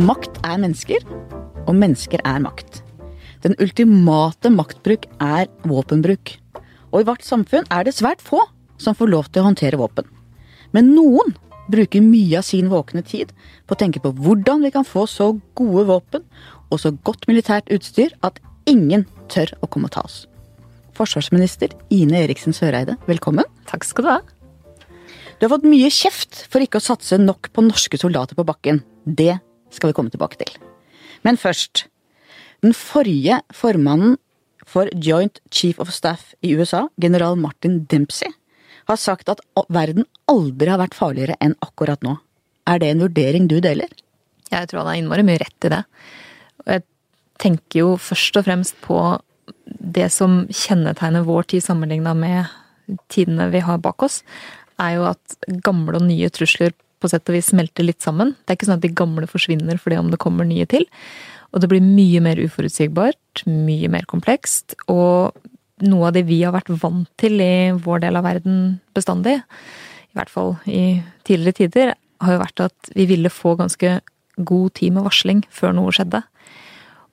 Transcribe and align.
Makt 0.00 0.38
er 0.46 0.56
mennesker, 0.62 1.02
og 1.68 1.74
mennesker 1.76 2.22
er 2.24 2.38
makt. 2.40 2.78
Den 3.44 3.52
ultimate 3.60 4.48
maktbruk 4.52 5.04
er 5.20 5.50
våpenbruk. 5.68 6.32
Og 6.94 7.02
i 7.02 7.06
vårt 7.08 7.26
samfunn 7.26 7.66
er 7.68 7.84
det 7.84 7.92
svært 7.98 8.22
få 8.24 8.40
som 8.80 8.96
får 8.96 9.10
lov 9.12 9.28
til 9.28 9.42
å 9.42 9.50
håndtere 9.50 9.80
våpen. 9.80 10.06
Men 10.72 10.94
noen 10.94 11.34
bruker 11.70 12.00
mye 12.00 12.38
av 12.40 12.46
sin 12.48 12.70
våkne 12.72 13.02
tid 13.04 13.34
på 13.68 13.76
å 13.76 13.80
tenke 13.82 14.00
på 14.00 14.14
hvordan 14.16 14.64
vi 14.64 14.70
kan 14.72 14.88
få 14.88 15.04
så 15.10 15.34
gode 15.58 15.84
våpen 15.90 16.24
og 16.70 16.80
så 16.80 16.94
godt 17.04 17.28
militært 17.28 17.68
utstyr 17.74 18.16
at 18.24 18.40
ingen 18.70 19.04
tør 19.28 19.52
å 19.60 19.68
komme 19.68 19.90
og 19.90 19.94
ta 19.98 20.06
oss. 20.06 20.22
Forsvarsminister 20.96 21.76
Ine 21.92 22.24
Eriksen 22.24 22.56
Søreide, 22.56 22.96
velkommen. 23.10 23.44
Takk 23.68 23.84
skal 23.84 24.06
du 24.06 24.12
ha. 24.14 24.18
Du 25.36 25.44
har 25.44 25.54
fått 25.58 25.68
mye 25.68 25.92
kjeft 25.92 26.46
for 26.48 26.64
ikke 26.64 26.80
å 26.80 26.88
satse 26.88 27.20
nok 27.20 27.52
på 27.52 27.68
norske 27.68 28.00
soldater 28.00 28.38
på 28.38 28.48
bakken. 28.48 28.80
Det 29.04 29.36
skal 29.70 29.90
vi 29.90 29.96
komme 29.96 30.12
tilbake 30.12 30.40
til. 30.40 30.52
Men 31.26 31.40
først. 31.40 31.86
Den 32.60 32.74
forrige 32.76 33.40
formannen 33.56 34.18
for 34.68 34.90
Joint 34.92 35.40
Chief 35.50 35.78
of 35.80 35.90
Staff 35.94 36.34
i 36.44 36.52
USA, 36.54 36.88
general 37.00 37.38
Martin 37.40 37.84
Dempsey, 37.88 38.28
har 38.88 38.98
sagt 39.00 39.30
at 39.32 39.40
verden 39.72 40.04
aldri 40.28 40.68
har 40.68 40.80
vært 40.82 40.96
farligere 40.98 41.38
enn 41.40 41.56
akkurat 41.64 42.02
nå. 42.04 42.18
Er 42.68 42.82
det 42.82 42.90
en 42.92 43.02
vurdering 43.06 43.48
du 43.48 43.58
deler? 43.64 43.88
Jeg 44.50 44.68
tror 44.68 44.82
han 44.82 44.92
har 44.92 45.00
innmari 45.00 45.24
mye 45.26 45.40
rett 45.40 45.66
i 45.66 45.72
det. 45.72 45.82
Jeg 46.66 46.84
tenker 47.40 47.82
jo 47.82 47.90
først 48.02 48.36
og 48.36 48.46
fremst 48.46 48.78
på 48.84 49.00
det 49.64 50.10
som 50.12 50.42
kjennetegner 50.52 51.26
vår 51.26 51.48
tid 51.54 51.64
sammenligna 51.64 52.14
med 52.18 52.50
tidene 53.12 53.48
vi 53.52 53.62
har 53.64 53.80
bak 53.82 54.02
oss, 54.02 54.20
er 54.80 54.96
jo 54.98 55.06
at 55.10 55.36
gamle 55.64 55.98
og 56.00 56.06
nye 56.06 56.30
trusler 56.32 56.74
på 57.00 57.10
sett 57.10 57.28
og 57.30 57.36
vis 57.36 57.50
smelter 57.52 57.86
litt 57.86 58.04
sammen. 58.04 58.34
Det 58.44 58.52
er 58.52 58.58
ikke 58.58 58.68
sånn 58.68 58.80
at 58.80 58.86
de 58.86 58.94
gamle 58.96 59.28
forsvinner 59.30 59.80
fordi 59.80 60.00
om 60.00 60.10
det 60.12 60.20
kommer 60.22 60.48
nye 60.48 60.68
til. 60.70 60.86
Og 61.50 61.62
det 61.62 61.70
blir 61.70 61.82
mye 61.82 62.20
mer 62.22 62.38
uforutsigbart, 62.38 63.44
mye 63.48 63.90
mer 63.90 64.06
komplekst. 64.10 64.76
Og 64.92 65.34
noe 65.86 66.10
av 66.10 66.16
det 66.16 66.26
vi 66.28 66.42
har 66.44 66.54
vært 66.54 66.70
vant 66.82 67.08
til 67.20 67.40
i 67.42 67.72
vår 67.72 68.04
del 68.04 68.18
av 68.20 68.26
verden 68.28 68.60
bestandig, 68.96 69.40
i 70.10 70.18
hvert 70.18 70.30
fall 70.32 70.56
i 70.66 71.00
tidligere 71.26 71.58
tider, 71.62 71.92
har 72.20 72.36
jo 72.36 72.42
vært 72.42 72.64
at 72.66 72.90
vi 72.96 73.06
ville 73.08 73.32
få 73.32 73.54
ganske 73.58 73.98
god 74.36 74.74
tid 74.76 74.96
med 74.96 75.06
varsling 75.06 75.44
før 75.54 75.74
noe 75.76 75.94
skjedde. 75.94 76.22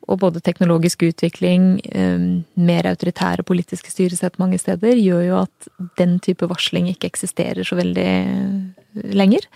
Og 0.08 0.22
både 0.22 0.40
teknologisk 0.44 1.04
utvikling, 1.10 1.82
eh, 1.92 2.44
mer 2.56 2.88
autoritære 2.88 3.44
politiske 3.44 3.92
styresett 3.92 4.40
mange 4.40 4.60
steder, 4.60 4.96
gjør 4.96 5.24
jo 5.28 5.42
at 5.44 5.70
den 6.00 6.18
type 6.24 6.48
varsling 6.48 6.88
ikke 6.88 7.12
eksisterer 7.12 7.68
så 7.68 7.76
veldig 7.76 9.14
lenger. 9.14 9.48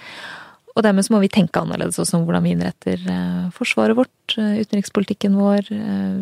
Og 0.75 0.83
dermed 0.83 1.03
så 1.03 1.13
må 1.13 1.19
vi 1.19 1.31
tenke 1.31 1.59
annerledes 1.59 1.99
også 1.99 2.19
om 2.19 2.27
hvordan 2.27 2.43
vi 2.43 2.53
innretter 2.55 2.99
eh, 2.99 3.47
forsvaret 3.55 3.95
vårt, 3.95 4.37
eh, 4.37 4.59
utenrikspolitikken 4.63 5.39
vår, 5.39 5.71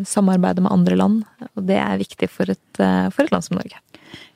samarbeidet 0.06 0.62
med 0.62 0.72
andre 0.72 0.96
land. 0.96 1.22
Og 1.56 1.66
det 1.66 1.78
er 1.82 2.02
viktig 2.02 2.30
for 2.30 2.50
et, 2.50 2.70
for 2.78 3.24
et 3.24 3.34
land 3.34 3.46
som 3.46 3.58
Norge. 3.58 3.78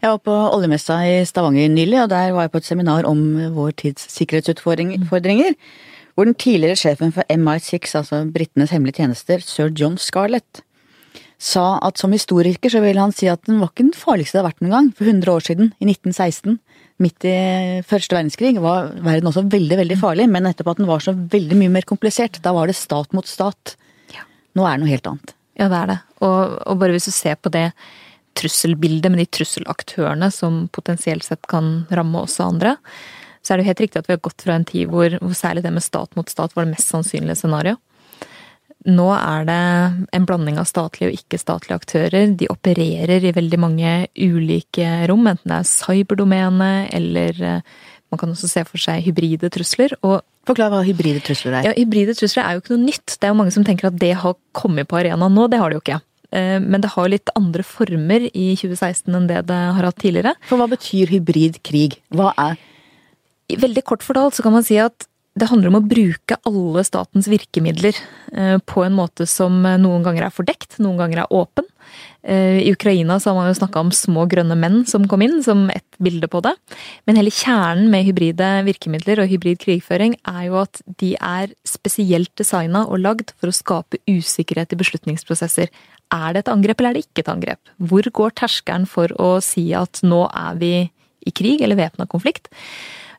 Jeg 0.02 0.10
var 0.10 0.20
på 0.22 0.34
oljemessa 0.54 1.00
i 1.06 1.24
Stavanger 1.26 1.70
nylig, 1.70 1.98
og 2.02 2.10
der 2.10 2.30
var 2.34 2.46
jeg 2.46 2.52
på 2.52 2.60
et 2.62 2.66
seminar 2.66 3.06
om 3.08 3.20
vår 3.56 3.74
tids 3.80 4.06
sikkerhetsutfordringer 4.14 5.54
hvor 6.14 6.28
den 6.28 6.36
tidligere 6.38 6.78
sjefen 6.78 7.12
for 7.14 7.26
MI6, 7.30 7.96
altså 7.98 8.22
britenes 8.34 8.72
hemmelige 8.74 9.02
tjenester, 9.02 9.42
sir 9.42 9.72
John 9.74 9.98
Scarlett, 9.98 10.62
sa 11.42 11.78
at 11.84 11.98
som 11.98 12.14
historiker 12.14 12.70
så 12.72 12.80
vil 12.84 12.98
han 13.00 13.12
si 13.12 13.26
at 13.28 13.42
den 13.48 13.58
var 13.60 13.72
ikke 13.72 13.88
den 13.88 13.98
farligste 13.98 14.38
det 14.38 14.42
har 14.42 14.48
vært 14.52 14.62
noen 14.62 14.74
gang. 14.76 14.90
For 14.96 15.10
100 15.10 15.32
år 15.32 15.44
siden, 15.48 15.72
i 15.82 15.88
1916, 15.90 16.58
midt 17.02 17.26
i 17.26 17.36
første 17.88 18.16
verdenskrig, 18.16 18.54
var 18.62 18.92
verden 19.04 19.28
også 19.30 19.44
veldig, 19.52 19.80
veldig 19.82 19.98
farlig, 20.00 20.28
men 20.30 20.46
etterpå 20.48 20.74
at 20.74 20.80
den 20.80 20.88
var 20.88 21.02
så 21.04 21.12
veldig 21.12 21.58
mye 21.60 21.74
mer 21.74 21.88
komplisert. 21.88 22.38
Da 22.44 22.54
var 22.56 22.70
det 22.70 22.78
stat 22.78 23.12
mot 23.16 23.28
stat. 23.28 23.74
Nå 24.54 24.64
er 24.64 24.78
det 24.78 24.84
noe 24.84 24.92
helt 24.94 25.10
annet. 25.10 25.34
Ja, 25.58 25.68
det 25.70 25.80
er 25.80 25.90
det. 25.90 25.98
Og, 26.22 26.56
og 26.70 26.80
bare 26.80 26.94
hvis 26.94 27.10
du 27.10 27.14
ser 27.14 27.36
på 27.42 27.50
det 27.54 27.68
trusselbildet 28.38 29.12
med 29.12 29.22
de 29.22 29.28
trusselaktørene 29.30 30.30
som 30.34 30.64
potensielt 30.74 31.26
sett 31.26 31.44
kan 31.50 31.84
ramme 31.94 32.24
også 32.24 32.48
andre, 32.48 32.76
så 33.44 33.52
er 33.52 33.60
det 33.60 33.64
jo 33.66 33.70
helt 33.72 33.82
riktig 33.84 34.00
at 34.00 34.08
vi 34.08 34.16
har 34.16 34.22
gått 34.24 34.44
fra 34.44 34.56
en 34.56 34.66
tid 34.68 34.88
hvor, 34.92 35.18
hvor 35.20 35.36
særlig 35.36 35.64
det 35.64 35.74
med 35.74 35.84
stat 35.84 36.16
mot 36.16 36.30
stat 36.32 36.54
var 36.56 36.66
det 36.66 36.74
mest 36.74 36.92
sannsynlige 36.92 37.36
scenario. 37.42 37.76
Nå 38.84 39.06
er 39.16 39.46
det 39.48 39.60
en 40.12 40.26
blanding 40.28 40.58
av 40.60 40.68
statlige 40.68 41.08
og 41.08 41.16
ikke-statlige 41.16 41.78
aktører. 41.78 42.34
De 42.36 42.50
opererer 42.52 43.24
i 43.24 43.32
veldig 43.32 43.60
mange 43.60 43.92
ulike 44.20 44.88
rom, 45.08 45.24
enten 45.30 45.52
det 45.52 45.60
er 45.62 45.70
cyberdomene 45.70 46.72
eller 46.92 47.40
eh, 47.40 47.76
man 48.12 48.20
kan 48.20 48.34
også 48.34 48.50
se 48.50 48.64
for 48.68 48.80
seg 48.80 49.02
hybride 49.06 49.48
trusler. 49.52 49.96
Og 50.04 50.20
Forklar 50.44 50.68
hva 50.72 50.82
hybride 50.84 51.22
trusler 51.24 51.56
er. 51.56 51.70
Ja, 51.70 51.72
Hybride 51.78 52.12
trusler 52.18 52.44
er 52.44 52.56
jo 52.56 52.60
ikke 52.60 52.74
noe 52.74 52.84
nytt. 52.90 53.16
Det 53.16 53.24
er 53.24 53.32
jo 53.32 53.38
mange 53.38 53.54
som 53.54 53.64
tenker 53.64 53.88
at 53.88 53.96
det 53.96 54.12
har 54.20 54.36
kommet 54.52 54.90
på 54.90 55.00
arenaen 55.00 55.32
nå. 55.32 55.48
Det 55.48 55.60
har 55.62 55.72
det 55.72 55.78
jo 55.78 55.84
ikke. 55.86 56.00
Eh, 56.36 56.58
men 56.60 56.84
det 56.84 56.92
har 56.92 57.08
litt 57.10 57.32
andre 57.38 57.64
former 57.64 58.28
i 58.28 58.50
2016 58.60 59.08
enn 59.16 59.30
det 59.30 59.40
det 59.48 59.62
har 59.78 59.88
hatt 59.88 60.00
tidligere. 60.04 60.34
For 60.50 60.60
hva 60.60 60.68
betyr 60.70 61.14
hybrid 61.14 61.62
krig? 61.66 61.96
Hva 62.12 62.34
er 62.36 62.60
Veldig 63.48 63.84
kort 63.84 64.04
fortalt 64.06 64.38
så 64.38 64.44
kan 64.44 64.54
man 64.56 64.64
si 64.66 64.78
at 64.80 65.08
det 65.34 65.48
handler 65.50 65.72
om 65.72 65.80
å 65.80 65.86
bruke 65.86 66.36
alle 66.46 66.84
statens 66.86 67.26
virkemidler 67.26 67.96
eh, 68.32 68.58
på 68.62 68.84
en 68.86 68.94
måte 68.94 69.26
som 69.26 69.56
noen 69.82 70.04
ganger 70.06 70.28
er 70.28 70.34
fordekt, 70.34 70.76
noen 70.78 71.00
ganger 71.00 71.24
er 71.24 71.34
åpen. 71.34 71.66
Eh, 72.22 72.60
I 72.62 72.70
Ukraina 72.70 73.16
så 73.20 73.32
har 73.32 73.40
man 73.40 73.50
jo 73.50 73.56
snakka 73.58 73.82
om 73.82 73.90
små 73.94 74.28
grønne 74.30 74.54
menn 74.58 74.84
som 74.88 75.08
kom 75.10 75.24
inn, 75.26 75.40
som 75.42 75.66
ett 75.74 75.98
bilde 75.98 76.30
på 76.30 76.38
det. 76.46 76.54
Men 77.08 77.18
hele 77.18 77.34
kjernen 77.34 77.90
med 77.90 78.06
hybride 78.06 78.50
virkemidler 78.68 79.24
og 79.24 79.30
hybrid 79.32 79.58
krigføring 79.64 80.14
er 80.22 80.42
jo 80.46 80.60
at 80.62 80.80
de 81.02 81.16
er 81.18 81.52
spesielt 81.66 82.30
designa 82.38 82.86
og 82.86 83.02
lagd 83.02 83.34
for 83.34 83.50
å 83.50 83.58
skape 83.58 84.00
usikkerhet 84.06 84.72
i 84.72 84.80
beslutningsprosesser. 84.80 85.72
Er 86.14 86.28
det 86.30 86.44
et 86.44 86.52
angrep, 86.52 86.78
eller 86.78 86.94
er 86.94 87.00
det 87.00 87.08
ikke 87.08 87.26
et 87.26 87.34
angrep? 87.34 87.74
Hvor 87.82 88.06
går 88.06 88.38
terskelen 88.38 88.86
for 88.86 89.10
å 89.18 89.40
si 89.42 89.72
at 89.74 90.04
nå 90.06 90.28
er 90.30 90.60
vi 90.62 90.74
i 91.26 91.32
krig 91.34 91.64
eller 91.64 91.80
væpna 91.80 92.06
konflikt? 92.06 92.52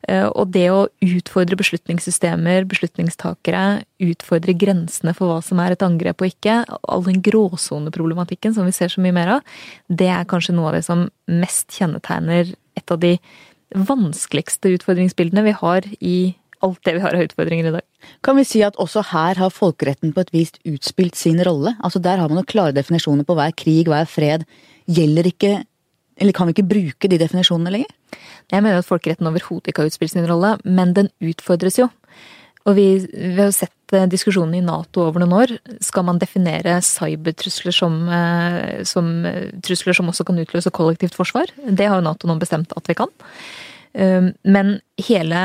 Eh, 0.07 0.27
og 0.27 0.51
det 0.53 0.67
å 0.69 0.85
utfordre 1.03 1.57
beslutningssystemer, 1.59 2.67
beslutningstakere, 2.69 3.65
utfordre 4.05 4.55
grensene 4.57 5.15
for 5.17 5.31
hva 5.31 5.39
som 5.45 5.61
er 5.63 5.73
et 5.73 5.85
angrep 5.85 6.21
og 6.21 6.29
ikke, 6.29 6.61
all 6.83 7.05
den 7.07 7.23
gråsoneproblematikken 7.25 8.55
som 8.55 8.69
vi 8.69 8.75
ser 8.75 8.93
så 8.93 9.03
mye 9.03 9.15
mer 9.15 9.37
av, 9.37 9.59
det 9.89 10.11
er 10.13 10.29
kanskje 10.29 10.55
noe 10.57 10.71
av 10.71 10.79
det 10.79 10.85
som 10.87 11.07
mest 11.31 11.73
kjennetegner 11.75 12.53
et 12.77 12.93
av 12.93 13.01
de 13.01 13.15
vanskeligste 13.75 14.75
utfordringsbildene 14.77 15.45
vi 15.47 15.55
har 15.57 15.87
i 15.99 16.17
alt 16.65 16.81
det 16.87 16.95
vi 16.95 17.03
har 17.03 17.15
av 17.17 17.25
utfordringer 17.25 17.69
i 17.69 17.73
dag. 17.75 17.85
Kan 18.25 18.37
vi 18.39 18.45
si 18.47 18.61
at 18.65 18.77
også 18.81 19.03
her 19.11 19.39
har 19.41 19.53
folkeretten 19.53 20.13
på 20.15 20.23
et 20.23 20.33
vis 20.33 20.53
utspilt 20.67 21.17
sin 21.19 21.41
rolle? 21.45 21.75
Altså 21.83 21.99
Der 21.99 22.21
har 22.21 22.29
man 22.29 22.41
jo 22.41 22.47
klare 22.47 22.75
definisjoner 22.75 23.25
på 23.25 23.35
hva 23.37 23.49
er 23.49 23.57
krig, 23.57 23.89
hva 23.89 24.03
er 24.03 24.09
fred. 24.09 24.45
Gjelder 24.85 25.29
ikke 25.29 25.53
eller 26.17 26.35
kan 26.35 26.47
vi 26.47 26.55
ikke 26.55 26.69
bruke 26.69 27.09
de 27.11 27.19
definisjonene 27.19 27.73
lenger? 27.73 27.91
Jeg 28.53 28.63
mener 28.63 28.79
at 28.79 28.87
folkeretten 28.87 29.27
overhodet 29.27 29.71
ikke 29.71 29.83
har 29.83 29.91
utspilt 29.91 30.13
sin 30.13 30.27
rolle, 30.29 30.55
men 30.63 30.93
den 30.95 31.09
utfordres 31.23 31.79
jo. 31.81 31.89
Og 32.65 32.73
vi, 32.79 32.87
vi 33.13 33.35
har 33.37 33.51
jo 33.51 33.53
sett 33.53 33.93
eh, 33.93 34.07
diskusjonen 34.09 34.57
i 34.57 34.63
Nato 34.65 35.03
over 35.05 35.21
noen 35.21 35.35
år. 35.37 35.53
Skal 35.85 36.07
man 36.07 36.17
definere 36.21 36.79
cybertrusler 36.85 37.75
som, 37.75 37.99
eh, 38.09 38.81
som 38.89 39.11
eh, 39.29 39.51
trusler 39.65 39.97
som 39.97 40.09
også 40.09 40.25
kan 40.25 40.41
utløse 40.41 40.73
kollektivt 40.73 41.17
forsvar? 41.17 41.53
Det 41.61 41.85
har 41.85 41.99
jo 41.99 42.07
Nato 42.07 42.29
nå 42.29 42.39
bestemt 42.41 42.73
at 42.77 42.89
vi 42.89 42.97
kan. 42.97 43.13
Men 43.95 44.73
hele 44.99 45.41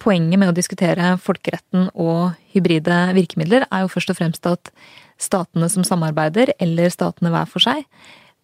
poenget 0.00 0.40
med 0.40 0.48
å 0.48 0.54
diskutere 0.56 1.10
folkeretten 1.20 1.90
og 1.92 2.38
hybride 2.54 2.94
virkemidler 3.12 3.66
er 3.68 3.82
jo 3.84 3.90
først 3.92 4.14
og 4.14 4.16
fremst 4.16 4.48
at 4.48 4.70
statene 5.20 5.68
som 5.68 5.84
samarbeider, 5.84 6.54
eller 6.56 6.88
statene 6.94 7.34
hver 7.34 7.50
for 7.50 7.60
seg, 7.60 7.84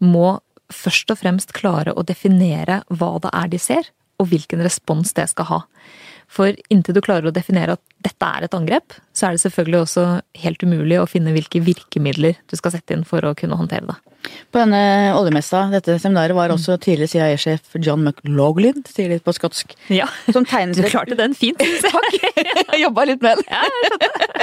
må 0.04 0.34
først 0.76 1.12
og 1.12 1.20
fremst 1.22 1.54
klare 1.56 1.94
å 1.94 2.06
definere 2.06 2.82
hva 2.90 3.16
det 3.22 3.32
er 3.32 3.52
de 3.52 3.60
ser, 3.62 3.90
og 4.20 4.30
hvilken 4.30 4.62
respons 4.64 5.14
det 5.16 5.28
skal 5.32 5.48
ha. 5.48 5.60
For 6.32 6.56
inntil 6.72 6.96
du 6.96 7.02
klarer 7.04 7.28
å 7.28 7.34
definere 7.34 7.74
at 7.76 7.82
dette 8.02 8.28
er 8.38 8.46
et 8.46 8.54
angrep, 8.56 8.94
så 9.12 9.28
er 9.28 9.36
det 9.36 9.42
selvfølgelig 9.42 9.80
også 9.82 10.04
helt 10.44 10.62
umulig 10.64 10.96
å 11.00 11.08
finne 11.10 11.34
hvilke 11.34 11.60
virkemidler 11.64 12.38
du 12.48 12.56
skal 12.56 12.72
sette 12.72 12.96
inn 12.96 13.04
for 13.08 13.24
å 13.28 13.34
kunne 13.36 13.58
håndtere 13.58 13.90
det. 13.90 13.98
På 14.54 14.62
denne 14.62 15.12
oljemessa, 15.18 15.66
dette 15.72 15.98
seminaret, 16.00 16.36
var 16.36 16.54
også 16.54 16.78
tidligere 16.80 17.10
CIA-sjef 17.10 17.76
John 17.82 18.06
McLaughlin, 18.06 18.80
sier 18.88 19.12
de 19.12 19.18
på 19.20 19.34
skotsk. 19.36 19.74
Ja, 19.92 20.06
som 20.30 20.46
tegnet 20.48 20.78
du 20.78 20.86
klarte 20.86 21.18
den 21.18 21.36
fint. 21.36 21.60
Takk! 21.84 22.18
Jeg 22.72 22.82
jobba 22.86 23.06
litt 23.10 23.24
med 23.24 23.42
den. 23.42 23.52
Ja. 23.52 23.62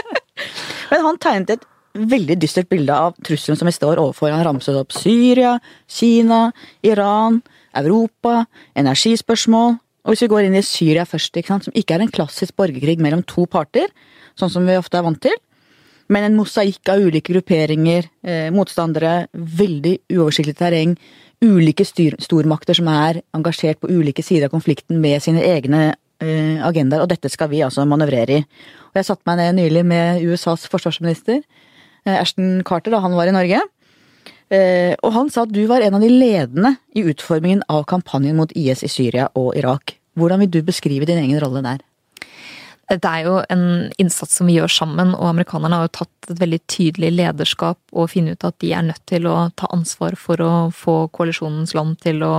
Men 0.92 1.06
han 1.08 1.22
tegnet 1.24 1.58
et 1.58 1.68
veldig 1.94 2.38
dystert 2.42 2.70
bilde 2.70 2.96
av 2.96 3.16
trusselen 3.26 3.58
som 3.60 3.70
vi 3.70 3.76
står 3.76 4.02
overfor. 4.02 4.32
Han 4.34 4.46
ramset 4.46 4.78
opp 4.78 4.94
Syria, 4.96 5.58
Kina, 5.90 6.50
Iran, 6.86 7.42
Europa, 7.78 8.46
energispørsmål. 8.78 9.78
Og 10.06 10.14
hvis 10.14 10.24
vi 10.26 10.32
går 10.32 10.48
inn 10.48 10.58
i 10.58 10.66
Syria 10.66 11.06
først, 11.06 11.36
ikke 11.38 11.54
sant, 11.54 11.68
som 11.68 11.76
ikke 11.78 11.98
er 11.98 12.06
en 12.06 12.14
klassisk 12.14 12.56
borgerkrig 12.58 12.98
mellom 13.04 13.24
to 13.28 13.46
parter, 13.52 13.92
sånn 14.40 14.52
som 14.54 14.66
vi 14.68 14.78
ofte 14.80 14.98
er 14.98 15.06
vant 15.06 15.22
til, 15.22 15.36
men 16.10 16.26
en 16.26 16.38
mosaikk 16.40 16.90
av 16.90 17.04
ulike 17.06 17.34
grupperinger, 17.36 18.08
eh, 18.26 18.50
motstandere, 18.50 19.28
veldig 19.34 20.00
uoversiktlig 20.16 20.56
terreng, 20.58 20.96
ulike 21.46 21.86
styr, 21.86 22.18
stormakter 22.20 22.76
som 22.76 22.88
er 22.90 23.22
engasjert 23.38 23.80
på 23.80 23.92
ulike 23.92 24.24
sider 24.26 24.48
av 24.48 24.56
konflikten 24.56 25.00
med 25.00 25.22
sine 25.22 25.44
egne 25.46 25.94
eh, 26.20 26.58
agendaer, 26.66 27.04
og 27.04 27.12
dette 27.12 27.30
skal 27.30 27.52
vi 27.52 27.62
altså 27.62 27.86
manøvrere 27.86 28.40
i. 28.40 28.46
Og 28.90 28.98
jeg 28.98 29.06
satte 29.06 29.28
meg 29.30 29.38
ned 29.38 29.60
nylig 29.62 29.86
med 29.86 30.26
USAs 30.26 30.66
forsvarsminister, 30.72 31.44
Ashton 32.06 32.64
Carter, 32.68 32.94
da 32.94 33.02
han 33.04 33.18
var 33.18 33.28
i 33.28 33.36
Norge. 33.36 33.62
Eh, 34.50 34.96
og 35.06 35.14
han 35.14 35.30
sa 35.30 35.44
at 35.46 35.54
du 35.54 35.62
var 35.70 35.84
en 35.86 35.98
av 35.98 36.02
de 36.02 36.10
ledende 36.10 36.74
i 36.98 37.06
utformingen 37.12 37.62
av 37.70 37.86
kampanjen 37.90 38.38
mot 38.40 38.54
IS 38.58 38.82
i 38.86 38.90
Syria 38.90 39.30
og 39.38 39.54
Irak. 39.60 39.98
Hvordan 40.18 40.42
vil 40.44 40.52
du 40.56 40.62
beskrive 40.66 41.06
din 41.06 41.22
egen 41.22 41.40
rolle 41.42 41.62
der? 41.66 41.86
Det 42.90 43.06
er 43.06 43.28
jo 43.28 43.36
en 43.54 43.92
innsats 44.02 44.40
som 44.40 44.48
vi 44.50 44.56
gjør 44.56 44.72
sammen, 44.74 45.12
og 45.14 45.28
amerikanerne 45.30 45.78
har 45.78 45.86
jo 45.86 45.92
tatt 46.00 46.32
et 46.32 46.40
veldig 46.42 46.60
tydelig 46.66 47.12
lederskap 47.14 47.78
og 47.94 48.10
funnet 48.10 48.40
ut 48.40 48.48
at 48.50 48.58
de 48.64 48.72
er 48.74 48.88
nødt 48.88 49.04
til 49.12 49.28
å 49.30 49.36
ta 49.54 49.70
ansvar 49.76 50.18
for 50.18 50.42
å 50.42 50.54
få 50.74 50.96
koalisjonens 51.14 51.76
land 51.78 52.00
til 52.02 52.26
å 52.26 52.34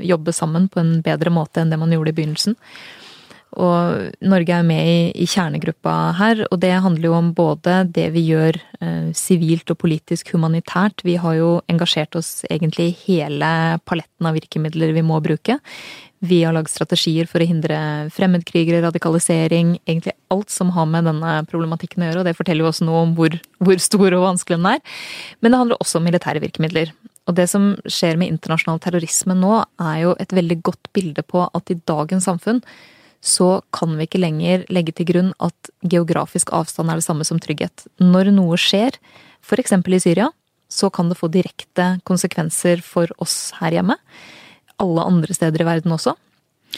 jobbe 0.00 0.32
sammen 0.32 0.70
på 0.72 0.80
en 0.80 0.94
bedre 1.04 1.32
måte 1.34 1.60
enn 1.60 1.74
det 1.74 1.80
man 1.82 1.92
gjorde 1.92 2.14
i 2.14 2.16
begynnelsen. 2.16 2.56
Og 3.58 4.10
Norge 4.22 4.54
er 4.54 4.66
med 4.66 4.86
i, 4.86 4.98
i, 5.24 5.26
kjernegruppa 5.26 5.94
her, 6.20 6.44
og 6.52 6.60
det 6.62 6.70
handler 6.84 7.08
jo 7.08 7.16
om 7.16 7.32
både 7.34 7.80
det 7.90 8.06
vi 8.14 8.22
gjør 8.28 8.58
eh, 8.78 9.08
sivilt 9.16 9.72
og 9.74 9.80
politisk 9.82 10.30
humanitært. 10.36 11.02
Vi 11.02 11.16
har 11.18 11.34
jo 11.34 11.48
engasjert 11.70 12.14
oss 12.20 12.44
egentlig 12.46 12.92
i 12.92 12.98
hele 13.08 13.50
paletten 13.90 14.30
av 14.30 14.38
virkemidler 14.38 14.94
vi 14.94 15.02
må 15.06 15.18
bruke. 15.24 15.58
Vi 16.20 16.42
har 16.44 16.54
lagd 16.54 16.70
strategier 16.70 17.26
for 17.26 17.40
å 17.42 17.48
hindre 17.48 17.80
fremmedkrigere, 18.14 18.84
radikalisering, 18.84 19.78
egentlig 19.88 20.14
alt 20.30 20.52
som 20.52 20.70
har 20.76 20.86
med 20.86 21.08
denne 21.08 21.40
problematikken 21.50 22.04
å 22.04 22.10
gjøre, 22.10 22.22
og 22.22 22.28
det 22.28 22.36
forteller 22.36 22.66
jo 22.66 22.70
også 22.70 22.86
noe 22.86 23.02
om 23.06 23.16
hvor, 23.18 23.34
hvor 23.58 23.82
stor 23.82 24.06
og 24.12 24.26
vanskelig 24.28 24.60
den 24.60 24.70
er. 24.76 24.84
Men 25.40 25.50
det 25.50 25.62
handler 25.62 25.82
også 25.82 25.98
om 25.98 26.06
militære 26.06 26.44
virkemidler. 26.44 26.94
Og 27.26 27.34
det 27.38 27.48
som 27.50 27.72
skjer 27.88 28.20
med 28.20 28.30
internasjonal 28.34 28.78
terrorisme 28.84 29.34
nå, 29.38 29.62
er 29.82 29.98
jo 30.04 30.14
et 30.22 30.36
veldig 30.36 30.60
godt 30.70 30.92
bilde 30.94 31.24
på 31.26 31.48
at 31.48 31.72
i 31.72 31.80
dagens 31.88 32.28
samfunn 32.28 32.62
så 33.20 33.60
kan 33.76 33.96
vi 33.98 34.06
ikke 34.08 34.20
lenger 34.22 34.64
legge 34.72 34.94
til 34.96 35.08
grunn 35.10 35.32
at 35.44 35.70
geografisk 35.84 36.52
avstand 36.56 36.90
er 36.90 37.00
det 37.00 37.06
samme 37.06 37.26
som 37.28 37.40
trygghet. 37.42 37.84
Når 38.00 38.32
noe 38.32 38.56
skjer, 38.60 38.96
f.eks. 39.44 39.76
i 39.76 40.00
Syria, 40.00 40.30
så 40.70 40.88
kan 40.94 41.10
det 41.10 41.18
få 41.18 41.28
direkte 41.32 41.98
konsekvenser 42.08 42.80
for 42.84 43.10
oss 43.20 43.52
her 43.60 43.76
hjemme. 43.76 43.98
Alle 44.80 45.04
andre 45.04 45.36
steder 45.36 45.60
i 45.60 45.68
verden 45.68 45.92
også. 45.92 46.16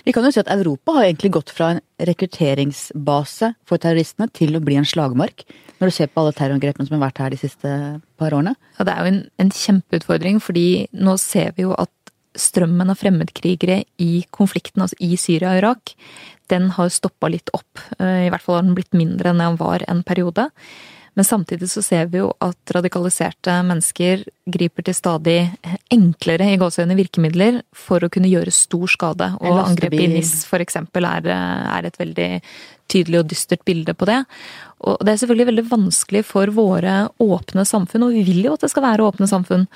Vi 0.07 0.13
kan 0.17 0.25
jo 0.25 0.33
si 0.33 0.41
at 0.41 0.51
Europa 0.51 0.95
har 0.97 1.07
egentlig 1.07 1.35
gått 1.37 1.53
fra 1.53 1.75
en 1.75 1.83
rekrutteringsbase 2.01 3.53
for 3.69 3.83
terroristene 3.83 4.31
til 4.33 4.57
å 4.57 4.63
bli 4.65 4.79
en 4.81 4.89
slagmark, 4.89 5.45
når 5.79 5.91
du 5.91 5.95
ser 5.95 6.09
på 6.09 6.23
alle 6.23 6.35
terrorangrepene 6.37 6.89
som 6.89 6.97
har 6.97 7.05
vært 7.11 7.21
her 7.21 7.35
de 7.35 7.41
siste 7.43 7.73
par 8.19 8.33
årene? 8.33 8.55
Ja, 8.79 8.87
Det 8.89 8.95
er 8.95 9.05
jo 9.05 9.13
en, 9.13 9.21
en 9.45 9.53
kjempeutfordring, 9.53 10.41
fordi 10.41 10.67
nå 10.97 11.19
ser 11.21 11.53
vi 11.59 11.67
jo 11.67 11.77
at 11.77 11.93
strømmen 12.39 12.93
av 12.93 13.01
fremmedkrigere 13.01 13.83
i 14.03 14.25
konflikten, 14.35 14.85
altså 14.85 14.99
i 15.01 15.17
Syria 15.21 15.53
og 15.53 15.63
Irak, 15.63 15.95
den 16.53 16.71
har 16.77 16.93
stoppa 16.93 17.31
litt 17.33 17.53
opp. 17.57 17.81
Eh, 17.99 18.27
I 18.27 18.33
hvert 18.33 18.45
fall 18.45 18.61
har 18.61 18.67
den 18.67 18.77
blitt 18.79 18.97
mindre 18.97 19.33
enn 19.33 19.43
den 19.43 19.61
var 19.61 19.85
en 19.89 20.03
periode. 20.07 20.51
Men 21.15 21.25
samtidig 21.25 21.69
så 21.69 21.83
ser 21.85 22.07
vi 22.09 22.23
jo 22.23 22.31
at 22.41 22.73
radikaliserte 22.73 23.59
mennesker 23.69 24.23
griper 24.53 24.87
til 24.87 24.97
stadig 24.97 25.41
enklere 25.93 26.47
i 26.49 26.61
gåseøyne 26.61 26.97
virkemidler 26.97 27.59
for 27.77 28.01
å 28.01 28.09
kunne 28.13 28.31
gjøre 28.31 28.55
stor 28.55 28.89
skade. 28.89 29.29
Og 29.45 29.61
angrepet 29.61 30.01
i 30.01 30.09
NIS 30.15 30.33
eksempel 30.65 31.05
er, 31.05 31.29
er, 31.29 31.89
et 31.89 32.01
veldig 32.01 32.31
tydelig 32.93 33.21
og 33.21 33.29
dystert 33.29 33.65
bilde 33.69 33.93
på 33.93 34.09
det. 34.09 34.23
Og 34.89 35.05
det 35.05 35.13
er 35.13 35.21
selvfølgelig 35.21 35.51
veldig 35.51 35.67
vanskelig 35.69 36.25
for 36.29 36.53
våre 36.57 36.97
åpne 37.21 37.67
samfunn, 37.69 38.09
og 38.09 38.17
vi 38.17 38.25
vil 38.33 38.49
jo 38.49 38.57
at 38.57 38.65
det 38.65 38.73
skal 38.73 38.87
være 38.89 39.05
åpne 39.05 39.29
samfunn, 39.29 39.69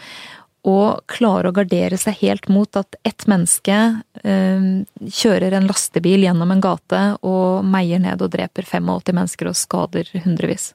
å 0.66 0.78
klare 1.10 1.50
å 1.50 1.54
gardere 1.54 1.98
seg 2.00 2.18
helt 2.24 2.48
mot 2.50 2.78
at 2.78 2.98
ett 3.06 3.26
menneske 3.30 3.76
eh, 4.22 4.66
kjører 5.06 5.54
en 5.54 5.68
lastebil 5.70 6.26
gjennom 6.26 6.50
en 6.54 6.64
gate 6.64 7.02
og 7.26 7.66
meier 7.66 8.02
ned 8.02 8.24
og 8.24 8.32
dreper 8.34 8.66
85 8.66 9.14
mennesker 9.14 9.50
og 9.52 9.58
skader 9.58 10.10
hundrevis. 10.24 10.72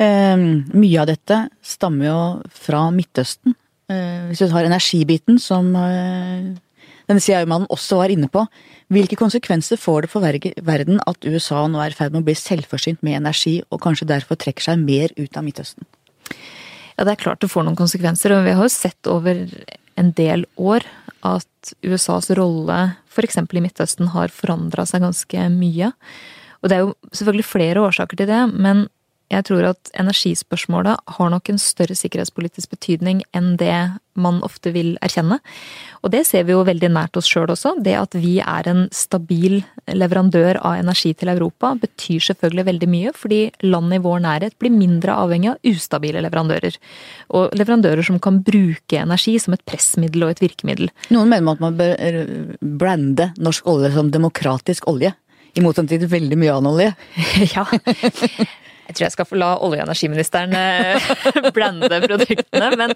Eh, 0.00 0.36
mye 0.74 1.02
av 1.02 1.10
dette 1.12 1.44
stammer 1.62 2.08
jo 2.08 2.20
fra 2.64 2.86
Midtøsten. 2.94 3.54
Eh, 3.92 4.30
hvis 4.30 4.40
du 4.40 4.48
tar 4.48 4.64
energibiten, 4.64 5.36
som 5.38 5.68
eh, 5.76 6.54
denne 7.04 7.20
CIA-mannen 7.20 7.68
også 7.72 8.00
var 8.00 8.12
inne 8.14 8.30
på, 8.32 8.46
hvilke 8.92 9.18
konsekvenser 9.20 9.80
får 9.80 10.06
det 10.06 10.12
for 10.12 10.24
verden 10.24 11.02
at 11.04 11.28
USA 11.28 11.66
nå 11.68 11.82
er 11.84 11.92
i 11.92 11.98
ferd 11.98 12.14
med 12.14 12.24
å 12.24 12.28
bli 12.30 12.36
selvforsynt 12.38 13.04
med 13.04 13.20
energi, 13.20 13.58
og 13.68 13.82
kanskje 13.84 14.08
derfor 14.08 14.40
trekker 14.40 14.70
seg 14.70 14.80
mer 14.80 15.12
ut 15.20 15.36
av 15.36 15.44
Midtøsten? 15.44 15.84
Ja, 16.94 17.06
det 17.06 17.14
er 17.14 17.22
klart 17.24 17.42
det 17.42 17.50
får 17.50 17.66
noen 17.66 17.78
konsekvenser, 17.78 18.34
og 18.34 18.44
vi 18.46 18.54
har 18.54 18.66
jo 18.66 18.72
sett 18.72 19.10
over 19.10 19.44
en 19.98 20.10
del 20.18 20.44
år 20.60 20.86
at 21.24 21.74
USAs 21.86 22.30
rolle 22.36 22.78
f.eks. 23.10 23.38
i 23.40 23.62
Midtøsten 23.64 24.10
har 24.14 24.32
forandra 24.34 24.84
seg 24.88 25.04
ganske 25.04 25.48
mye. 25.54 25.92
Og 26.62 26.70
det 26.70 26.76
er 26.76 26.84
jo 26.84 26.94
selvfølgelig 27.12 27.46
flere 27.48 27.82
årsaker 27.84 28.20
til 28.20 28.30
det, 28.30 28.42
men 28.52 28.86
jeg 29.32 29.46
tror 29.48 29.70
at 29.72 29.90
energispørsmålet 29.98 31.14
har 31.16 31.30
nok 31.32 31.48
en 31.50 31.60
større 31.60 31.96
sikkerhetspolitisk 31.96 32.74
betydning 32.74 33.22
enn 33.34 33.54
det 33.60 33.76
man 34.20 34.42
ofte 34.46 34.70
vil 34.74 34.92
erkjenne. 35.02 35.40
Og 36.04 36.12
det 36.12 36.20
ser 36.28 36.44
vi 36.46 36.54
jo 36.54 36.60
veldig 36.66 36.90
nært 36.92 37.16
oss 37.18 37.26
sjøl 37.26 37.50
også. 37.50 37.72
Det 37.82 37.96
at 37.98 38.14
vi 38.20 38.36
er 38.44 38.68
en 38.70 38.84
stabil 38.94 39.56
leverandør 39.90 40.60
av 40.60 40.76
energi 40.78 41.14
til 41.18 41.32
Europa, 41.32 41.72
betyr 41.80 42.22
selvfølgelig 42.28 42.66
veldig 42.68 42.90
mye, 42.92 43.14
fordi 43.16 43.40
land 43.66 43.96
i 43.96 44.02
vår 44.04 44.22
nærhet 44.26 44.58
blir 44.62 44.74
mindre 44.76 45.16
avhengig 45.24 45.54
av 45.54 45.72
ustabile 45.72 46.22
leverandører. 46.22 46.78
Og 47.34 47.58
leverandører 47.58 48.06
som 48.06 48.20
kan 48.22 48.38
bruke 48.46 49.00
energi 49.00 49.38
som 49.42 49.56
et 49.56 49.66
pressmiddel 49.66 50.28
og 50.28 50.36
et 50.36 50.44
virkemiddel. 50.44 50.92
Noen 51.14 51.32
mener 51.32 51.56
at 51.56 51.64
man 51.64 51.80
bør 51.80 52.24
brande 52.60 53.32
norsk 53.40 53.66
olje 53.72 53.94
som 53.96 54.14
demokratisk 54.14 54.86
olje. 54.92 55.14
I 55.54 55.62
motsetning 55.62 56.02
til 56.02 56.10
veldig 56.10 56.38
mye 56.38 56.54
annen 56.54 56.72
olje. 56.74 56.92
ja. 57.54 57.66
Jeg 58.84 58.96
tror 58.96 59.06
jeg 59.06 59.14
skal 59.14 59.28
få 59.28 59.38
la 59.40 59.50
olje- 59.64 59.80
og 59.82 59.88
energiministeren 59.88 60.54
eh, 60.58 61.10
blande 61.56 62.00
produktene. 62.04 62.70
Men, 62.76 62.94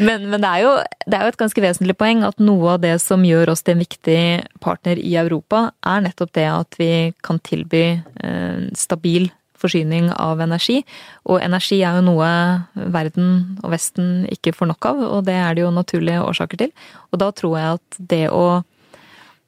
men, 0.00 0.28
men 0.32 0.38
det, 0.42 0.50
er 0.50 0.64
jo, 0.64 0.72
det, 1.06 1.16
er 1.16 1.24
jo, 1.24 1.32
et 1.34 1.40
ganske 1.40 1.64
vesentlig 1.64 1.96
poeng 2.00 2.24
at 2.26 2.40
noe 2.42 2.76
av 2.76 2.84
det 2.84 2.96
som 3.02 3.24
gjør 3.26 3.54
oss 3.54 3.64
til 3.64 3.76
en 3.76 3.84
viktig 3.84 4.22
partner 4.64 4.98
i 4.98 5.14
Europa, 5.20 5.68
er 5.86 6.06
nettopp 6.06 6.34
det 6.38 6.48
at 6.50 6.80
vi 6.80 6.90
kan 7.26 7.38
tilby 7.46 7.84
eh, 8.00 8.64
stabil 8.78 9.30
forsyning 9.60 10.08
av 10.16 10.40
energi. 10.42 10.80
Og 11.28 11.40
energi 11.42 11.80
er 11.84 11.98
jo 11.98 12.06
noe 12.06 12.30
verden 12.94 13.58
og 13.60 13.74
Vesten 13.74 14.24
ikke 14.32 14.54
får 14.56 14.72
nok 14.72 14.90
av, 14.92 15.04
og 15.18 15.24
det 15.28 15.36
er 15.36 15.56
det 15.56 15.66
jo 15.66 15.74
naturlige 15.74 16.24
årsaker 16.24 16.64
til. 16.64 16.74
Og 17.12 17.22
da 17.22 17.30
tror 17.36 17.58
jeg 17.58 17.78
at 17.78 18.00
det 18.12 18.24
å, 18.32 18.46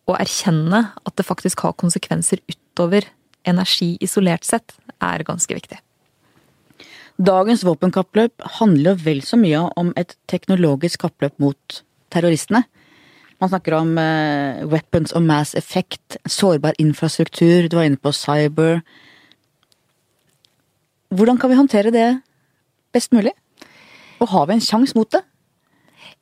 å 0.06 0.18
erkjenne 0.18 0.85
at 0.92 1.16
det 1.18 1.28
faktisk 1.28 1.64
har 1.66 1.78
konsekvenser 1.80 2.42
utover 2.50 3.09
energi 3.49 3.96
isolert 4.00 4.44
sett, 4.46 4.75
er 5.02 5.25
ganske 5.26 5.54
viktig. 5.54 5.78
Dagens 7.22 7.64
våpenkappløp 7.66 8.44
handler 8.58 8.96
vel 8.99 9.20
så 9.22 9.37
mye 9.38 9.66
om 9.78 9.92
et 10.00 10.16
teknologisk 10.30 11.04
kappløp 11.04 11.37
mot 11.42 11.82
terroristene. 12.12 12.64
Man 13.42 13.50
snakker 13.50 13.76
om 13.76 13.96
uh, 13.99 14.62
weapons 14.70 15.12
of 15.12 15.25
mass 15.26 15.54
effect, 15.58 16.16
sårbar 16.26 16.78
infrastruktur, 16.78 17.68
du 17.68 17.76
var 17.76 17.88
inne 17.88 18.00
på 18.00 18.14
cyber. 18.14 18.80
Hvordan 21.12 21.38
kan 21.38 21.50
vi 21.50 21.58
håndtere 21.58 21.92
det 21.92 22.08
best 22.94 23.12
mulig? 23.12 23.34
Og 24.22 24.30
har 24.30 24.46
vi 24.46 24.56
en 24.56 24.64
sjanse 24.64 24.96
mot 24.96 25.11
det? 25.12 25.25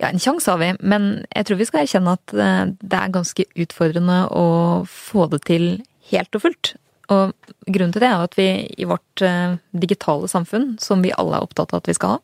Ja, 0.00 0.08
en 0.08 0.22
sjanse 0.22 0.48
har 0.48 0.58
vi, 0.62 0.70
men 0.80 1.26
jeg 1.28 1.46
tror 1.46 1.60
vi 1.60 1.68
skal 1.68 1.84
erkjenne 1.84 2.16
at 2.16 2.32
eh, 2.32 2.72
det 2.80 2.98
er 2.98 3.12
ganske 3.12 3.44
utfordrende 3.60 4.22
å 4.32 4.46
få 4.88 5.26
det 5.32 5.42
til 5.50 5.66
helt 6.10 6.38
og 6.38 6.46
fullt. 6.46 6.72
Og 7.10 7.32
grunnen 7.66 7.94
til 7.94 8.04
det 8.04 8.10
er 8.10 8.24
at 8.24 8.36
vi 8.38 8.48
i 8.78 8.86
vårt 8.88 9.22
eh, 9.26 9.56
digitale 9.72 10.28
samfunn, 10.30 10.76
som 10.82 11.02
vi 11.02 11.14
alle 11.16 11.38
er 11.38 11.46
opptatt 11.46 11.74
av 11.74 11.82
at 11.82 11.90
vi 11.90 11.96
skal 11.96 12.16
ha, 12.16 12.20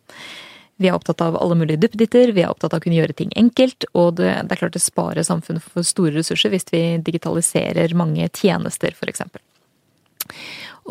vi 0.76 0.90
er 0.90 0.96
opptatt 0.96 1.22
av 1.24 1.38
alle 1.40 1.56
mulige 1.56 1.80
duppeditter, 1.80 2.34
vi 2.36 2.42
er 2.44 2.52
opptatt 2.52 2.74
av 2.74 2.82
å 2.82 2.84
kunne 2.84 2.98
gjøre 2.98 3.16
ting 3.16 3.30
enkelt, 3.38 3.88
og 3.96 4.18
det, 4.20 4.28
det 4.44 4.56
er 4.56 4.60
klart 4.60 4.76
det 4.76 4.84
sparer 4.84 5.24
samfunnet 5.26 5.64
for 5.64 5.86
store 5.86 6.18
ressurser 6.18 6.52
hvis 6.52 6.68
vi 6.72 6.82
digitaliserer 7.06 7.94
mange 7.96 8.28
tjenester, 8.36 8.92
f.eks. 8.92 9.24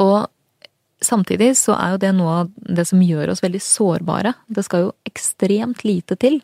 Og 0.01 0.25
samtidig 1.05 1.51
så 1.59 1.75
er 1.77 1.93
jo 1.93 2.01
det 2.01 2.15
noe 2.17 2.39
av 2.41 2.55
det 2.55 2.87
som 2.89 3.03
gjør 3.03 3.35
oss 3.35 3.43
veldig 3.45 3.61
sårbare. 3.61 4.33
Det 4.47 4.65
skal 4.65 4.87
jo 4.87 4.95
ekstremt 5.07 5.85
lite 5.85 6.17
til 6.17 6.41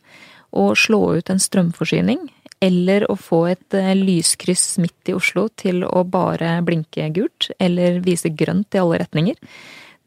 å 0.51 0.71
slå 0.77 1.01
ut 1.17 1.31
en 1.31 1.41
strømforsyning 1.41 2.27
eller 2.61 3.07
å 3.09 3.17
få 3.17 3.45
et 3.51 3.77
eh, 3.77 3.93
lyskryss 3.97 4.77
midt 4.81 5.09
i 5.09 5.15
Oslo 5.17 5.47
til 5.57 5.83
å 5.87 6.03
bare 6.05 6.59
blinke 6.65 7.09
gult, 7.15 7.49
eller 7.59 8.01
vise 8.05 8.29
grønt 8.29 8.77
i 8.77 8.81
alle 8.81 9.01
retninger. 9.01 9.39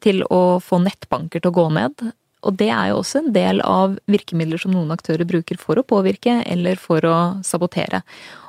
Til 0.04 0.22
å 0.30 0.60
få 0.62 0.78
nettbanker 0.84 1.42
til 1.42 1.50
å 1.50 1.56
gå 1.56 1.66
ned. 1.74 2.06
Og 2.44 2.56
det 2.60 2.68
er 2.68 2.90
jo 2.90 3.00
også 3.00 3.22
en 3.22 3.32
del 3.34 3.62
av 3.64 3.96
virkemidler 4.10 4.60
som 4.60 4.74
noen 4.74 4.92
aktører 4.92 5.24
bruker 5.26 5.58
for 5.58 5.80
å 5.80 5.86
påvirke 5.86 6.42
eller 6.44 6.78
for 6.80 7.04
å 7.08 7.18
sabotere. 7.46 8.02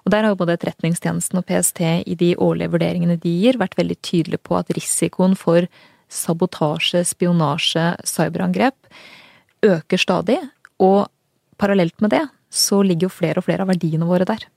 Og 0.03 0.11
der 0.11 0.25
har 0.25 0.33
jo 0.33 0.39
både 0.41 0.57
Etterretningstjenesten 0.57 1.39
og 1.39 1.47
PST 1.47 1.81
i 2.03 2.17
de 2.19 2.33
årlige 2.35 2.73
vurderingene 2.75 3.17
de 3.23 3.31
gir, 3.39 3.57
vært 3.57 3.79
veldig 3.79 3.97
tydelige 4.03 4.43
på 4.43 4.59
at 4.59 4.73
risikoen 4.75 5.37
for 5.39 5.65
sabotasje, 6.11 7.05
spionasje, 7.07 7.93
cyberangrep 8.05 8.91
øker 9.65 10.01
stadig. 10.01 10.41
Og 10.83 11.07
parallelt 11.57 11.95
med 12.03 12.11
det 12.13 12.25
så 12.55 12.81
ligger 12.85 13.09
jo 13.09 13.17
flere 13.17 13.41
og 13.41 13.47
flere 13.47 13.65
av 13.65 13.71
verdiene 13.73 14.07
våre 14.07 14.27
der. 14.27 14.47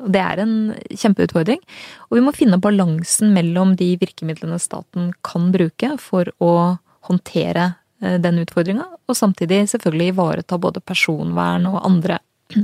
Og 0.00 0.12
Det 0.14 0.20
er 0.22 0.40
en 0.40 0.54
kjempeutfordring. 0.88 1.60
Og 2.08 2.16
vi 2.16 2.24
må 2.24 2.32
finne 2.36 2.60
balansen 2.62 3.34
mellom 3.36 3.74
de 3.76 3.92
virkemidlene 4.00 4.58
staten 4.62 5.12
kan 5.26 5.50
bruke 5.52 5.92
for 6.00 6.30
å 6.40 6.78
håndtere 7.10 7.74
eh, 8.02 8.16
den 8.22 8.40
utfordringa, 8.42 8.86
og 9.08 9.16
samtidig 9.16 9.66
selvfølgelig 9.72 10.12
ivareta 10.14 10.58
både 10.60 10.82
personvern 10.84 11.68
og 11.70 11.80
andre 11.84 12.20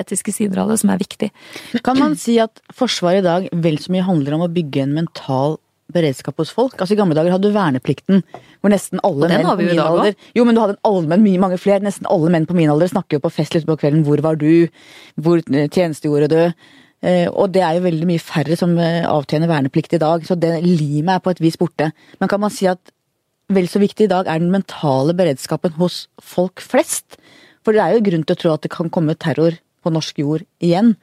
etiske 0.00 0.32
sider 0.34 0.62
av 0.62 0.72
det 0.72 0.78
som 0.82 0.92
er 0.92 1.02
viktig. 1.02 1.30
Kan 1.84 2.00
man 2.00 2.16
si 2.20 2.38
at 2.42 2.62
Forsvaret 2.74 3.22
i 3.22 3.26
dag 3.26 3.48
vel 3.64 3.80
så 3.82 3.92
mye 3.94 4.06
handler 4.06 4.36
om 4.36 4.46
å 4.46 4.52
bygge 4.52 4.84
en 4.84 4.96
mental 4.96 5.58
beredskap 5.92 6.38
hos 6.40 6.52
folk? 6.54 6.76
Altså 6.78 6.94
I 6.94 7.00
gamle 7.00 7.16
dager 7.16 7.34
hadde 7.34 7.50
du 7.50 7.56
verneplikten, 7.56 8.22
hvor 8.62 8.72
nesten 8.72 9.02
alle 9.04 9.28
menn 9.30 9.48
på 9.48 9.56
min 9.60 9.82
alder 9.82 10.14
Jo, 10.36 10.46
men 10.46 10.56
du 10.56 10.62
hadde 10.62 10.76
en 10.78 10.86
allmenn, 10.88 11.24
mye 11.26 11.42
mange 11.42 11.58
flere. 11.60 11.84
Nesten 11.84 12.08
alle 12.10 12.32
menn 12.32 12.48
på 12.48 12.56
min 12.56 12.72
alder 12.72 12.90
snakker 12.92 13.18
jo 13.18 13.24
på 13.26 13.34
fest 13.34 13.56
litt 13.56 13.68
på 13.68 13.76
kvelden 13.80 14.04
'hvor 14.04 14.22
var 14.24 14.40
du', 14.40 14.70
'hvor 15.20 15.44
tjenestegjorde 15.44 16.30
du'? 16.32 16.54
Eh, 17.04 17.28
og 17.28 17.52
det 17.52 17.60
er 17.60 17.76
jo 17.76 17.84
veldig 17.84 18.06
mye 18.08 18.22
færre 18.22 18.56
som 18.56 18.72
eh, 18.80 19.04
avtjener 19.04 19.50
verneplikt 19.50 19.92
i 19.92 20.00
dag, 20.00 20.24
så 20.24 20.38
det 20.40 20.62
limet 20.64 21.18
er 21.18 21.24
på 21.24 21.34
et 21.34 21.42
vis 21.42 21.58
borte. 21.60 21.92
Men 22.20 22.30
kan 22.32 22.40
man 22.40 22.50
si 22.54 22.66
at 22.70 22.80
vel 23.52 23.68
så 23.68 23.82
viktig 23.82 24.06
i 24.06 24.12
dag 24.12 24.26
er 24.26 24.40
den 24.40 24.52
mentale 24.54 25.12
beredskapen 25.12 25.76
hos 25.76 26.06
folk 26.22 26.64
flest? 26.64 27.18
For 27.64 27.76
det 27.76 27.82
er 27.84 27.96
jo 27.96 28.06
grunn 28.08 28.24
til 28.24 28.36
å 28.36 28.40
tro 28.40 28.54
at 28.54 28.64
det 28.64 28.72
kan 28.72 28.88
komme 28.92 29.16
terror 29.20 29.58
på 29.84 29.92
norsk 29.92 30.22
jord 30.22 30.46
igjen. 30.64 30.94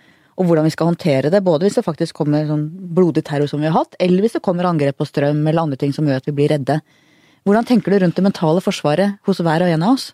Og 0.41 0.47
hvordan 0.49 0.65
vi 0.65 0.73
skal 0.73 0.89
håndtere 0.89 1.29
det, 1.29 1.43
både 1.45 1.67
hvis 1.67 1.77
det 1.77 1.85
faktisk 1.85 2.17
kommer 2.17 2.47
sånn 2.49 2.65
blodig 2.95 3.21
terror 3.27 3.49
som 3.49 3.61
vi 3.61 3.69
har 3.69 3.77
hatt, 3.77 3.93
eller 4.01 4.25
hvis 4.25 4.39
det 4.39 4.41
kommer 4.45 4.65
angrep 4.65 4.97
på 4.97 5.05
strøm 5.05 5.43
eller 5.45 5.61
andre 5.61 5.77
ting 5.77 5.93
som 5.93 6.07
gjør 6.09 6.23
at 6.23 6.29
vi 6.29 6.33
blir 6.39 6.49
redde. 6.49 6.79
Hvordan 7.45 7.67
tenker 7.67 7.93
du 7.93 8.01
rundt 8.01 8.17
det 8.17 8.25
mentale 8.25 8.63
forsvaret 8.65 9.21
hos 9.27 9.41
hver 9.41 9.65
og 9.65 9.69
en 9.69 9.85
av 9.85 9.99
oss? 9.99 10.07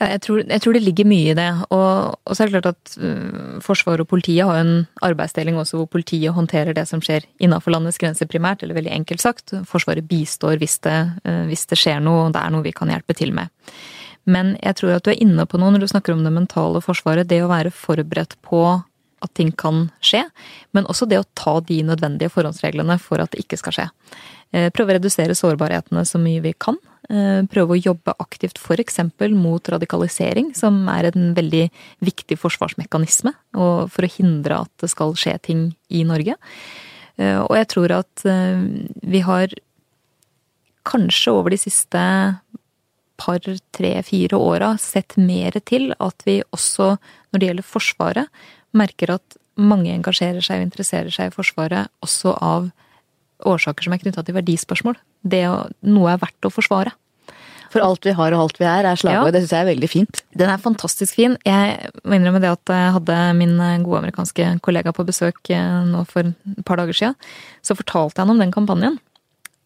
Ja, 0.00 0.08
jeg, 0.16 0.22
tror, 0.24 0.40
jeg 0.42 0.62
tror, 0.64 0.74
det 0.74 0.82
ligger 0.82 1.06
mye 1.06 1.30
i 1.30 1.36
det. 1.38 1.48
Og, 1.70 2.16
og 2.26 2.34
så 2.34 2.42
er 2.42 2.50
det 2.50 2.58
klart 2.58 2.70
at 2.72 2.94
uh, 2.98 3.58
Forsvaret 3.62 4.02
og 4.02 4.10
politiet 4.10 4.48
har 4.48 4.58
en 4.58 4.86
arbeidsdeling 5.04 5.60
også 5.60 5.78
hvor 5.78 5.90
politiet 5.92 6.34
håndterer 6.34 6.74
det 6.74 6.88
som 6.90 7.02
skjer 7.04 7.28
innenfor 7.38 7.74
landets 7.74 8.00
grenser 8.02 8.26
primært, 8.30 8.64
eller 8.64 8.78
veldig 8.80 8.94
enkelt 8.96 9.22
sagt. 9.22 9.54
Forsvaret 9.68 10.08
bistår 10.08 10.58
hvis 10.62 10.80
det, 10.82 10.98
uh, 11.28 11.44
hvis 11.50 11.68
det 11.70 11.78
skjer 11.78 12.02
noe, 12.02 12.26
og 12.26 12.34
det 12.34 12.42
er 12.42 12.54
noe 12.54 12.66
vi 12.66 12.74
kan 12.74 12.90
hjelpe 12.90 13.16
til 13.16 13.34
med. 13.36 13.52
Men 14.26 14.56
jeg 14.62 14.78
tror 14.78 14.96
at 14.96 15.06
du 15.06 15.12
er 15.12 15.22
inne 15.22 15.46
på 15.46 15.60
noe 15.60 15.74
når 15.74 15.84
du 15.84 15.90
snakker 15.92 16.16
om 16.16 16.24
det 16.26 16.34
mentale 16.34 16.82
forsvaret. 16.82 17.28
Det 17.30 17.42
å 17.44 17.50
være 17.50 17.74
forberedt 17.74 18.38
på 18.42 18.64
at 19.22 19.32
ting 19.38 19.52
kan 19.54 19.86
skje, 20.04 20.24
men 20.76 20.88
også 20.90 21.08
det 21.10 21.20
å 21.20 21.28
ta 21.38 21.58
de 21.64 21.80
nødvendige 21.86 22.32
forhåndsreglene 22.34 22.98
for 23.02 23.22
at 23.22 23.32
det 23.32 23.44
ikke 23.44 23.58
skal 23.60 23.76
skje. 23.76 23.86
Eh, 24.52 24.68
prøve 24.74 24.92
å 24.92 24.98
redusere 24.98 25.36
sårbarhetene 25.36 26.04
så 26.08 26.20
mye 26.20 26.42
vi 26.44 26.52
kan. 26.52 26.76
Eh, 27.08 27.40
prøve 27.50 27.76
å 27.76 27.80
jobbe 27.80 28.14
aktivt 28.22 28.60
f.eks. 28.60 29.00
mot 29.32 29.72
radikalisering, 29.74 30.52
som 30.58 30.84
er 30.92 31.10
en 31.10 31.32
veldig 31.38 31.66
viktig 32.04 32.38
forsvarsmekanisme 32.40 33.34
for 33.52 34.04
å 34.04 34.14
hindre 34.18 34.62
at 34.66 34.72
det 34.82 34.92
skal 34.92 35.16
skje 35.18 35.36
ting 35.48 35.66
i 35.88 36.04
Norge. 36.08 36.36
Eh, 37.16 37.40
og 37.40 37.56
jeg 37.56 37.70
tror 37.72 37.98
at 38.02 38.26
vi 38.26 39.22
har 39.24 39.52
kanskje 40.82 41.32
over 41.32 41.54
de 41.54 41.60
siste 41.62 42.00
par, 43.22 43.40
tre, 43.70 43.92
fire 44.02 44.38
åra 44.38 44.72
sett 44.80 45.16
mer 45.20 45.54
til 45.68 45.92
at 46.02 46.24
vi 46.26 46.40
også, 46.50 46.96
når 47.30 47.40
det 47.40 47.48
gjelder 47.48 47.68
Forsvaret, 47.68 48.42
merker 48.76 49.16
at 49.16 49.38
mange 49.60 49.92
engasjerer 49.92 50.44
seg 50.44 50.60
og 50.60 50.68
interesserer 50.70 51.12
seg 51.12 51.30
i 51.30 51.34
Forsvaret 51.34 51.90
også 52.04 52.34
av 52.40 52.70
årsaker 53.48 53.84
som 53.84 53.94
er 53.94 54.00
knytta 54.02 54.24
til 54.24 54.36
verdispørsmål. 54.36 54.98
Det 55.22 55.44
å, 55.50 55.56
noe 55.84 56.12
er 56.14 56.20
verdt 56.22 56.48
å 56.48 56.52
forsvare. 56.52 56.94
For 57.72 57.80
alt 57.80 58.04
vi 58.04 58.12
har 58.16 58.34
og 58.36 58.42
alt 58.44 58.58
vi 58.60 58.66
er, 58.68 58.84
er 58.84 58.98
slagord. 59.00 59.30
Ja. 59.30 59.34
Det 59.34 59.42
syns 59.44 59.54
jeg 59.54 59.64
er 59.64 59.70
veldig 59.70 59.88
fint. 59.88 60.20
Den 60.36 60.50
er 60.52 60.60
fantastisk 60.60 61.16
fin. 61.16 61.38
Jeg 61.48 61.92
må 62.04 62.18
innrømme 62.18 62.42
det 62.42 62.50
at 62.52 62.72
jeg 62.74 62.96
hadde 62.98 63.16
min 63.38 63.54
gode 63.84 64.02
amerikanske 64.02 64.48
kollega 64.64 64.92
på 64.92 65.06
besøk 65.08 65.52
eh, 65.54 65.78
nå 65.88 66.04
for 66.10 66.28
et 66.28 66.66
par 66.68 66.82
dager 66.82 66.98
siden. 66.98 67.16
Så 67.64 67.76
fortalte 67.78 68.20
jeg 68.20 68.26
han 68.26 68.34
om 68.34 68.44
den 68.44 68.52
kampanjen. 68.52 69.00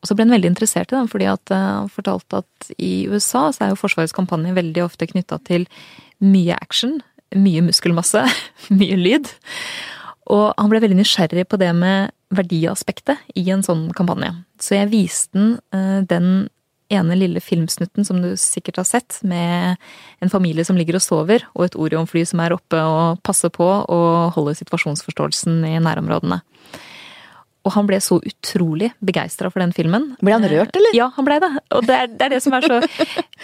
Og 0.02 0.10
så 0.10 0.14
ble 0.14 0.28
han 0.28 0.36
veldig 0.36 0.52
interessert 0.52 0.92
i 0.92 0.98
den, 0.98 1.10
fordi 1.10 1.26
at 1.32 1.50
eh, 1.50 1.66
han 1.80 1.90
fortalte 1.90 2.44
at 2.44 2.70
i 2.78 3.08
USA 3.10 3.48
så 3.50 3.66
er 3.66 3.74
jo 3.74 3.80
Forsvarets 3.80 4.14
kampanje 4.14 4.54
veldig 4.54 4.86
ofte 4.86 5.10
knytta 5.10 5.40
til 5.48 5.66
mye 6.22 6.54
action, 6.62 7.00
mye 7.34 7.64
muskelmasse, 7.66 8.22
mye 8.78 8.98
lyd. 9.00 9.30
Og 10.32 10.50
han 10.56 10.70
ble 10.70 10.82
veldig 10.82 11.00
nysgjerrig 11.00 11.46
på 11.50 11.58
det 11.60 11.72
med 11.76 12.12
verdiaspektet 12.34 13.22
i 13.38 13.46
en 13.54 13.62
sånn 13.62 13.88
kampanje. 13.94 14.32
Så 14.62 14.78
jeg 14.78 14.92
viste 14.94 15.38
den 15.38 15.56
eh, 15.72 16.02
den 16.10 16.30
ene 16.92 17.16
lille 17.18 17.40
filmsnutten 17.42 18.06
som 18.06 18.20
du 18.22 18.32
sikkert 18.38 18.80
har 18.80 18.86
sett, 18.86 19.18
med 19.26 19.76
en 20.22 20.30
familie 20.30 20.64
som 20.64 20.78
ligger 20.78 20.98
og 20.98 21.02
sover, 21.02 21.46
og 21.56 21.66
et 21.66 21.78
Orion-fly 21.78 22.22
som 22.28 22.42
er 22.44 22.54
oppe 22.54 22.78
og 22.78 23.22
passer 23.26 23.50
på 23.50 23.66
og 23.66 24.36
holder 24.36 24.58
situasjonsforståelsen 24.60 25.64
i 25.66 25.76
nærområdene. 25.82 26.40
Og 27.66 27.74
han 27.74 27.88
ble 27.88 27.98
så 28.02 28.20
utrolig 28.22 28.92
begeistra 29.04 29.50
for 29.50 29.62
den 29.62 29.74
filmen. 29.74 30.12
Ble 30.22 30.36
han 30.36 30.46
rørt, 30.46 30.76
eller? 30.78 30.94
Ja, 30.94 31.08
han 31.16 31.26
ble 31.26 31.40
det. 31.42 31.50
Og 31.74 31.86
det 31.88 31.96
er, 31.98 32.10
det 32.12 32.28
er, 32.28 32.34
det 32.36 32.42
som 32.44 32.54
er 32.54 32.66
så 32.66 32.80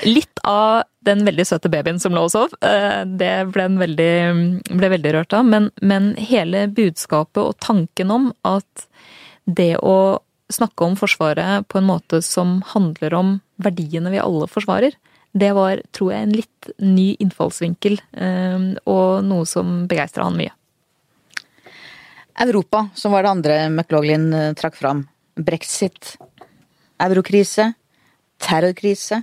Litt 0.07 0.43
av 0.47 0.85
den 1.03 1.25
veldig 1.27 1.47
søte 1.47 1.71
babyen 1.73 1.99
som 2.03 2.15
lå 2.15 2.23
og 2.29 2.33
sov. 2.33 2.55
Eh, 2.63 3.03
det 3.19 3.33
ble 3.51 3.67
han 3.67 3.81
veldig, 3.83 4.15
ble 4.71 4.93
veldig 4.95 5.15
rørt 5.19 5.35
av. 5.39 5.49
Men, 5.49 5.71
men, 5.83 6.13
hele 6.23 6.69
budskapet 6.71 7.43
og 7.43 7.59
tanken 7.63 8.15
om 8.15 8.31
at 8.47 8.87
det 9.45 9.75
å 9.83 10.23
snakke 10.53 10.87
om 10.87 10.95
Forsvaret 11.01 11.67
på 11.73 11.81
en 11.81 11.89
måte 11.89 12.23
som 12.23 12.61
handler 12.75 13.17
om 13.19 13.37
verdiene 13.63 14.13
vi 14.13 14.21
alle 14.23 14.47
forsvarer, 14.51 14.95
det 15.33 15.51
var, 15.57 15.81
tror 15.97 16.13
jeg, 16.13 16.27
en 16.27 16.35
litt 16.37 16.73
ny 16.79 17.13
innfallsvinkel. 17.25 17.99
Eh, 18.15 18.73
og 18.87 19.27
noe 19.27 19.49
som 19.51 19.83
begeistra 19.91 20.31
han 20.31 20.39
mye. 20.39 20.55
Europa, 22.41 22.89
som 22.95 23.13
var 23.13 23.25
det 23.25 23.33
andre 23.33 23.57
McLaughlin 23.71 24.33
eh, 24.35 24.53
trakk 24.59 24.77
fram. 24.79 25.05
Brexit, 25.37 26.17
eurokrise, 27.03 27.73
terrorkrise, 28.43 29.23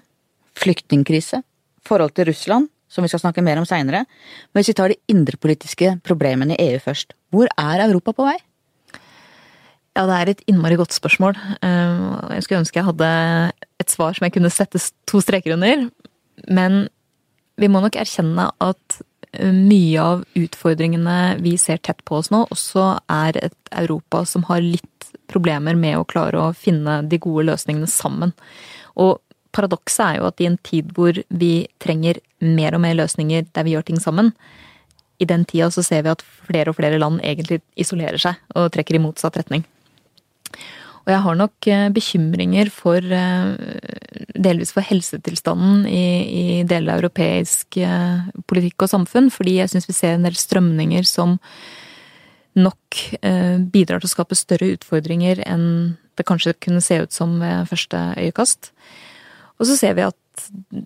flyktningkrise, 0.59 1.41
forhold 1.85 2.13
til 2.17 2.29
Russland, 2.29 2.69
som 2.89 3.05
vi 3.05 3.11
skal 3.11 3.21
snakke 3.21 3.43
mer 3.45 3.61
om 3.61 3.67
seinere. 3.69 4.03
Men 4.51 4.61
hvis 4.61 4.71
vi 4.71 4.77
tar 4.77 4.93
de 4.93 4.99
indrepolitiske 5.11 5.97
problemene 6.05 6.57
i 6.57 6.71
EU 6.71 6.79
først, 6.83 7.13
hvor 7.33 7.49
er 7.57 7.85
Europa 7.85 8.15
på 8.17 8.29
vei? 8.29 8.37
Ja, 9.97 10.05
det 10.07 10.15
er 10.15 10.31
et 10.31 10.43
innmari 10.47 10.77
godt 10.79 10.95
spørsmål. 10.95 11.37
Eh, 11.65 12.05
jeg 12.35 12.45
skulle 12.45 12.61
ønske 12.63 12.79
jeg 12.79 12.87
hadde 12.87 13.09
et 13.81 13.91
svar 13.91 14.15
som 14.15 14.25
jeg 14.25 14.35
kunne 14.37 14.53
sette 14.53 14.81
to 15.09 15.21
streker 15.23 15.57
under. 15.57 15.89
Men 16.47 16.85
vi 17.59 17.67
må 17.67 17.81
nok 17.83 17.97
erkjenne 17.99 18.47
at 18.63 19.01
mye 19.37 20.01
av 20.01 20.23
utfordringene 20.33 21.37
vi 21.43 21.53
ser 21.61 21.77
tett 21.77 22.01
på 22.05 22.17
oss 22.17 22.31
nå, 22.33 22.45
også 22.49 22.85
er 23.13 23.37
et 23.37 23.73
Europa 23.77 24.23
som 24.25 24.45
har 24.49 24.63
litt 24.65 25.09
problemer 25.29 25.77
med 25.77 25.99
å 25.99 26.07
klare 26.09 26.41
å 26.41 26.53
finne 26.57 27.01
de 27.09 27.19
gode 27.21 27.45
løsningene 27.51 27.89
sammen. 27.89 28.33
Og 28.97 29.19
paradokset 29.53 30.05
er 30.05 30.17
jo 30.17 30.29
at 30.29 30.41
i 30.41 30.49
en 30.49 30.57
tid 30.65 30.89
hvor 30.97 31.19
vi 31.29 31.67
trenger 31.81 32.21
mer 32.41 32.77
og 32.77 32.83
mer 32.85 32.97
løsninger 32.97 33.45
der 33.53 33.67
vi 33.67 33.75
gjør 33.75 33.85
ting 33.91 34.01
sammen, 34.01 34.33
i 35.19 35.27
den 35.27 35.43
tida 35.45 35.67
så 35.71 35.83
ser 35.83 36.05
vi 36.05 36.13
at 36.13 36.23
flere 36.23 36.71
og 36.71 36.77
flere 36.77 36.99
land 37.01 37.19
egentlig 37.19 37.59
isolerer 37.75 38.21
seg 38.21 38.39
og 38.55 38.71
trekker 38.73 38.95
i 38.95 39.03
motsatt 39.03 39.35
retning. 39.37 39.65
Og 41.09 41.15
jeg 41.15 41.25
har 41.25 41.37
nok 41.39 41.67
eh, 41.73 41.87
bekymringer 41.89 42.69
for 42.69 43.01
eh, 43.01 44.27
delvis 44.37 44.69
for 44.75 44.85
helsetilstanden 44.85 45.87
i, 45.89 46.03
i 46.29 46.43
deler 46.69 46.93
av 46.93 47.01
europeisk 47.01 47.79
eh, 47.81 48.27
politikk 48.45 48.85
og 48.85 48.91
samfunn, 48.91 49.31
fordi 49.33 49.55
jeg 49.57 49.71
syns 49.73 49.89
vi 49.89 49.95
ser 49.97 50.13
en 50.13 50.27
del 50.27 50.37
strømninger 50.37 51.09
som 51.09 51.39
nok 52.59 52.97
bidrar 53.71 54.01
til 54.01 54.09
å 54.09 54.11
skape 54.11 54.35
større 54.35 54.73
utfordringer 54.73 55.39
enn 55.47 55.65
det 56.19 56.25
kanskje 56.27 56.57
kunne 56.59 56.81
se 56.83 56.97
ut 57.05 57.13
som 57.15 57.37
ved 57.39 57.69
første 57.69 58.01
øyekast. 58.19 58.71
Og 59.61 59.69
så 59.69 59.77
ser 59.79 59.95
vi 59.95 60.03
at 60.03 60.17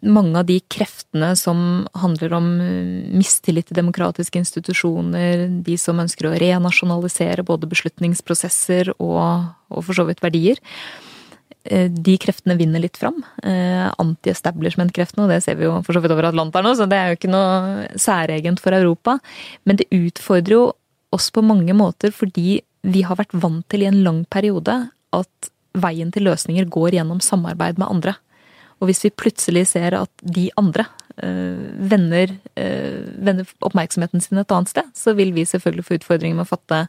mange 0.02 0.40
av 0.40 0.48
de 0.48 0.58
kreftene 0.72 1.34
som 1.40 1.86
handler 2.00 2.36
om 2.38 2.50
eh, 2.62 3.14
mistillit 3.14 3.70
til 3.70 3.80
demokratiske 3.80 4.42
institusjoner, 4.42 5.48
de 5.66 5.78
som 5.80 6.02
ønsker 6.04 6.30
å 6.30 6.36
renasjonalisere 6.42 7.46
både 7.48 7.70
beslutningsprosesser 7.72 8.94
og, 8.98 9.50
og 9.74 9.86
for 9.86 9.98
så 9.98 10.06
vidt 10.08 10.24
verdier, 10.24 10.60
eh, 11.66 11.90
de 11.90 12.18
kreftene 12.22 12.58
vinner 12.60 12.84
litt 12.84 13.00
fram. 13.00 13.22
Eh, 13.44 13.88
anti-establishment-kreftene, 14.02 15.26
og 15.26 15.34
det 15.34 15.42
ser 15.46 15.60
vi 15.60 15.68
jo 15.68 15.78
for 15.86 15.96
så 15.96 16.04
vidt 16.04 16.16
over 16.16 16.30
Atlanteren 16.32 16.70
nå, 16.70 16.76
så 16.80 16.90
det 16.90 17.00
er 17.00 17.12
jo 17.12 17.22
ikke 17.22 17.34
noe 17.34 17.88
særegent 18.00 18.64
for 18.64 18.76
Europa. 18.78 19.20
Men 19.68 19.82
det 19.82 19.92
utfordrer 19.94 20.58
jo 20.58 20.68
oss 21.14 21.30
på 21.34 21.46
mange 21.46 21.76
måter 21.78 22.14
fordi 22.14 22.64
vi 22.84 23.04
har 23.06 23.20
vært 23.20 23.36
vant 23.38 23.66
til 23.72 23.86
i 23.86 23.90
en 23.90 24.02
lang 24.04 24.24
periode 24.34 24.76
at 25.14 25.54
veien 25.74 26.12
til 26.14 26.28
løsninger 26.28 26.68
går 26.72 26.98
gjennom 26.98 27.22
samarbeid 27.24 27.80
med 27.82 27.90
andre. 27.90 28.16
Og 28.84 28.90
hvis 28.90 29.06
vi 29.06 29.14
plutselig 29.16 29.64
ser 29.72 29.96
at 29.96 30.12
de 30.36 30.50
andre 30.60 30.84
øh, 31.24 31.90
vender, 31.90 32.36
øh, 32.60 33.02
vender, 33.16 33.48
oppmerksomheten 33.64 34.22
sin 34.22 34.42
et 34.42 34.52
annet 34.52 34.74
sted, 34.74 34.90
så 34.94 35.16
vil 35.16 35.32
vi 35.32 35.48
selvfølgelig 35.48 35.86
få 35.88 36.00
utfordringer 36.02 36.36
med 36.36 36.44
å 36.44 36.52
fatte 36.52 36.82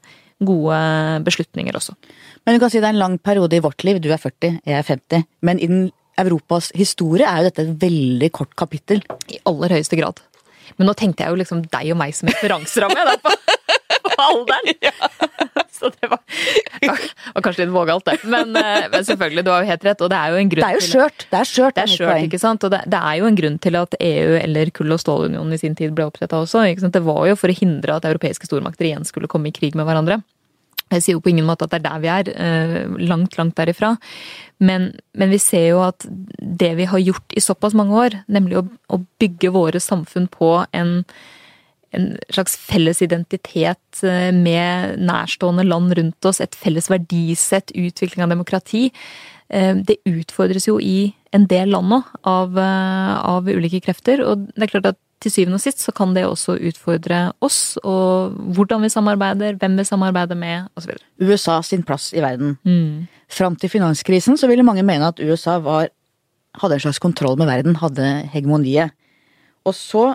gode 0.44 0.78
beslutninger 1.24 1.78
også. 1.78 1.94
Men 2.42 2.56
du 2.56 2.60
kan 2.60 2.72
si 2.72 2.82
det 2.82 2.90
er 2.90 2.96
en 2.96 3.04
lang 3.04 3.18
periode 3.22 3.54
i 3.54 3.62
vårt 3.62 3.86
liv. 3.86 4.02
Du 4.02 4.10
er 4.10 4.18
40, 4.18 4.58
jeg 4.66 4.78
er 4.80 4.88
50. 4.90 5.28
Men 5.46 5.62
i 5.62 5.70
den 5.70 5.92
Europas 6.18 6.72
historie 6.74 7.26
er 7.26 7.42
jo 7.42 7.48
dette 7.48 7.62
et 7.62 7.78
veldig 7.86 8.30
kort 8.34 8.58
kapittel. 8.58 9.02
I 9.30 9.38
aller 9.46 9.78
høyeste 9.78 9.98
grad. 9.98 10.18
Men 10.78 10.90
nå 10.90 10.96
tenkte 10.98 11.22
jeg 11.22 11.30
jo 11.30 11.38
liksom 11.38 11.62
deg 11.70 11.94
og 11.94 12.00
meg 12.02 12.18
som 12.18 12.30
referanseramme. 12.34 13.18
alderen! 14.18 15.30
Så 15.78 15.90
det 15.90 16.08
var, 16.10 16.20
var 17.34 17.42
kanskje 17.42 17.64
litt 17.64 17.72
vågalt, 17.74 18.04
det. 18.06 18.20
Men, 18.30 18.54
eh, 18.56 18.86
men, 18.92 19.04
selvfølgelig, 19.06 19.44
du 19.44 19.50
har 19.50 19.64
jo 19.64 19.70
helt 19.72 19.86
rett. 19.88 20.04
Og 20.06 20.12
det 20.12 20.20
er 20.20 20.34
jo 20.34 20.42
en 20.42 20.52
grunn 20.52 20.64
Det 20.64 20.68
er 20.68 20.78
jo 20.78 20.84
skjørt! 20.86 21.26
Det 21.30 21.40
er 21.40 21.50
skjørt, 21.50 21.74
det 21.74 21.84
er 21.84 21.92
skjørt 21.94 22.28
ikke 22.28 22.42
sant? 22.42 22.66
Og 22.66 22.74
det, 22.74 22.84
det, 22.94 23.00
er 23.00 23.18
jo 23.18 23.30
en 23.30 23.40
grunn 23.40 23.58
til 23.64 23.80
at 23.80 23.96
EU 23.98 24.36
eller 24.38 24.70
Kull- 24.74 24.94
og 24.94 25.02
stålunionen 25.02 25.56
i 25.56 25.60
sin 25.60 25.74
tid 25.78 25.96
ble 25.96 26.06
oppretta 26.10 26.38
også. 26.44 26.62
Ikke 26.70 26.86
sant? 26.86 26.94
Det 26.94 27.02
var 27.06 27.26
jo 27.30 27.40
for 27.40 27.50
å 27.50 27.58
hindre 27.58 27.98
at 27.98 28.06
europeiske 28.08 28.48
stormakter 28.48 28.88
igjen 28.90 29.08
skulle 29.08 29.30
komme 29.30 29.50
i 29.50 29.56
krig 29.56 29.74
med 29.78 29.88
hverandre. 29.88 30.22
Jeg 30.92 31.02
sier 31.02 31.16
jo 31.16 31.22
på 31.24 31.32
ingen 31.32 31.46
måte 31.48 31.66
at 31.66 31.72
det 31.72 31.80
er 31.80 31.86
der 31.88 32.02
vi 32.02 32.10
er, 32.12 32.30
eh, 32.44 32.80
langt, 33.10 33.38
langt 33.40 33.56
derifra. 33.58 33.94
Men, 34.62 34.92
men 35.16 35.32
vi 35.32 35.40
ser 35.42 35.70
jo 35.72 35.82
at 35.82 36.06
det 36.06 36.74
vi 36.78 36.86
har 36.90 37.02
gjort 37.02 37.34
i 37.34 37.42
såpass 37.42 37.74
mange 37.74 37.96
år, 37.98 38.20
nemlig 38.30 38.60
å, 38.60 38.66
å 38.92 39.00
bygge 39.22 39.50
våre 39.54 39.82
samfunn 39.82 40.28
på 40.30 40.60
en 40.76 41.00
en 41.94 42.08
slags 42.32 42.56
felles 42.60 43.02
identitet 43.04 44.02
eh, 44.02 44.30
med 44.34 44.98
nærstående 45.02 45.66
land 45.66 45.94
rundt 45.98 46.28
oss, 46.28 46.42
et 46.42 46.56
felles 46.58 46.90
verdisett, 46.92 47.72
utvikling 47.74 48.26
av 48.26 48.34
demokrati. 48.34 48.88
Eh, 49.48 49.72
det 49.86 50.00
utfordres 50.08 50.68
jo 50.68 50.78
i 50.80 51.14
en 51.34 51.46
del 51.50 51.72
land 51.74 51.90
nå 51.90 52.00
av, 52.30 52.58
eh, 52.58 53.14
av, 53.18 53.48
ulike 53.48 53.82
krefter. 53.84 54.22
Og 54.24 54.48
det 54.54 54.66
er 54.66 54.72
klart 54.76 54.92
at 54.94 55.00
til 55.24 55.32
syvende 55.32 55.56
og 55.56 55.64
sist 55.64 55.80
så 55.80 55.92
kan 55.96 56.12
det 56.16 56.26
også 56.26 56.58
utfordre 56.68 57.30
oss, 57.44 57.78
og 57.80 58.34
hvordan 58.56 58.82
vi 58.84 58.92
samarbeider, 58.92 59.56
hvem 59.60 59.78
vi 59.80 59.86
samarbeider 59.88 60.36
med, 60.36 60.66
osv. 60.76 60.98
USA 61.22 61.60
sin 61.64 61.84
plass 61.86 62.10
i 62.12 62.20
verden. 62.20 62.58
Mm. 62.66 63.06
Fram 63.32 63.56
til 63.56 63.72
finanskrisen 63.72 64.36
så 64.36 64.50
ville 64.50 64.66
mange 64.66 64.84
mene 64.84 65.08
at 65.14 65.22
USA 65.24 65.56
var, 65.64 65.88
hadde 66.60 66.76
en 66.76 66.84
slags 66.84 67.00
kontroll 67.00 67.38
med 67.40 67.48
verden, 67.48 67.78
hadde 67.80 68.10
hegemoniet. 68.34 68.92
Og 69.64 69.72
så 69.78 70.10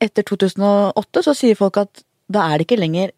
etter 0.00 0.24
2008 0.26 1.24
så 1.26 1.34
sier 1.36 1.58
folk 1.58 1.78
at 1.80 2.04
da 2.30 2.46
er 2.46 2.58
det 2.58 2.68
ikke 2.68 2.80
lenger 2.80 3.12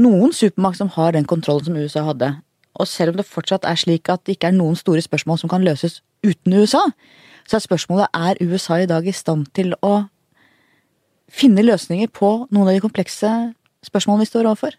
noen 0.00 0.32
supermakt 0.34 0.78
som 0.78 0.90
har 0.94 1.12
den 1.16 1.26
kontrollen 1.28 1.66
som 1.66 1.76
USA 1.76 2.04
hadde. 2.06 2.34
Og 2.78 2.88
selv 2.88 3.12
om 3.12 3.18
det 3.20 3.28
fortsatt 3.28 3.66
er 3.68 3.78
slik 3.78 4.08
at 4.12 4.22
det 4.24 4.38
ikke 4.38 4.50
er 4.52 4.56
noen 4.56 4.78
store 4.78 5.02
spørsmål 5.04 5.40
som 5.42 5.50
kan 5.52 5.64
løses 5.66 6.00
uten 6.24 6.54
USA, 6.54 6.84
så 7.48 7.58
er 7.58 7.64
spørsmålet 7.64 8.14
er 8.14 8.40
USA 8.40 8.78
i 8.80 8.88
dag 8.88 9.06
i 9.06 9.14
stand 9.16 9.50
til 9.56 9.74
å 9.82 10.06
finne 11.30 11.64
løsninger 11.66 12.10
på 12.14 12.30
noen 12.50 12.68
av 12.68 12.76
de 12.76 12.84
komplekse 12.84 13.30
spørsmålene 13.86 14.24
vi 14.24 14.30
står 14.30 14.46
overfor? 14.46 14.76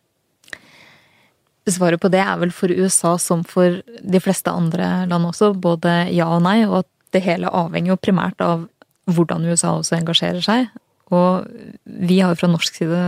Svaret 1.70 2.02
på 2.02 2.10
det 2.12 2.24
er 2.24 2.40
vel 2.42 2.52
for 2.56 2.74
USA 2.74 3.14
som 3.22 3.44
for 3.48 3.82
de 3.86 4.20
fleste 4.24 4.52
andre 4.52 5.06
land 5.12 5.28
også, 5.30 5.54
både 5.54 6.08
ja 6.12 6.28
og 6.34 6.42
nei, 6.48 6.64
og 6.66 6.82
at 6.82 6.90
det 7.14 7.22
hele 7.28 7.52
avhenger 7.52 7.94
jo 7.94 8.00
primært 8.02 8.42
av 8.44 8.66
hvordan 9.12 9.46
USA 9.46 9.76
også 9.78 10.00
engasjerer 10.00 10.44
seg. 10.44 10.72
Og 11.12 11.48
vi 11.84 12.22
har 12.24 12.38
fra 12.40 12.50
norsk 12.52 12.78
side 12.82 13.02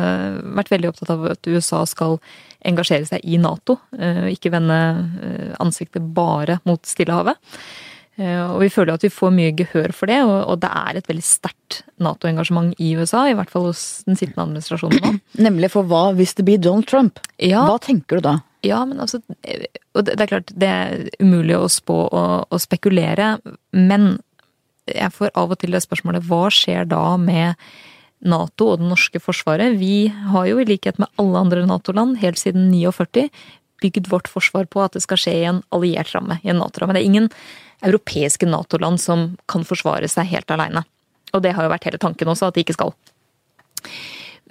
vært 0.58 0.72
veldig 0.74 0.92
opptatt 0.92 1.14
av 1.14 1.24
at 1.32 1.48
USA 1.48 1.84
skal 1.90 2.20
engasjere 2.68 3.08
seg 3.08 3.24
i 3.24 3.40
Nato, 3.42 3.78
eh, 3.98 4.30
ikke 4.34 4.52
vende 4.54 4.78
eh, 5.24 5.56
ansiktet 5.64 6.06
bare 6.16 6.60
mot 6.68 6.84
Stillehavet. 6.88 7.40
Eh, 8.20 8.42
og 8.46 8.60
vi 8.62 8.70
føler 8.70 8.94
at 8.94 9.04
vi 9.04 9.12
får 9.12 9.32
mye 9.34 9.54
gehør 9.58 9.94
for 9.96 10.12
det, 10.12 10.20
og 10.24 10.60
det 10.62 10.70
er 10.70 11.00
et 11.00 11.08
veldig 11.10 11.26
sterkt 11.26 11.82
Nato-engasjement 12.04 12.76
i 12.78 12.94
USA. 13.00 13.26
I 13.30 13.38
hvert 13.38 13.52
fall 13.52 13.70
hos 13.72 14.04
den 14.08 14.20
sittende 14.20 14.46
administrasjonen 14.46 15.02
nå. 15.02 15.14
Nemlig 15.48 15.72
for 15.74 15.88
hva 15.90 16.10
hvis 16.18 16.36
det 16.38 16.46
blir 16.48 16.62
Donald 16.62 16.90
Trump? 16.92 17.24
Ja, 17.42 17.66
hva 17.70 17.80
tenker 17.82 18.20
du 18.20 18.28
da? 18.30 18.38
Ja, 18.64 18.86
men 18.88 19.02
altså 19.04 19.20
Og 19.92 20.06
det 20.08 20.14
er 20.16 20.30
klart, 20.30 20.54
det 20.56 20.70
er 20.70 21.02
umulig 21.20 21.58
å 21.58 21.72
spå 21.72 22.06
og, 22.06 22.46
og 22.48 22.62
spekulere, 22.64 23.36
men 23.76 24.14
jeg 24.88 25.12
får 25.16 25.34
av 25.40 25.52
og 25.52 25.60
til 25.60 25.76
det 25.76 25.84
spørsmålet 25.84 26.26
hva 26.28 26.48
skjer 26.52 26.88
da 26.92 27.16
med 27.20 27.60
Nato 28.24 28.70
og 28.72 28.82
det 28.82 28.88
norske 28.90 29.20
forsvaret. 29.22 29.78
Vi 29.80 30.08
har 30.08 30.48
jo 30.50 30.62
i 30.62 30.68
likhet 30.68 31.00
med 31.02 31.12
alle 31.22 31.42
andre 31.44 31.66
Nato-land 31.68 32.18
helt 32.24 32.40
siden 32.42 32.72
49 32.72 33.30
bygd 33.84 34.08
vårt 34.12 34.30
forsvar 34.32 34.68
på 34.72 34.82
at 34.84 34.96
det 34.96 35.04
skal 35.04 35.20
skje 35.20 35.36
i 35.42 35.46
en 35.50 35.62
alliert 35.76 36.14
ramme, 36.16 36.40
i 36.44 36.52
en 36.54 36.62
Nato-ramme. 36.62 36.96
Det 36.96 37.04
er 37.04 37.12
ingen 37.12 37.30
europeiske 37.84 38.48
Nato-land 38.48 39.02
som 39.04 39.34
kan 39.52 39.66
forsvare 39.68 40.08
seg 40.12 40.32
helt 40.32 40.52
aleine. 40.56 40.86
Og 41.34 41.44
det 41.44 41.56
har 41.58 41.66
jo 41.66 41.74
vært 41.74 41.90
hele 41.90 42.00
tanken 42.00 42.32
også, 42.32 42.50
at 42.50 42.56
de 42.58 42.64
ikke 42.64 42.78
skal. 42.78 42.94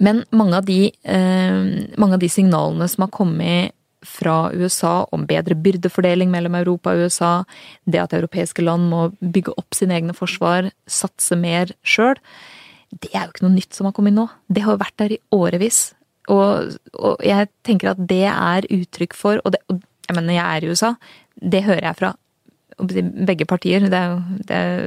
Men 0.03 0.23
mange 0.33 0.59
av 0.59 0.67
de, 0.67 0.91
eh, 1.03 1.63
mange 1.97 2.17
av 2.17 2.21
de 2.21 2.29
signalene 2.29 2.89
som 2.89 3.07
har 3.07 3.13
kommet 3.13 3.73
fra 4.03 4.51
USA 4.53 5.07
om 5.11 5.25
bedre 5.25 5.55
byrdefordeling 5.55 6.31
mellom 6.31 6.55
Europa 6.59 6.91
og 6.91 7.07
USA, 7.07 7.45
det 7.85 8.01
at 8.01 8.13
europeiske 8.13 8.61
land 8.61 8.89
må 8.91 9.05
bygge 9.21 9.55
opp 9.57 9.73
sine 9.73 9.95
egne 9.95 10.15
forsvar, 10.15 10.71
satse 10.87 11.37
mer 11.39 11.71
sjøl, 11.87 12.19
det 13.01 13.11
er 13.13 13.25
jo 13.25 13.33
ikke 13.33 13.45
noe 13.45 13.55
nytt 13.55 13.75
som 13.75 13.87
har 13.89 13.95
kommet 13.95 14.15
nå. 14.15 14.27
Det 14.47 14.63
har 14.65 14.75
jo 14.75 14.81
vært 14.81 14.97
der 15.01 15.15
i 15.15 15.21
årevis. 15.35 15.83
Og, 16.31 16.75
og 16.95 17.23
jeg 17.25 17.49
tenker 17.67 17.91
at 17.93 18.03
det 18.09 18.25
er 18.29 18.67
uttrykk 18.71 19.15
for 19.17 19.41
og, 19.43 19.55
det, 19.55 19.63
og, 19.71 19.81
jeg 20.07 20.17
mener, 20.17 20.37
jeg 20.37 20.45
er 20.45 20.65
i 20.65 20.73
USA. 20.73 20.93
Det 21.35 21.63
hører 21.65 21.89
jeg 21.89 21.99
fra 21.99 22.13
begge 23.27 23.47
partier. 23.49 23.87
Det 23.89 23.97
er 23.97 24.13
jo 24.13 24.19
det 24.49 24.59
er 24.59 24.77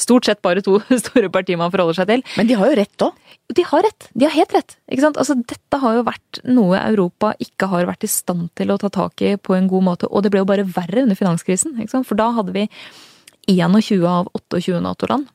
stort 0.00 0.24
sett 0.28 0.40
bare 0.44 0.62
to 0.64 0.78
store 1.04 1.30
partier 1.32 1.58
man 1.60 1.72
forholder 1.72 2.00
seg 2.00 2.12
til. 2.12 2.24
Men 2.38 2.48
de 2.48 2.56
har 2.60 2.70
jo 2.70 2.78
rett 2.78 3.04
òg. 3.06 3.34
De 3.56 3.66
har 3.66 3.84
rett. 3.84 4.08
De 4.14 4.26
har 4.26 4.36
helt 4.36 4.54
rett. 4.56 4.76
Ikke 4.90 5.04
sant? 5.04 5.18
Altså, 5.20 5.36
dette 5.36 5.82
har 5.82 5.98
jo 5.98 6.06
vært 6.06 6.42
noe 6.48 6.80
Europa 6.84 7.34
ikke 7.42 7.70
har 7.72 7.88
vært 7.90 8.06
i 8.06 8.10
stand 8.10 8.48
til 8.58 8.72
å 8.72 8.78
ta 8.80 8.92
tak 8.94 9.24
i 9.26 9.34
på 9.36 9.56
en 9.56 9.68
god 9.70 9.86
måte. 9.90 10.10
Og 10.10 10.24
det 10.24 10.32
ble 10.32 10.44
jo 10.44 10.48
bare 10.48 10.68
verre 10.68 11.04
under 11.04 11.18
finanskrisen. 11.18 11.76
Ikke 11.78 11.96
sant? 11.96 12.08
For 12.08 12.18
da 12.20 12.30
hadde 12.38 12.54
vi 12.56 12.68
21 13.50 14.06
av 14.06 14.30
28 14.36 14.80
Nato-land 14.84 15.28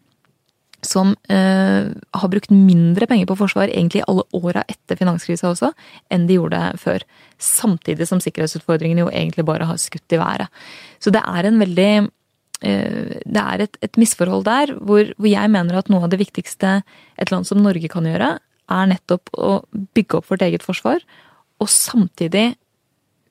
som 0.87 1.13
eh, 1.31 1.87
har 1.91 2.31
brukt 2.31 2.51
mindre 2.53 3.07
penger 3.09 3.29
på 3.29 3.37
forsvar 3.39 3.71
egentlig 3.71 4.03
alle 4.07 4.25
åra 4.37 4.63
etter 4.71 4.99
finanskrisa 4.99 5.49
også, 5.51 5.71
enn 6.13 6.27
de 6.29 6.37
gjorde 6.39 6.61
før. 6.81 7.05
Samtidig 7.41 8.07
som 8.09 8.21
sikkerhetsutfordringene 8.23 9.05
jo 9.05 9.11
egentlig 9.11 9.45
bare 9.47 9.67
har 9.69 9.81
skutt 9.81 10.15
i 10.15 10.21
været. 10.21 10.63
Så 11.03 11.13
det 11.13 11.23
er 11.25 11.49
en 11.49 11.61
veldig 11.61 11.91
eh, 12.01 13.15
det 13.25 13.45
er 13.45 13.65
et, 13.67 13.79
et 13.85 14.01
misforhold 14.01 14.45
der 14.47 14.75
hvor, 14.79 15.13
hvor, 15.17 15.29
jeg 15.29 15.53
mener 15.53 15.79
at 15.79 15.91
noe 15.91 16.05
av 16.07 16.13
det 16.13 16.21
viktigste 16.21 16.79
et 17.19 17.33
land 17.33 17.47
som 17.49 17.63
Norge 17.63 17.91
kan 17.91 18.07
gjøre, 18.07 18.35
er 18.65 18.89
nettopp 18.89 19.29
å 19.37 19.59
bygge 19.97 20.19
opp 20.19 20.29
vårt 20.31 20.45
eget 20.45 20.63
forsvar, 20.65 21.03
og 21.61 21.69
samtidig 21.71 22.55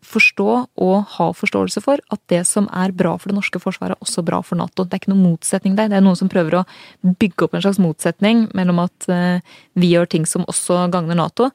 forstå 0.04 0.48
og 0.84 0.94
ha 1.16 1.26
forståelse 1.36 1.82
for 1.84 2.02
at 2.14 2.20
det 2.32 2.42
som 2.48 2.68
er 2.74 2.94
bra 2.96 3.14
for 3.18 3.30
det 3.30 3.38
norske 3.38 3.60
forsvaret, 3.62 3.96
er 3.96 4.04
også 4.04 4.24
bra 4.26 4.40
for 4.44 4.60
Nato. 4.60 4.84
Det 4.84 4.96
er 4.96 5.02
ikke 5.02 5.12
noen 5.14 5.32
motsetning 5.32 5.76
der. 5.78 5.90
Det 5.90 5.98
er 5.98 6.04
noen 6.04 6.18
som 6.18 6.30
prøver 6.32 6.60
å 6.60 6.64
bygge 7.04 7.46
opp 7.46 7.56
en 7.56 7.64
slags 7.64 7.80
motsetning 7.82 8.46
mellom 8.56 8.82
at 8.84 9.08
eh, 9.12 9.54
vi 9.80 9.92
gjør 9.94 10.10
ting 10.14 10.28
som 10.28 10.46
også 10.50 10.86
gagner 10.94 11.18
Nato. 11.18 11.50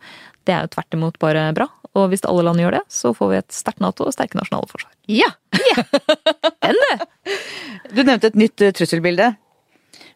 Det 0.47 0.55
er 0.55 0.65
jo 0.65 0.73
tvert 0.75 0.97
imot 0.97 1.19
bare 1.21 1.49
bra. 1.57 1.69
Og 1.97 2.11
hvis 2.11 2.25
alle 2.29 2.45
land 2.45 2.61
gjør 2.61 2.77
det, 2.77 2.83
så 2.93 3.13
får 3.17 3.31
vi 3.31 3.39
et 3.39 3.53
sterkt 3.55 3.81
Nato 3.83 4.05
og 4.05 4.13
sterke 4.13 4.37
nasjonale 4.39 4.69
forsvar. 4.69 4.93
Ja! 5.09 5.31
ja. 5.71 5.85
Den, 6.65 6.77
du! 6.77 7.35
Du 7.95 8.03
nevnte 8.03 8.29
et 8.29 8.39
nytt 8.39 8.61
eh, 8.65 8.73
trusselbilde. 8.75 9.33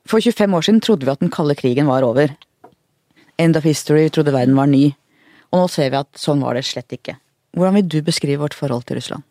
For 0.10 0.22
25 0.22 0.58
år 0.58 0.65
siden 0.65 0.82
trodde 0.84 1.08
vi 1.08 1.13
at 1.13 1.24
den 1.24 1.32
kalde 1.34 1.56
krigen 1.58 1.89
var 1.89 2.06
over. 2.06 2.34
End 3.41 3.58
of 3.58 3.65
history, 3.65 4.10
trodde 4.13 4.36
verden 4.36 4.58
var 4.60 4.69
ny. 4.69 4.91
Og 5.54 5.63
nå 5.63 5.67
ser 5.72 5.93
vi 5.93 6.02
at 6.02 6.10
sånn 6.19 6.41
var 6.43 6.58
det 6.58 6.65
slett 6.67 6.93
ikke. 6.93 7.17
Hvordan 7.54 7.78
vil 7.78 7.89
du 7.89 8.00
beskrive 8.06 8.42
vårt 8.42 8.58
forhold 8.58 8.86
til 8.88 8.98
Russland? 8.98 9.24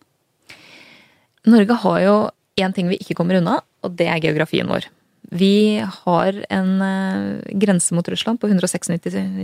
Norge 1.49 1.75
har 1.85 2.01
jo 2.05 2.17
én 2.63 2.75
ting 2.75 2.91
vi 2.91 3.01
ikke 3.01 3.17
kommer 3.19 3.41
unna, 3.41 3.61
og 3.83 3.97
det 3.99 4.07
er 4.07 4.23
geografien 4.23 4.69
vår. 4.71 4.87
Vi 5.33 5.81
har 5.81 6.39
en 6.53 6.73
eh, 6.85 7.55
grense 7.63 7.95
mot 7.97 8.09
Russland 8.09 8.41
på 8.41 8.51
196 8.51 8.91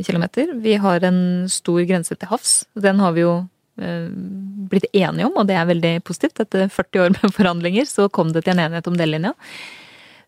km. 0.07 0.25
Vi 0.61 0.75
har 0.77 1.05
en 1.07 1.21
stor 1.49 1.81
grense 1.89 2.15
til 2.15 2.29
havs. 2.29 2.67
Den 2.77 3.01
har 3.01 3.15
vi 3.17 3.25
jo 3.25 3.35
eh, 3.81 4.11
blitt 4.69 4.89
enige 4.93 5.27
om, 5.31 5.39
og 5.39 5.49
det 5.49 5.57
er 5.57 5.71
veldig 5.71 5.95
positivt. 6.05 6.43
Etter 6.45 6.69
40 6.69 7.05
år 7.05 7.15
med 7.17 7.35
forhandlinger 7.35 7.89
så 7.89 8.09
kom 8.13 8.35
det 8.35 8.45
til 8.45 8.57
en 8.57 8.67
enighet 8.67 8.91
om 8.91 8.99
delelinja. 8.99 9.33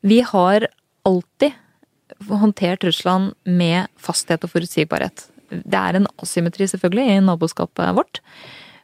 Vi 0.00 0.22
har 0.24 0.70
alltid 1.06 1.58
håndtert 2.30 2.84
Russland 2.84 3.34
med 3.44 3.90
fasthet 4.00 4.42
og 4.44 4.54
forutsigbarhet. 4.54 5.28
Det 5.50 5.78
er 5.78 5.98
en 5.98 6.08
asymmetri, 6.22 6.68
selvfølgelig, 6.70 7.06
i 7.06 7.22
naboskapet 7.26 7.94
vårt. 7.96 8.22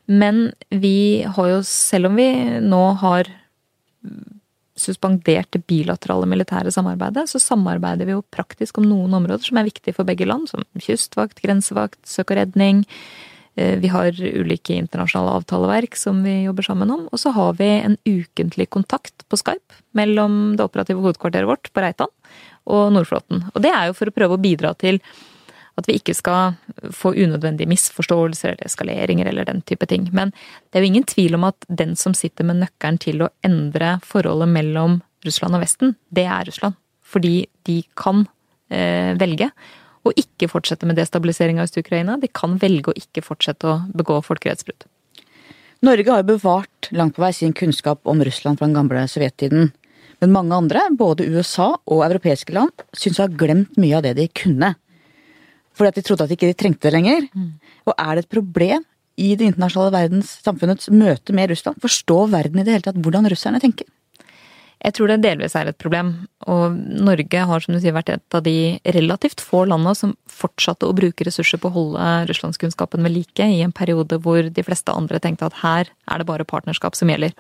Men 0.06 0.50
vi 0.70 1.24
har 1.26 1.50
jo, 1.50 1.60
selv 1.66 2.10
om 2.10 2.18
vi 2.18 2.28
nå 2.62 2.82
har 3.02 3.30
suspendert 4.76 5.48
det 5.54 5.64
bilaterale 5.66 6.28
militære 6.28 6.70
samarbeidet, 6.74 7.24
så 7.30 7.40
samarbeider 7.40 8.08
vi 8.08 8.14
jo 8.14 8.26
praktisk 8.34 8.78
om 8.78 8.86
noen 8.86 9.14
områder 9.16 9.48
som 9.48 9.58
er 9.58 9.68
viktige 9.70 9.96
for 9.96 10.08
begge 10.08 10.28
land, 10.28 10.50
som 10.50 10.66
kystvakt, 10.76 11.40
grensevakt, 11.42 11.98
søk 12.06 12.34
og 12.34 12.40
redning. 12.42 12.84
Eh, 13.56 13.78
vi 13.80 13.88
har 13.88 14.12
ulike 14.12 14.76
internasjonale 14.76 15.38
avtaleverk 15.40 15.96
som 15.96 16.20
vi 16.24 16.42
jobber 16.44 16.68
sammen 16.68 16.92
om. 16.92 17.06
Og 17.08 17.22
så 17.22 17.32
har 17.32 17.56
vi 17.60 17.70
en 17.78 17.96
ukentlig 18.04 18.68
kontakt 18.70 19.24
på 19.30 19.40
Skype 19.40 19.80
mellom 19.96 20.56
det 20.58 20.66
operative 20.66 21.00
hovedkvarteret 21.00 21.48
vårt 21.48 21.72
på 21.72 21.84
Reitan 21.84 22.12
og 22.68 22.92
Nordflåten. 22.92 23.46
Og 23.54 23.64
det 23.64 23.72
er 23.72 23.88
jo 23.88 23.96
for 23.96 24.10
å 24.10 24.16
prøve 24.16 24.36
å 24.36 24.42
bidra 24.42 24.74
til 24.76 25.00
at 25.76 25.88
vi 25.88 25.98
ikke 25.98 26.14
skal 26.16 26.56
få 26.94 27.12
unødvendige 27.12 27.68
misforståelser 27.68 28.54
eller 28.54 28.68
eskaleringer 28.68 29.28
eller 29.28 29.48
den 29.48 29.60
type 29.68 29.86
ting. 29.90 30.08
Men 30.16 30.32
det 30.70 30.78
er 30.78 30.84
jo 30.86 30.92
ingen 30.92 31.08
tvil 31.08 31.36
om 31.36 31.44
at 31.50 31.68
den 31.68 31.94
som 32.00 32.16
sitter 32.16 32.48
med 32.48 32.62
nøkkelen 32.62 33.00
til 33.02 33.26
å 33.26 33.32
endre 33.46 33.96
forholdet 34.06 34.52
mellom 34.54 35.00
Russland 35.26 35.58
og 35.58 35.64
Vesten, 35.64 35.96
det 36.08 36.24
er 36.24 36.48
Russland. 36.48 36.78
Fordi 37.06 37.46
de 37.68 37.80
kan 37.98 38.24
eh, 38.72 39.12
velge 39.20 39.50
å 40.06 40.12
ikke 40.16 40.48
fortsette 40.50 40.86
med 40.88 40.98
destabilisering 40.98 41.60
av 41.60 41.68
Øst-Ukraina. 41.68 42.16
De 42.22 42.30
kan 42.30 42.56
velge 42.62 42.92
å 42.92 42.98
ikke 42.98 43.24
fortsette 43.26 43.68
å 43.68 43.80
begå 43.96 44.20
folkerettsbrudd. 44.24 44.86
Norge 45.84 46.12
har 46.12 46.24
bevart 46.24 46.88
langt 46.96 47.16
på 47.16 47.22
vei 47.22 47.34
sin 47.36 47.52
kunnskap 47.56 48.00
om 48.08 48.22
Russland 48.24 48.58
fra 48.58 48.68
den 48.68 48.78
gamle 48.78 49.04
sovjettiden. 49.10 49.74
Men 50.22 50.32
mange 50.32 50.56
andre, 50.56 50.86
både 50.96 51.26
USA 51.28 51.74
og 51.84 52.04
europeiske 52.06 52.54
land, 52.56 52.86
syns 52.96 53.20
å 53.20 53.26
ha 53.26 53.38
glemt 53.42 53.76
mye 53.80 53.98
av 53.98 54.06
det 54.06 54.14
de 54.16 54.30
kunne. 54.32 54.72
Fordi 55.76 55.92
at 55.92 55.98
de 55.98 56.04
trodde 56.06 56.24
at 56.24 56.32
de 56.32 56.38
ikke 56.38 56.56
trengte 56.58 56.88
det 56.88 56.94
lenger. 56.94 57.26
Mm. 57.36 57.50
Og 57.86 57.94
er 57.96 58.14
det 58.14 58.24
et 58.24 58.32
problem 58.32 58.86
i 59.16 59.34
det 59.36 59.50
internasjonale 59.50 59.94
verdens 59.94 60.38
samfunnets 60.44 60.90
møte 60.92 61.36
med 61.36 61.52
Russland? 61.52 61.80
Forstå 61.84 62.22
verden 62.32 62.60
i 62.60 62.66
det 62.66 62.76
hele 62.76 62.86
tatt 62.88 63.00
hvordan 63.04 63.28
russerne 63.32 63.60
tenker? 63.62 63.88
Jeg 64.84 64.92
tror 64.92 65.08
det 65.08 65.22
delvis 65.24 65.54
er 65.56 65.70
et 65.70 65.78
problem. 65.80 66.12
Og 66.52 66.76
Norge 66.76 67.44
har 67.48 67.64
som 67.64 67.74
du 67.74 67.80
sier 67.80 67.96
vært 67.96 68.12
et 68.12 68.36
av 68.36 68.44
de 68.44 68.76
relativt 68.96 69.40
få 69.42 69.64
landene 69.68 69.96
som 69.96 70.12
fortsatte 70.30 70.88
å 70.88 70.96
bruke 70.96 71.24
ressurser 71.26 71.60
på 71.60 71.70
å 71.70 71.76
holde 71.76 72.08
russlandskunnskapen 72.30 73.04
ved 73.06 73.14
like 73.14 73.46
i 73.52 73.62
en 73.64 73.74
periode 73.74 74.20
hvor 74.22 74.50
de 74.52 74.66
fleste 74.66 74.92
andre 74.92 75.20
tenkte 75.22 75.48
at 75.48 75.60
her 75.62 75.88
er 75.88 76.20
det 76.20 76.28
bare 76.28 76.48
partnerskap 76.48 76.98
som 76.98 77.10
gjelder. 77.10 77.32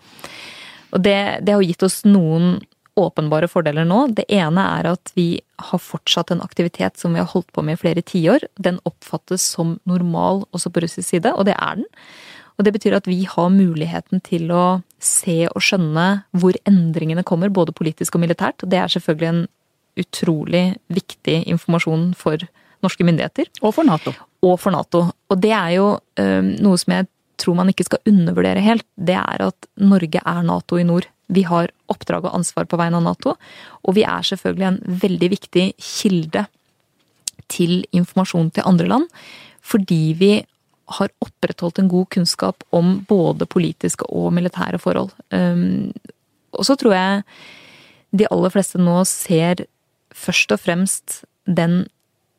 Og 0.96 1.04
det, 1.04 1.18
det 1.44 1.54
har 1.54 1.66
gitt 1.66 1.84
oss 1.84 2.00
noen 2.08 2.56
åpenbare 2.96 3.48
fordeler 3.50 3.86
nå. 3.88 4.06
Det 4.16 4.24
ene 4.32 4.62
er 4.78 4.88
at 4.94 5.12
vi 5.16 5.40
har 5.70 5.80
fortsatt 5.82 6.32
en 6.32 6.42
aktivitet 6.44 6.96
som 7.00 7.14
vi 7.14 7.20
har 7.22 7.28
holdt 7.30 7.52
på 7.52 7.64
med 7.64 7.76
i 7.76 7.82
flere 7.82 8.04
tiår. 8.04 8.46
Den 8.56 8.80
oppfattes 8.88 9.44
som 9.56 9.76
normal 9.88 10.44
også 10.56 10.72
på 10.72 10.82
russisk 10.84 11.08
side, 11.08 11.32
og 11.34 11.46
det 11.48 11.56
er 11.56 11.80
den. 11.80 11.86
Og 12.56 12.64
det 12.64 12.72
betyr 12.72 12.96
at 12.96 13.08
vi 13.08 13.20
har 13.28 13.52
muligheten 13.52 14.22
til 14.24 14.48
å 14.54 14.80
se 15.02 15.42
og 15.50 15.60
skjønne 15.64 16.06
hvor 16.40 16.56
endringene 16.68 17.24
kommer, 17.26 17.52
både 17.52 17.74
politisk 17.76 18.16
og 18.16 18.24
militært. 18.24 18.64
Og 18.64 18.72
det 18.72 18.80
er 18.80 18.94
selvfølgelig 18.94 19.32
en 19.32 19.42
utrolig 20.00 20.64
viktig 20.92 21.42
informasjon 21.52 22.14
for 22.16 22.40
norske 22.84 23.04
myndigheter. 23.04 23.50
Og 23.60 23.76
for 23.76 23.88
Nato. 23.88 24.14
Og 24.44 24.56
for 24.60 24.72
Nato. 24.72 25.04
Og 25.32 25.42
det 25.42 25.52
er 25.56 25.76
jo 25.76 25.90
øh, 26.20 26.48
noe 26.64 26.80
som 26.80 26.96
jeg 26.96 27.08
tror 27.40 27.58
man 27.58 27.68
ikke 27.72 27.84
skal 27.84 28.08
undervurdere 28.08 28.64
helt. 28.64 28.86
Det 28.96 29.16
er 29.20 29.44
at 29.50 29.68
Norge 29.76 30.22
er 30.22 30.42
Nato 30.46 30.80
i 30.80 30.86
nord. 30.88 31.08
Vi 31.32 31.42
har 31.48 31.72
oppdrag 31.90 32.28
og 32.28 32.36
ansvar 32.38 32.68
på 32.70 32.78
vegne 32.78 33.00
av 33.00 33.06
Nato, 33.06 33.34
og 33.82 33.96
vi 33.96 34.04
er 34.06 34.26
selvfølgelig 34.26 34.68
en 34.68 35.00
veldig 35.02 35.30
viktig 35.32 35.66
kilde 35.82 36.46
til 37.52 37.80
informasjon 37.94 38.52
til 38.54 38.66
andre 38.66 38.86
land. 38.90 39.08
Fordi 39.66 40.14
vi 40.18 40.32
har 40.96 41.10
opprettholdt 41.24 41.80
en 41.82 41.90
god 41.90 42.06
kunnskap 42.14 42.62
om 42.74 43.00
både 43.08 43.48
politiske 43.50 44.06
og 44.06 44.30
militære 44.36 44.78
forhold. 44.78 45.10
Um, 45.34 45.90
og 46.54 46.66
så 46.68 46.76
tror 46.78 46.94
jeg 46.94 47.24
de 48.16 48.28
aller 48.30 48.54
fleste 48.54 48.78
nå 48.78 49.00
ser 49.10 49.66
først 50.14 50.54
og 50.54 50.62
fremst 50.62 51.24
den 51.46 51.84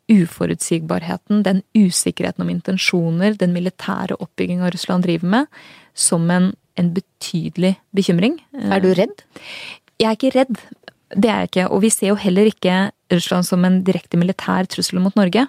uforutsigbarheten, 0.08 1.44
den 1.44 1.62
usikkerheten 1.76 2.46
om 2.46 2.52
intensjoner 2.52 3.36
den 3.36 3.52
militære 3.56 4.16
oppbygginga 4.24 4.72
Russland 4.72 5.04
driver 5.04 5.28
med, 5.28 5.52
som 5.94 6.30
en, 6.32 6.54
en, 6.78 6.94
betydelig 6.96 7.76
bekymring. 7.96 8.40
Er 8.54 8.84
du 8.84 8.92
redd? 8.98 9.24
Jeg 9.98 10.10
er 10.10 10.18
ikke 10.18 10.34
redd. 10.36 10.60
Det 11.16 11.30
er 11.32 11.44
jeg 11.44 11.52
ikke. 11.52 11.68
Og 11.74 11.84
vi 11.86 11.92
ser 11.94 12.12
jo 12.12 12.20
heller 12.20 12.50
ikke 12.50 12.80
Russland 13.14 13.48
som 13.48 13.66
en 13.66 13.82
direkte 13.88 14.20
militær 14.20 14.68
trussel 14.70 15.00
mot 15.04 15.16
Norge. 15.18 15.48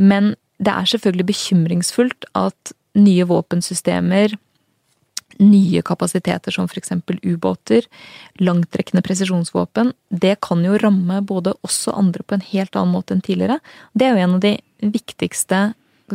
Men 0.00 0.34
det 0.60 0.72
er 0.72 0.92
selvfølgelig 0.92 1.28
bekymringsfullt 1.32 2.28
at 2.38 2.72
nye 2.98 3.26
våpensystemer, 3.28 4.36
nye 5.40 5.80
kapasiteter 5.86 6.52
som 6.52 6.66
f.eks. 6.68 6.92
ubåter, 7.24 7.86
langtrekkende 8.44 9.02
presisjonsvåpen, 9.06 9.94
det 10.10 10.36
kan 10.44 10.64
jo 10.64 10.76
ramme 10.82 11.20
både 11.24 11.54
oss 11.64 11.86
og 11.88 11.96
andre 12.02 12.26
på 12.26 12.36
en 12.36 12.44
helt 12.50 12.76
annen 12.76 12.92
måte 12.92 13.16
enn 13.16 13.24
tidligere. 13.24 13.60
Det 13.94 14.06
er 14.06 14.16
jo 14.16 14.24
en 14.26 14.36
av 14.36 14.44
de 14.44 14.54
viktigste 14.80 15.62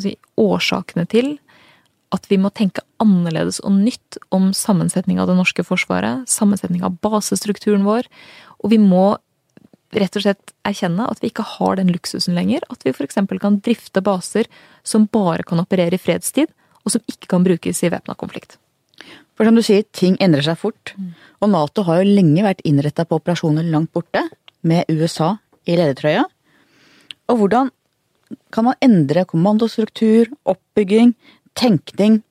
si, 0.02 0.16
årsakene 0.38 1.08
til 1.10 1.36
at 2.16 2.26
vi 2.32 2.40
må 2.42 2.52
tenke 2.56 2.84
annerledes 3.04 3.60
og 3.66 3.76
nytt 3.76 4.18
om 4.36 4.50
sammensetning 4.56 5.20
av 5.22 5.30
det 5.30 5.38
norske 5.38 5.66
forsvaret, 5.68 6.26
sammensetning 6.32 6.86
av 6.86 6.98
basestrukturen 7.04 7.86
vår, 7.88 8.08
og 8.64 8.74
vi 8.74 8.80
må 8.82 9.18
rett 9.96 10.18
og 10.18 10.26
slett 10.26 10.54
erkjenne 10.68 11.08
at 11.08 11.22
vi 11.22 11.30
ikke 11.32 11.46
har 11.56 11.78
den 11.80 11.92
luksusen 11.94 12.36
lenger. 12.36 12.64
At 12.72 12.84
vi 12.86 12.92
f.eks. 12.92 13.20
kan 13.42 13.60
drifte 13.64 14.04
baser 14.04 14.50
som 14.84 15.08
bare 15.12 15.46
kan 15.48 15.62
operere 15.62 15.96
i 15.96 16.02
fredstid, 16.02 16.52
og 16.84 16.94
som 16.94 17.04
ikke 17.10 17.30
kan 17.32 17.46
brukes 17.46 17.82
i 17.84 17.92
væpna 17.94 18.18
konflikt. 18.20 18.58
For 19.36 19.48
som 19.48 19.58
du 19.58 19.64
sier, 19.66 19.86
ting 19.96 20.16
endrer 20.24 20.46
seg 20.46 20.60
fort. 20.60 20.94
Mm. 20.96 21.14
Og 21.44 21.52
Nato 21.52 21.84
har 21.88 22.02
jo 22.02 22.12
lenge 22.18 22.46
vært 22.46 22.64
innretta 22.68 23.06
på 23.08 23.20
operasjoner 23.20 23.68
langt 23.72 23.92
borte, 23.96 24.24
med 24.66 24.88
USA 24.90 25.36
i 25.70 25.76
ledertrøya. 25.78 26.24
Og 27.30 27.42
hvordan 27.42 27.72
kan 28.54 28.66
man 28.66 28.80
endre 28.82 29.26
kommandostruktur, 29.30 30.32
oppbygging, 30.50 31.14
tenkning 31.58 32.22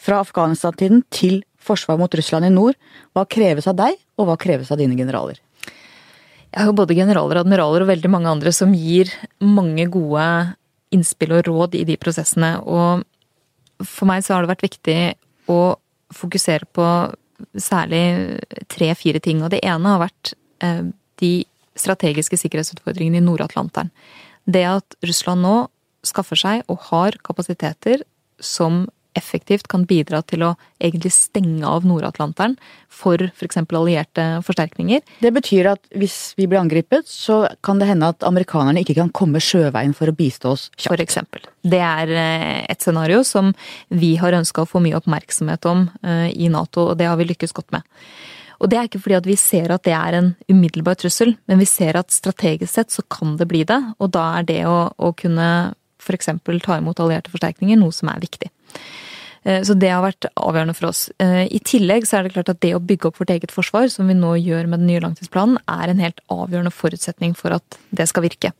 fra 0.00 0.20
Afghanistan-tiden 0.24 1.04
til 1.12 1.42
forsvar 1.62 1.98
mot 2.00 2.14
Russland 2.14 2.48
i 2.48 2.52
nord? 2.52 2.78
Hva 3.14 3.26
kreves 3.28 3.68
av 3.70 3.78
deg, 3.78 3.98
og 4.18 4.28
hva 4.28 4.38
kreves 4.40 4.72
av 4.72 4.80
dine 4.80 4.96
generaler? 4.98 5.38
Jeg 6.52 6.68
har 6.68 6.74
både 6.76 6.96
generaler, 6.96 7.40
admiraler 7.40 7.84
og 7.84 7.88
veldig 7.88 8.10
mange 8.12 8.32
andre 8.32 8.52
som 8.52 8.74
gir 8.76 9.08
mange 9.40 9.86
gode 9.92 10.24
innspill 10.92 11.32
og 11.38 11.46
råd 11.48 11.78
i 11.78 11.86
de 11.88 11.96
prosessene. 12.00 12.58
Og 12.60 13.06
for 13.88 14.08
meg 14.10 14.24
så 14.24 14.34
har 14.34 14.44
det 14.44 14.52
vært 14.52 14.66
viktig 14.66 14.98
å 15.52 15.60
fokusere 16.12 16.68
på 16.76 16.86
særlig 17.56 18.04
tre-fire 18.70 19.22
ting. 19.24 19.40
Og 19.40 19.54
det 19.54 19.62
ene 19.64 19.94
har 19.94 20.02
vært 20.04 20.34
eh, 20.60 20.84
de 21.22 21.32
strategiske 21.78 22.36
sikkerhetsutfordringene 22.36 23.22
i 23.22 23.24
Nord-Atlanteren. 23.24 23.88
Det 24.44 24.66
at 24.68 24.98
Russland 25.06 25.44
nå 25.46 25.56
skaffer 26.04 26.36
seg 26.36 26.66
og 26.68 26.82
har 26.90 27.16
kapasiteter 27.24 28.02
som 28.44 28.84
effektivt 29.18 29.68
kan 29.68 29.84
bidra 29.88 30.22
til 30.24 30.44
å 30.46 30.50
egentlig 30.80 31.12
stenge 31.14 31.68
av 31.68 31.86
Nord-Atlanteren 31.88 32.56
for 32.92 33.20
f.eks. 33.28 33.58
For 33.60 33.78
allierte 33.82 34.24
forsterkninger. 34.46 35.02
Det 35.20 35.32
betyr 35.34 35.70
at 35.74 35.84
hvis 35.98 36.34
vi 36.38 36.48
blir 36.48 36.62
angrepet, 36.62 37.08
så 37.08 37.42
kan 37.64 37.80
det 37.80 37.90
hende 37.90 38.12
at 38.12 38.26
amerikanerne 38.26 38.82
ikke 38.82 38.96
kan 38.98 39.12
komme 39.14 39.42
sjøveien 39.42 39.94
for 39.96 40.10
å 40.10 40.16
bistå 40.16 40.54
oss 40.56 40.68
kjapt. 40.76 40.90
For 40.90 41.04
eksempel. 41.04 41.48
Det 41.62 41.80
er 41.84 42.12
eh, 42.16 42.60
et 42.72 42.84
scenario 42.84 43.22
som 43.26 43.52
vi 43.92 44.14
har 44.20 44.36
ønska 44.38 44.64
å 44.64 44.70
få 44.70 44.82
mye 44.84 44.98
oppmerksomhet 44.98 45.68
om 45.70 45.88
eh, 46.02 46.30
i 46.32 46.48
Nato, 46.52 46.92
og 46.92 47.00
det 47.00 47.10
har 47.10 47.20
vi 47.20 47.28
lykkes 47.32 47.56
godt 47.56 47.72
med. 47.76 47.84
Og 48.62 48.70
det 48.70 48.78
er 48.78 48.86
ikke 48.86 49.00
fordi 49.02 49.18
at 49.18 49.26
vi 49.26 49.34
ser 49.40 49.72
at 49.74 49.82
det 49.82 49.94
er 49.96 50.14
en 50.14 50.28
umiddelbar 50.46 50.94
trussel, 51.00 51.34
men 51.50 51.58
vi 51.58 51.66
ser 51.66 51.98
at 51.98 52.14
strategisk 52.14 52.70
sett 52.70 52.94
så 52.94 53.02
kan 53.10 53.34
det 53.40 53.48
bli 53.50 53.64
det, 53.66 53.80
og 53.98 54.12
da 54.14 54.28
er 54.38 54.46
det 54.46 54.60
å, 54.70 54.86
å 54.94 55.10
kunne 55.18 55.48
f.eks. 56.02 56.28
ta 56.66 56.76
imot 56.78 57.00
allierte 57.00 57.32
forsterkninger 57.32 57.78
noe 57.80 57.94
som 57.94 58.10
er 58.12 58.22
viktig. 58.22 58.50
Eh, 59.44 59.62
så 59.66 59.74
det 59.78 59.90
har 59.90 60.04
vært 60.04 60.28
avgjørende 60.38 60.74
for 60.78 60.90
oss. 60.92 61.06
Eh, 61.22 61.46
I 61.50 61.60
tillegg 61.66 62.06
så 62.06 62.18
er 62.18 62.26
det 62.26 62.34
klart 62.36 62.52
at 62.52 62.60
det 62.62 62.74
å 62.76 62.82
bygge 62.82 63.10
opp 63.10 63.22
vårt 63.22 63.32
eget 63.34 63.54
forsvar, 63.54 63.88
som 63.90 64.10
vi 64.10 64.16
nå 64.18 64.34
gjør 64.38 64.68
med 64.70 64.82
den 64.82 64.92
nye 64.92 65.02
langtidsplanen, 65.02 65.58
er 65.70 65.90
en 65.90 66.02
helt 66.02 66.22
avgjørende 66.32 66.74
forutsetning 66.74 67.34
for 67.38 67.56
at 67.58 67.80
det 67.90 68.08
skal 68.10 68.26
virke. 68.26 68.52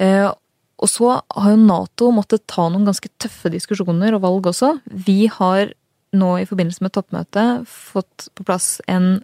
Eh, 0.00 0.28
og 0.82 0.90
så 0.90 1.12
har 1.20 1.52
jo 1.52 1.60
Nato 1.60 2.08
måttet 2.14 2.48
ta 2.50 2.66
noen 2.66 2.88
ganske 2.88 3.10
tøffe 3.22 3.52
diskusjoner 3.52 4.16
og 4.16 4.24
valg 4.24 4.48
også. 4.50 4.74
Vi 4.90 5.28
har 5.30 5.76
nå 6.12 6.30
i 6.40 6.48
forbindelse 6.48 6.82
med 6.84 6.92
toppmøtet 6.96 7.68
fått 7.70 8.26
på 8.36 8.44
plass 8.44 8.80
en 8.90 9.22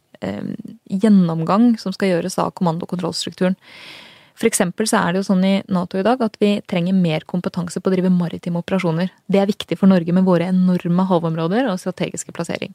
gjennomgang 0.89 1.77
som 1.79 1.93
skal 1.95 2.11
gjøres 2.11 2.39
av 2.43 2.51
kommando- 2.59 2.87
og 2.87 2.91
kontrollstrukturen. 2.95 3.55
For 4.39 4.47
eksempel 4.47 4.87
så 4.87 5.01
er 5.01 5.13
det 5.13 5.23
jo 5.23 5.29
sånn 5.33 5.43
i 5.47 5.55
Nato 5.75 5.99
i 5.99 6.05
dag 6.07 6.21
at 6.23 6.37
vi 6.39 6.61
trenger 6.71 6.95
mer 6.95 7.25
kompetanse 7.27 7.81
på 7.83 7.91
å 7.91 7.95
drive 7.95 8.13
maritime 8.15 8.61
operasjoner. 8.63 9.11
Det 9.27 9.41
er 9.43 9.51
viktig 9.51 9.79
for 9.81 9.91
Norge 9.91 10.15
med 10.15 10.29
våre 10.29 10.47
enorme 10.53 11.07
havområder 11.11 11.67
og 11.67 11.81
strategiske 11.83 12.35
plassering. 12.37 12.71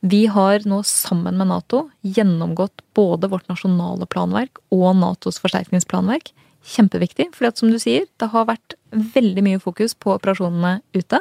Vi 0.00 0.24
har 0.32 0.64
nå 0.68 0.80
sammen 0.88 1.36
med 1.36 1.50
Nato 1.50 1.86
gjennomgått 2.00 2.80
både 2.96 3.28
vårt 3.32 3.48
nasjonale 3.52 4.08
planverk 4.08 4.60
og 4.72 4.88
Natos 4.96 5.40
forsterkningsplanverk. 5.44 6.32
Kjempeviktig, 6.66 7.28
for 7.36 7.52
som 7.54 7.70
du 7.70 7.78
sier, 7.78 8.08
det 8.18 8.32
har 8.32 8.48
vært 8.48 8.74
veldig 8.90 9.44
mye 9.44 9.62
fokus 9.62 9.94
på 9.94 10.16
operasjonene 10.16 10.80
ute. 10.96 11.20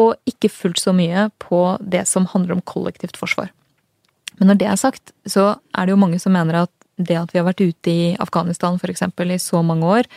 Og 0.00 0.14
ikke 0.30 0.48
fullt 0.52 0.80
så 0.80 0.94
mye 0.96 1.28
på 1.42 1.76
det 1.82 2.06
som 2.08 2.28
handler 2.30 2.56
om 2.56 2.64
kollektivt 2.64 3.18
forsvar. 3.18 3.50
Men 4.38 4.52
når 4.52 4.60
det 4.62 4.68
er 4.70 4.78
sagt, 4.80 5.12
så 5.28 5.56
er 5.76 5.86
det 5.86 5.92
jo 5.92 6.00
mange 6.00 6.20
som 6.22 6.32
mener 6.32 6.62
at 6.62 6.72
det 7.06 7.18
at 7.18 7.34
vi 7.34 7.40
har 7.40 7.48
vært 7.48 7.64
ute 7.64 7.92
i 7.92 8.14
Afghanistan 8.22 8.78
f.eks. 8.80 9.02
i 9.08 9.42
så 9.42 9.64
mange 9.66 9.90
år, 9.98 10.08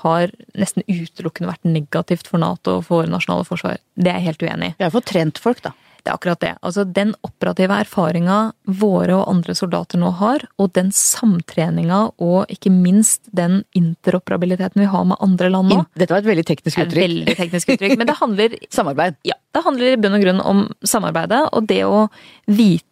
har 0.00 0.32
nesten 0.56 0.86
utelukkende 0.88 1.50
vært 1.50 1.68
negativt 1.68 2.30
for 2.30 2.40
Nato 2.40 2.78
og 2.78 2.86
for 2.86 3.02
våre 3.02 3.12
nasjonale 3.12 3.44
forsvar. 3.44 3.80
Det 4.00 4.08
er 4.08 4.20
jeg 4.20 4.30
helt 4.30 4.44
uenig 4.46 4.72
i. 4.72 4.76
Vi 4.78 4.86
har 4.86 4.94
fått 4.94 5.10
trent 5.12 5.40
folk, 5.42 5.60
da. 5.66 5.74
Det 6.00 6.08
er 6.08 6.16
akkurat 6.16 6.40
det. 6.40 6.52
Altså 6.64 6.84
Den 6.88 7.12
operative 7.26 7.76
erfaringa 7.84 8.38
våre 8.80 9.18
og 9.18 9.28
andre 9.28 9.54
soldater 9.58 10.00
nå 10.00 10.12
har, 10.20 10.46
og 10.56 10.72
den 10.76 10.88
samtreninga 10.96 12.00
og 12.16 12.52
ikke 12.52 12.72
minst 12.72 13.28
den 13.36 13.60
interoperabiliteten 13.76 14.80
vi 14.80 14.88
har 14.88 15.04
med 15.04 15.20
andre 15.20 15.50
land 15.52 15.68
nå 15.70 15.82
Dette 15.92 16.14
var 16.14 16.24
et 16.24 16.30
veldig 16.30 16.46
teknisk 16.48 16.80
uttrykk. 16.80 17.04
Veldig 17.04 17.36
teknisk 17.36 17.74
uttrykk, 17.76 17.98
Men 18.00 18.08
det 18.08 18.16
handler 18.22 18.56
Samarbeid. 18.78 19.20
Ja. 19.28 19.36
Det 19.50 19.62
handler 19.64 19.92
i 19.92 19.98
bunn 19.98 20.14
og 20.14 20.22
grunn 20.22 20.40
om 20.46 20.60
samarbeidet, 20.86 21.40
og 21.56 21.64
det 21.66 21.80
å 21.82 22.04
vite 22.46 22.86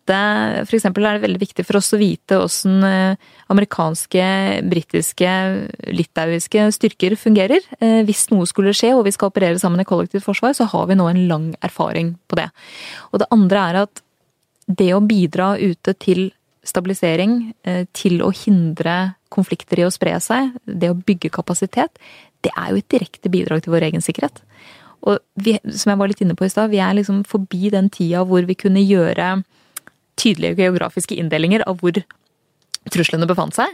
For 0.65 0.75
eksempel 0.79 1.05
er 1.05 1.17
det 1.17 1.25
veldig 1.27 1.41
viktig 1.43 1.65
for 1.69 1.79
oss 1.79 1.93
å 1.93 1.99
vite 2.01 2.39
åssen 2.41 2.81
eh, 2.87 3.19
amerikanske, 3.53 4.25
britiske, 4.71 5.35
litauiske 5.93 6.65
styrker 6.75 7.15
fungerer. 7.21 7.61
Eh, 7.79 8.01
hvis 8.09 8.25
noe 8.33 8.49
skulle 8.49 8.73
skje 8.77 8.95
og 8.97 9.05
vi 9.07 9.13
skal 9.15 9.29
operere 9.29 9.61
sammen 9.61 9.85
i 9.85 9.87
kollektivt 9.87 10.25
forsvar, 10.25 10.57
så 10.57 10.67
har 10.73 10.89
vi 10.89 10.97
nå 10.97 11.11
en 11.11 11.23
lang 11.29 11.51
erfaring 11.61 12.15
på 12.27 12.41
det. 12.41 12.49
Og 13.13 13.21
det 13.23 13.29
andre 13.37 13.67
er 13.69 13.81
at 13.85 14.03
det 14.81 14.91
å 14.97 15.05
bidra 15.05 15.53
ute 15.61 15.95
til 16.01 16.31
stabilisering, 16.67 17.53
eh, 17.69 17.85
til 17.93 18.23
å 18.25 18.33
hindre 18.33 19.15
konflikter 19.29 19.83
i 19.83 19.87
å 19.87 19.93
spre 19.93 20.17
seg, 20.25 20.57
det 20.65 20.91
å 20.91 20.99
bygge 20.99 21.31
kapasitet, 21.37 22.01
det 22.43 22.51
er 22.57 22.73
jo 22.73 22.81
et 22.81 22.93
direkte 22.93 23.31
bidrag 23.33 23.63
til 23.65 23.75
vår 23.75 23.91
egen 23.91 24.05
sikkerhet. 24.05 24.41
Og 25.07 25.21
vi, 25.39 25.57
som 25.71 25.93
jeg 25.93 26.01
var 26.01 26.11
litt 26.11 26.23
inne 26.25 26.37
på 26.39 26.47
i 26.47 26.53
stad, 26.53 26.73
vi 26.73 26.81
er 26.83 26.97
liksom 26.99 27.23
forbi 27.29 27.71
den 27.75 27.91
tida 27.95 28.25
hvor 28.27 28.47
vi 28.49 28.57
kunne 28.59 28.83
gjøre 28.83 29.39
tydelige 30.19 30.59
geografiske 30.59 31.17
inndelinger 31.19 31.63
av 31.71 31.79
hvor 31.83 32.01
truslene 32.91 33.29
befant 33.31 33.57
seg. 33.59 33.71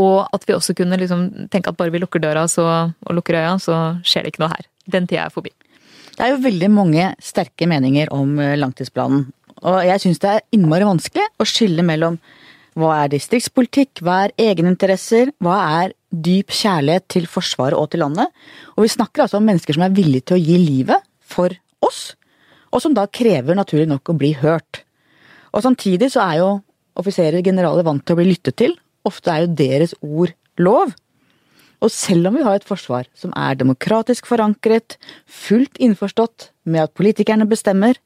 Og 0.00 0.26
at 0.34 0.44
vi 0.48 0.56
også 0.56 0.74
kunne 0.76 0.98
liksom 1.00 1.28
tenke 1.52 1.72
at 1.72 1.78
bare 1.78 1.94
vi 1.94 2.02
lukker 2.02 2.20
døra 2.20 2.44
så, 2.50 2.66
og 2.90 3.16
lukker 3.16 3.38
øya, 3.38 3.54
så 3.62 3.78
skjer 4.04 4.26
det 4.26 4.34
ikke 4.34 4.44
noe 4.44 4.52
her. 4.52 4.66
Den 4.92 5.08
tida 5.08 5.28
er 5.28 5.34
forbi. 5.34 5.54
Det 6.16 6.24
er 6.24 6.32
jo 6.32 6.42
veldig 6.44 6.68
mange 6.72 7.10
sterke 7.22 7.68
meninger 7.68 8.10
om 8.14 8.38
eh, 8.40 8.56
langtidsplanen. 8.58 9.26
Og 9.66 9.78
jeg 9.84 10.02
syns 10.02 10.20
det 10.20 10.32
er 10.32 10.44
innmari 10.56 10.84
vanskelig 10.88 11.24
å 11.40 11.46
skille 11.48 11.84
mellom 11.84 12.18
hva 12.76 12.92
er 13.02 13.12
distriktspolitikk, 13.14 14.02
hva 14.04 14.26
er 14.26 14.34
egeninteresser, 14.50 15.32
hva 15.40 15.56
er 15.80 15.94
dyp 16.24 16.52
kjærlighet 16.54 17.06
til 17.12 17.28
Forsvaret 17.30 17.76
og 17.78 17.90
til 17.92 18.02
landet. 18.04 18.32
Og 18.76 18.86
vi 18.86 18.92
snakker 18.92 19.24
altså 19.24 19.40
om 19.40 19.46
mennesker 19.48 19.76
som 19.76 19.86
er 19.86 19.96
villige 19.96 20.28
til 20.30 20.38
å 20.38 20.42
gi 20.42 20.58
livet 20.60 21.06
for 21.26 21.54
oss, 21.84 22.14
og 22.72 22.82
som 22.82 22.94
da 22.96 23.06
krever 23.06 23.56
naturlig 23.58 23.88
nok 23.90 24.12
å 24.12 24.18
bli 24.18 24.32
hørt. 24.38 24.82
Og 25.54 25.64
samtidig 25.64 26.10
så 26.12 26.24
er 26.26 26.40
jo 26.42 26.50
offiserer 26.96 27.40
og 27.40 27.48
generaler 27.48 27.86
vant 27.86 28.04
til 28.04 28.16
å 28.16 28.20
bli 28.20 28.30
lyttet 28.30 28.58
til. 28.60 28.76
Ofte 29.06 29.32
er 29.32 29.44
jo 29.44 29.56
deres 29.58 29.94
ord 30.02 30.32
lov. 30.60 30.94
Og 31.84 31.92
selv 31.92 32.30
om 32.30 32.38
vi 32.38 32.44
har 32.44 32.56
et 32.56 32.66
forsvar 32.66 33.08
som 33.16 33.34
er 33.36 33.58
demokratisk 33.60 34.28
forankret, 34.28 34.96
fullt 35.28 35.76
innforstått 35.82 36.50
med 36.64 36.86
at 36.86 36.96
politikerne 36.96 37.48
bestemmer, 37.48 37.98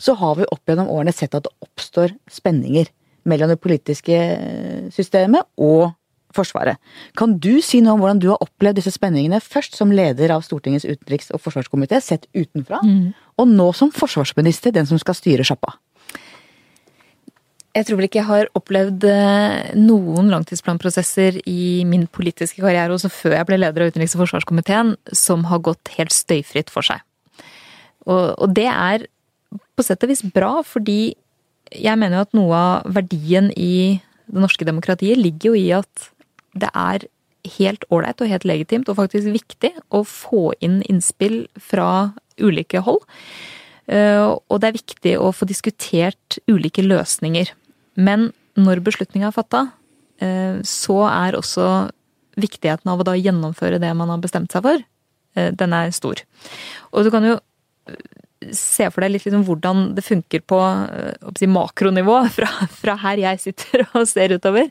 så 0.00 0.14
har 0.20 0.36
vi 0.38 0.48
opp 0.48 0.68
gjennom 0.68 0.90
årene 0.92 1.12
sett 1.14 1.34
at 1.36 1.46
det 1.46 1.52
oppstår 1.64 2.14
spenninger 2.30 2.88
mellom 3.28 3.50
det 3.52 3.60
politiske 3.60 4.16
systemet 4.92 5.48
og 5.60 5.92
Forsvaret. 6.34 6.80
Kan 7.18 7.38
du 7.42 7.60
si 7.64 7.80
noe 7.84 7.94
om 7.94 8.02
hvordan 8.02 8.20
du 8.22 8.28
har 8.32 8.42
opplevd 8.44 8.80
disse 8.80 8.94
spenningene, 8.94 9.40
først 9.42 9.78
som 9.78 9.94
leder 9.94 10.34
av 10.34 10.44
Stortingets 10.46 10.86
utenriks- 10.86 11.32
og 11.34 11.42
forsvarskomité, 11.44 12.00
sett 12.02 12.28
utenfra, 12.34 12.82
mm. 12.82 13.08
og 13.38 13.50
nå 13.50 13.70
som 13.76 13.92
forsvarsminister, 13.94 14.74
den 14.74 14.88
som 14.90 15.00
skal 15.00 15.18
styre 15.18 15.46
sjappa? 15.46 15.76
Jeg 17.74 17.88
tror 17.88 17.98
vel 17.98 18.06
ikke 18.06 18.20
jeg 18.20 18.28
har 18.28 18.50
opplevd 18.54 19.04
eh, 19.10 19.72
noen 19.74 20.28
langtidsplanprosesser 20.30 21.40
i 21.50 21.82
min 21.88 22.06
politiske 22.06 22.62
karriere, 22.62 22.94
også 22.94 23.10
før 23.10 23.34
jeg 23.40 23.48
ble 23.48 23.58
leder 23.58 23.82
av 23.82 23.90
utenriks- 23.90 24.14
og 24.14 24.22
forsvarskomiteen, 24.22 24.94
som 25.10 25.42
har 25.50 25.62
gått 25.66 25.90
helt 25.96 26.14
støyfritt 26.14 26.70
for 26.70 26.86
seg. 26.86 27.02
Og, 28.06 28.34
og 28.38 28.54
det 28.54 28.68
er 28.70 29.08
på 29.74 29.86
sett 29.86 30.06
og 30.06 30.12
vis 30.12 30.22
bra, 30.34 30.60
fordi 30.66 31.16
jeg 31.74 31.98
mener 31.98 32.20
jo 32.20 32.26
at 32.28 32.36
noe 32.38 32.58
av 32.60 32.94
verdien 32.94 33.50
i 33.58 33.98
det 34.30 34.40
norske 34.40 34.66
demokratiet 34.66 35.18
ligger 35.20 35.52
jo 35.52 35.58
i 35.58 35.68
at 35.76 36.10
det 36.54 36.70
er 36.72 37.06
helt 37.58 37.84
ålreit 37.92 38.22
og 38.24 38.30
helt 38.30 38.46
legitimt 38.48 38.88
og 38.88 38.98
faktisk 39.02 39.28
viktig 39.34 39.74
å 39.92 40.00
få 40.08 40.52
inn 40.64 40.80
innspill 40.88 41.44
fra 41.60 42.14
ulike 42.40 42.80
hold. 42.84 43.04
Eh, 43.86 44.24
og 44.24 44.60
det 44.60 44.70
er 44.70 44.78
viktig 44.78 45.14
å 45.20 45.30
få 45.34 45.48
diskutert 45.48 46.38
ulike 46.50 46.84
løsninger. 46.84 47.52
Men 48.00 48.30
når 48.56 48.82
beslutninga 48.86 49.28
er 49.28 49.36
fatta, 49.36 49.66
eh, 50.24 50.62
så 50.64 50.98
er 51.10 51.36
også 51.36 51.68
viktigheten 52.40 52.90
av 52.90 53.00
å 53.00 53.06
da 53.06 53.14
gjennomføre 53.14 53.78
det 53.82 53.92
man 53.94 54.10
har 54.10 54.22
bestemt 54.22 54.52
seg 54.52 54.64
for, 54.64 54.78
eh, 55.36 55.50
den 55.50 55.72
er 55.72 55.90
stor. 55.90 56.16
Og 56.92 57.04
du 57.04 57.10
kan 57.10 57.22
jo 57.22 57.38
se 58.52 58.90
for 58.90 59.00
deg 59.00 59.12
litt 59.12 59.24
liksom 59.24 59.44
hvordan 59.44 59.94
det 59.94 60.04
funker 60.04 60.40
på 60.40 60.58
si, 61.38 61.46
makronivå, 61.46 62.28
fra, 62.36 62.48
fra, 62.68 62.96
her 62.96 63.16
jeg 63.16 63.40
sitter 63.40 63.86
og 63.94 64.08
ser 64.08 64.36
utover. 64.36 64.70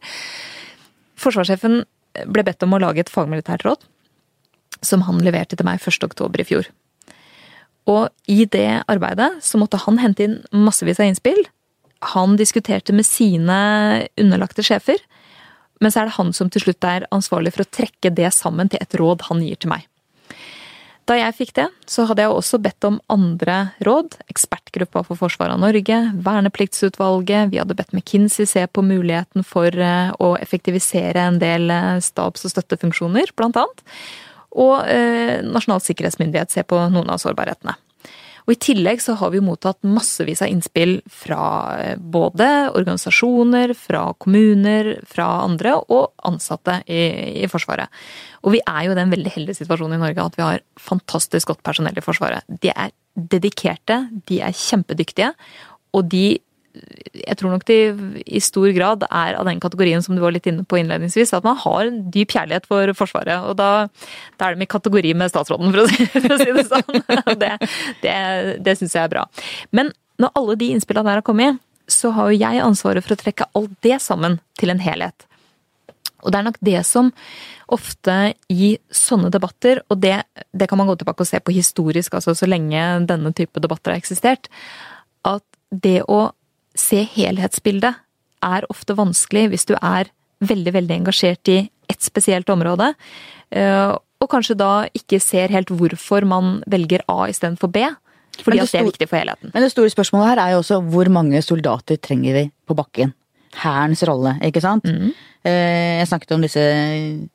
Forsvarssjefen 1.20 1.84
ble 2.30 2.46
bedt 2.46 2.64
om 2.66 2.76
å 2.76 2.82
lage 2.82 3.04
et 3.04 3.12
fagmilitært 3.12 3.66
råd, 3.68 3.84
som 4.86 5.06
han 5.08 5.22
leverte 5.26 5.58
til 5.58 5.68
meg 5.68 5.82
1.10 5.82 6.42
i 6.42 6.48
fjor. 6.48 6.70
Og 7.90 8.32
i 8.32 8.46
det 8.48 8.84
arbeidet 8.88 9.30
så 9.44 9.60
måtte 9.60 9.82
han 9.84 10.00
hente 10.00 10.26
inn 10.26 10.38
massevis 10.56 11.02
av 11.02 11.10
innspill. 11.10 11.42
Han 12.14 12.38
diskuterte 12.40 12.96
med 12.96 13.08
sine 13.08 13.58
underlagte 14.20 14.64
sjefer, 14.64 15.02
men 15.82 15.92
så 15.92 16.02
er 16.02 16.08
det 16.08 16.18
han 16.18 16.32
som 16.36 16.52
til 16.52 16.64
slutt 16.64 16.86
er 16.88 17.08
ansvarlig 17.12 17.52
for 17.56 17.66
å 17.66 17.74
trekke 17.76 18.14
det 18.16 18.30
sammen 18.36 18.72
til 18.72 18.84
et 18.84 18.96
råd 19.00 19.26
han 19.28 19.44
gir 19.44 19.60
til 19.60 19.74
meg. 19.74 19.88
Da 21.10 21.18
jeg 21.18 21.36
fikk 21.36 21.52
det, 21.58 21.66
så 21.90 22.06
hadde 22.08 22.24
jeg 22.24 22.32
også 22.32 22.60
bedt 22.64 22.86
om 22.88 23.02
andre 23.12 23.58
råd. 23.84 24.16
Ekspertgruppa 24.32 25.02
for 25.04 25.20
forsvaret 25.20 25.58
av 25.58 25.60
Norge, 25.60 25.98
Vernepliktsutvalget, 26.24 27.52
vi 27.52 27.60
hadde 27.60 27.76
bedt 27.76 27.92
McKinsey 27.92 28.48
se 28.48 28.64
på 28.72 28.86
muligheten 28.88 29.44
for 29.48 29.68
eh, 29.68 30.14
å 30.24 30.34
effektivisere 30.40 31.26
en 31.28 31.42
del 31.44 31.68
eh, 31.76 31.98
stabs- 32.04 32.48
og 32.48 32.56
støttefunksjoner, 32.56 33.36
blant 33.36 33.60
annet. 33.60 33.84
Og 34.56 34.78
eh, 34.88 35.42
Nasjonal 35.44 35.84
sikkerhetsmyndighet 35.84 36.56
se 36.56 36.64
på 36.64 36.80
noen 36.94 37.12
av 37.12 37.20
sårbarhetene. 37.20 37.76
Og 38.44 38.56
I 38.56 38.60
tillegg 38.60 39.02
så 39.04 39.16
har 39.20 39.32
vi 39.34 39.42
mottatt 39.44 39.80
massevis 39.88 40.44
av 40.44 40.52
innspill 40.52 40.98
fra 41.08 41.44
eh, 41.80 41.96
både 41.98 42.48
organisasjoner, 42.74 43.76
fra 43.78 44.06
kommuner, 44.22 44.94
fra 45.10 45.30
andre 45.46 45.78
og 45.84 46.12
ansatte 46.28 46.82
i, 46.88 47.02
i 47.44 47.50
Forsvaret. 47.52 47.92
Og 48.44 48.56
vi 48.56 48.64
er 48.68 48.88
jo 48.88 48.96
i 48.96 49.00
den 49.00 49.14
veldig 49.14 49.36
heldige 49.38 49.62
situasjonen 49.62 49.98
i 50.00 50.04
Norge 50.04 50.28
at 50.28 50.40
vi 50.40 50.46
har 50.46 50.66
fantastisk 50.80 51.54
godt 51.54 51.64
personell 51.66 52.00
i 52.00 52.06
Forsvaret. 52.06 52.48
De 52.48 52.74
er 52.74 52.92
dedikerte, 53.14 54.04
de 54.28 54.42
er 54.44 54.58
kjempedyktige, 54.58 55.32
og 55.94 56.10
de 56.12 56.26
jeg 56.74 57.36
tror 57.38 57.54
nok 57.54 57.66
de 57.70 57.78
i 58.26 58.40
stor 58.42 58.70
grad 58.74 59.04
er 59.06 59.38
av 59.38 59.46
den 59.46 59.60
kategorien 59.62 60.02
som 60.02 60.16
du 60.16 60.22
var 60.24 60.34
litt 60.34 60.48
inne 60.50 60.66
på 60.66 60.80
innledningsvis, 60.80 61.36
at 61.38 61.46
man 61.46 61.60
har 61.62 61.86
en 61.86 62.00
dyp 62.14 62.34
kjærlighet 62.34 62.66
for 62.70 62.94
Forsvaret. 62.98 63.46
Og 63.50 63.58
da, 63.60 63.88
da 64.40 64.48
er 64.48 64.58
de 64.58 64.66
i 64.66 64.72
kategori 64.74 65.14
med 65.20 65.32
statsråden, 65.32 65.70
for 65.74 65.84
å 65.84 65.88
si, 65.92 66.08
for 66.16 66.34
å 66.34 66.40
si 66.42 66.56
det 66.58 66.66
sånn. 66.70 67.04
Det, 67.44 67.52
det, 68.04 68.16
det 68.64 68.74
syns 68.78 68.96
jeg 68.96 69.06
er 69.06 69.12
bra. 69.12 69.24
Men 69.76 69.92
når 70.22 70.34
alle 70.40 70.56
de 70.60 70.70
innspillene 70.74 71.10
der 71.10 71.22
har 71.22 71.26
kommet, 71.26 71.60
så 71.90 72.14
har 72.16 72.32
jo 72.32 72.40
jeg 72.40 72.62
ansvaret 72.64 73.06
for 73.06 73.16
å 73.16 73.20
trekke 73.20 73.48
alt 73.58 73.74
det 73.86 74.00
sammen 74.02 74.40
til 74.60 74.74
en 74.74 74.82
helhet. 74.82 75.26
Og 76.24 76.32
det 76.32 76.40
er 76.40 76.48
nok 76.48 76.60
det 76.64 76.80
som 76.88 77.12
ofte 77.74 78.18
i 78.54 78.76
sånne 78.94 79.32
debatter, 79.34 79.82
og 79.92 80.00
det, 80.04 80.22
det 80.56 80.70
kan 80.70 80.80
man 80.80 80.90
gå 80.90 80.98
tilbake 81.00 81.26
og 81.26 81.30
se 81.30 81.42
på 81.44 81.56
historisk, 81.56 82.16
altså 82.16 82.36
så 82.38 82.48
lenge 82.50 82.82
denne 83.10 83.34
type 83.36 83.62
debatter 83.64 83.94
har 83.94 84.04
eksistert, 84.04 84.50
at 85.28 85.44
det 85.74 86.02
å 86.08 86.28
se 86.78 87.04
helhetsbildet 87.16 88.00
er 88.44 88.68
ofte 88.72 88.96
vanskelig 88.98 89.50
hvis 89.54 89.68
du 89.70 89.76
er 89.80 90.10
veldig, 90.44 90.74
veldig 90.76 90.98
engasjert 91.02 91.52
i 91.52 91.60
ett 91.92 92.04
spesielt 92.04 92.50
område, 92.52 92.94
eh, 93.56 93.92
og 93.94 94.32
kanskje 94.32 94.56
da 94.60 94.86
ikke 94.96 95.20
ser 95.24 95.52
helt 95.52 95.72
hvorfor 95.72 96.26
man 96.28 96.62
velger 96.72 97.04
A 97.12 97.28
istedenfor 97.32 97.72
B. 97.72 97.84
Fordi 98.42 98.58
det, 98.58 98.64
at 98.64 98.72
det 98.72 98.80
er 98.80 98.88
viktig 98.88 99.10
for 99.12 99.20
helheten. 99.20 99.52
Men 99.54 99.66
det 99.66 99.74
store 99.74 99.92
spørsmålet 99.94 100.32
her 100.32 100.42
er 100.42 100.54
jo 100.56 100.64
også 100.64 100.80
hvor 100.90 101.10
mange 101.14 101.42
soldater 101.46 102.00
trenger 102.02 102.40
vi 102.40 102.48
på 102.66 102.78
bakken? 102.78 103.14
Hærens 103.62 104.02
rolle, 104.10 104.34
ikke 104.42 104.64
sant? 104.64 104.88
Mm. 104.90 105.12
Jeg 105.44 106.08
snakket 106.10 106.32
om 106.34 106.42
disse 106.42 106.62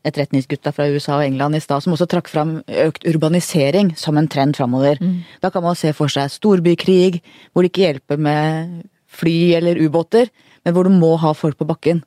etterretningsgutta 0.08 0.72
fra 0.74 0.88
USA 0.90 1.20
og 1.20 1.26
England 1.28 1.54
i 1.54 1.60
stad, 1.62 1.84
som 1.84 1.94
også 1.94 2.08
trakk 2.10 2.30
fram 2.32 2.56
økt 2.66 3.04
urbanisering 3.06 3.92
som 4.00 4.18
en 4.18 4.26
trend 4.32 4.56
framover. 4.58 4.98
Mm. 4.98 5.20
Da 5.44 5.52
kan 5.54 5.62
man 5.62 5.76
se 5.78 5.92
for 5.94 6.10
seg 6.10 6.32
storbykrig, 6.32 7.20
hvor 7.52 7.62
det 7.62 7.70
ikke 7.70 7.84
hjelper 7.84 8.18
med 8.26 8.88
fly 9.18 9.36
eller 9.58 9.80
ubåter, 9.80 10.30
men 10.64 10.74
hvor 10.74 10.88
du 10.88 10.94
må 10.94 11.14
ha 11.20 11.34
folk 11.36 11.58
på 11.58 11.68
bakken. 11.68 12.02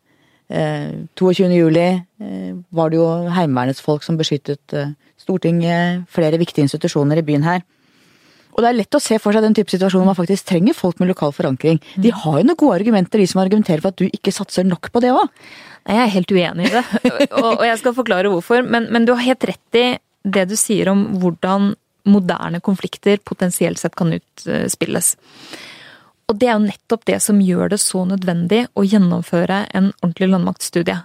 Eh, 0.52 1.08
22. 1.16 1.48
juli 1.56 1.86
eh, 1.88 2.56
var 2.76 2.92
det 2.92 3.00
jo 3.00 3.08
Heimevernets 3.32 3.84
folk 3.84 4.04
som 4.04 4.18
beskyttet 4.20 4.76
eh, 4.76 4.92
Stortinget, 5.22 6.08
flere 6.12 6.40
viktige 6.42 6.66
institusjoner 6.66 7.22
i 7.22 7.24
byen 7.24 7.46
her. 7.46 7.62
Og 8.52 8.64
det 8.64 8.72
er 8.72 8.78
lett 8.82 8.98
å 8.98 9.00
se 9.00 9.16
for 9.22 9.32
seg 9.32 9.46
den 9.46 9.56
type 9.56 9.72
situasjon 9.72 10.02
hvor 10.02 10.10
man 10.10 10.18
faktisk 10.18 10.50
trenger 10.50 10.76
folk 10.76 11.00
med 11.00 11.12
lokal 11.12 11.32
forankring. 11.36 11.80
De 11.96 12.12
mm. 12.12 12.18
har 12.24 12.40
jo 12.40 12.48
noen 12.50 12.60
gode 12.60 12.80
argumenter, 12.82 13.22
de 13.22 13.30
som 13.32 13.40
argumenterer 13.44 13.84
for 13.84 13.94
at 13.94 14.02
du 14.02 14.10
ikke 14.10 14.34
satser 14.36 14.68
nok 14.68 14.92
på 14.92 15.04
det 15.04 15.14
òg. 15.16 15.30
Jeg 15.88 16.02
er 16.02 16.12
helt 16.14 16.34
uenig 16.36 16.68
i 16.68 16.74
det, 16.74 16.84
og 17.42 17.64
jeg 17.66 17.78
skal 17.80 17.96
forklare 17.98 18.34
hvorfor. 18.34 18.66
Men, 18.68 18.90
men 18.92 19.08
du 19.08 19.14
har 19.16 19.24
helt 19.24 19.48
rett 19.48 19.80
i 19.80 19.86
det 20.22 20.50
du 20.52 20.58
sier 20.60 20.92
om 20.92 21.06
hvordan 21.22 21.72
moderne 22.12 22.60
konflikter 22.66 23.22
potensielt 23.24 23.80
sett 23.80 23.96
kan 23.98 24.12
utspilles. 24.18 25.16
Og 26.32 26.40
det 26.40 26.48
er 26.48 26.56
jo 26.56 26.68
nettopp 26.70 27.04
det 27.10 27.20
som 27.24 27.42
gjør 27.44 27.74
det 27.74 27.82
så 27.84 28.06
nødvendig 28.08 28.64
å 28.80 28.86
gjennomføre 28.88 29.66
en 29.76 29.92
ordentlig 30.00 30.32
landmaktstudie. 30.32 31.02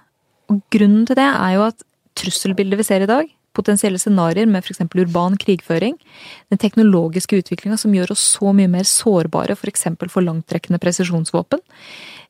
Og 0.53 0.61
grunnen 0.71 1.07
til 1.09 1.19
det 1.19 1.27
er 1.27 1.57
jo 1.57 1.65
at 1.67 1.83
trusselbildet 2.17 2.79
vi 2.79 2.87
ser 2.87 3.03
i 3.03 3.11
dag, 3.11 3.33
potensielle 3.57 3.99
scenarioer 3.99 4.49
med 4.51 4.65
f.eks. 4.65 4.85
urban 4.85 5.37
krigføring, 5.41 5.97
den 6.53 6.61
teknologiske 6.61 7.41
utviklinga 7.41 7.79
som 7.81 7.95
gjør 7.97 8.13
oss 8.15 8.25
så 8.37 8.53
mye 8.57 8.71
mer 8.71 8.87
sårbare 8.89 9.57
f.eks. 9.57 9.89
For, 9.97 10.13
for 10.13 10.27
langtrekkende 10.27 10.81
presisjonsvåpen. 10.83 11.63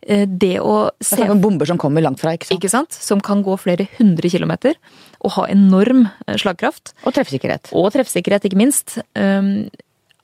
Eh, 0.07 0.25
det 0.29 0.55
å 0.63 0.93
se 1.03 1.19
det 1.19 1.29
er 1.29 1.43
Bomber 1.43 1.69
som 1.69 1.81
kommer 1.83 2.05
langt 2.05 2.23
fra, 2.23 2.37
ikke 2.37 2.49
sant? 2.49 2.61
Ikke 2.61 2.73
sant? 2.73 2.97
Som 3.09 3.23
kan 3.25 3.43
gå 3.47 3.57
flere 3.61 3.89
hundre 3.99 4.31
kilometer 4.33 4.79
og 5.21 5.35
ha 5.39 5.49
enorm 5.53 6.07
eh, 6.07 6.39
slagkraft. 6.41 6.95
Og 7.05 7.17
treffsikkerhet. 7.17 7.73
Og 7.77 7.91
treffsikkerhet, 7.95 8.47
ikke 8.49 8.61
minst. 8.61 9.01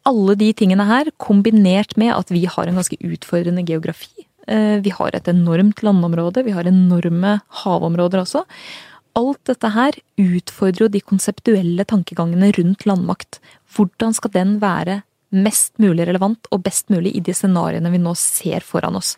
Alle 0.09 0.35
de 0.39 0.51
tingene 0.57 0.87
her, 0.89 1.11
kombinert 1.23 1.95
med 2.01 2.13
at 2.15 2.33
vi 2.35 2.45
har 2.51 2.69
en 2.69 2.79
ganske 2.81 2.99
utfordrende 3.07 3.63
geografi. 3.67 4.27
Eh, 4.51 4.81
vi 4.83 4.91
har 4.91 5.15
et 5.15 5.29
enormt 5.31 5.83
landområde, 5.87 6.43
vi 6.43 6.55
har 6.57 6.67
enorme 6.67 7.37
havområder 7.63 8.25
også. 8.25 8.43
Alt 9.19 9.45
dette 9.47 9.71
her 9.75 9.99
utfordrer 10.19 10.87
jo 10.87 10.91
de 10.91 11.03
konseptuelle 11.05 11.85
tankegangene 11.87 12.51
rundt 12.57 12.87
landmakt. 12.89 13.39
Hvordan 13.77 14.17
skal 14.17 14.33
den 14.35 14.57
være 14.63 15.03
mest 15.33 15.79
mulig 15.81 16.07
relevant 16.09 16.49
og 16.53 16.65
best 16.65 16.91
mulig 16.93 17.15
i 17.17 17.23
de 17.25 17.35
scenarioene 17.37 17.93
vi 17.93 18.01
nå 18.03 18.15
ser 18.19 18.65
foran 18.67 18.99
oss? 18.99 19.15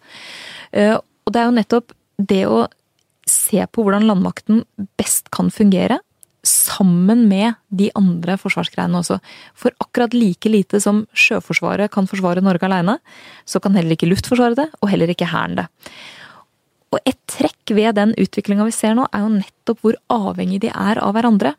Eh, 0.73 0.97
og 0.99 1.33
det 1.33 1.41
er 1.41 1.49
jo 1.49 1.59
nettopp 1.59 1.95
det 2.19 2.43
å 2.51 2.65
se 3.25 3.63
på 3.73 3.85
hvordan 3.85 4.05
landmakten 4.05 4.65
best 5.01 5.31
kan 5.33 5.49
fungere, 5.55 5.99
sammen 6.47 7.27
med 7.29 7.57
de 7.75 7.91
andre 7.99 8.37
forsvarsgreiene 8.41 9.01
også. 9.01 9.19
For 9.59 9.75
akkurat 9.83 10.15
like 10.17 10.51
lite 10.51 10.81
som 10.83 11.05
Sjøforsvaret 11.17 11.93
kan 11.95 12.09
forsvare 12.11 12.45
Norge 12.45 12.69
alene, 12.69 12.99
så 13.49 13.61
kan 13.61 13.77
heller 13.77 13.97
ikke 13.97 14.09
Luftforsvaret 14.11 14.61
det, 14.61 14.69
og 14.81 14.93
heller 14.93 15.11
ikke 15.11 15.29
Hæren 15.33 15.59
det. 15.63 15.67
Og 16.95 17.01
et 17.03 17.19
trekk 17.31 17.75
ved 17.75 17.97
den 17.99 18.15
utviklinga 18.21 18.67
vi 18.69 18.75
ser 18.75 18.95
nå, 18.95 19.09
er 19.11 19.25
jo 19.25 19.35
nettopp 19.41 19.83
hvor 19.83 19.99
avhengig 20.13 20.63
de 20.63 20.71
er 20.71 21.01
av 21.03 21.17
hverandre. 21.17 21.57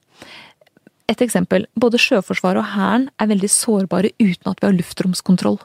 Et 1.12 1.22
eksempel. 1.22 1.68
Både 1.76 2.00
Sjøforsvaret 2.02 2.62
og 2.62 2.72
Hæren 2.72 3.10
er 3.20 3.30
veldig 3.34 3.52
sårbare 3.52 4.14
uten 4.22 4.52
at 4.52 4.62
vi 4.62 4.70
har 4.70 4.78
luftromskontroll. 4.78 5.60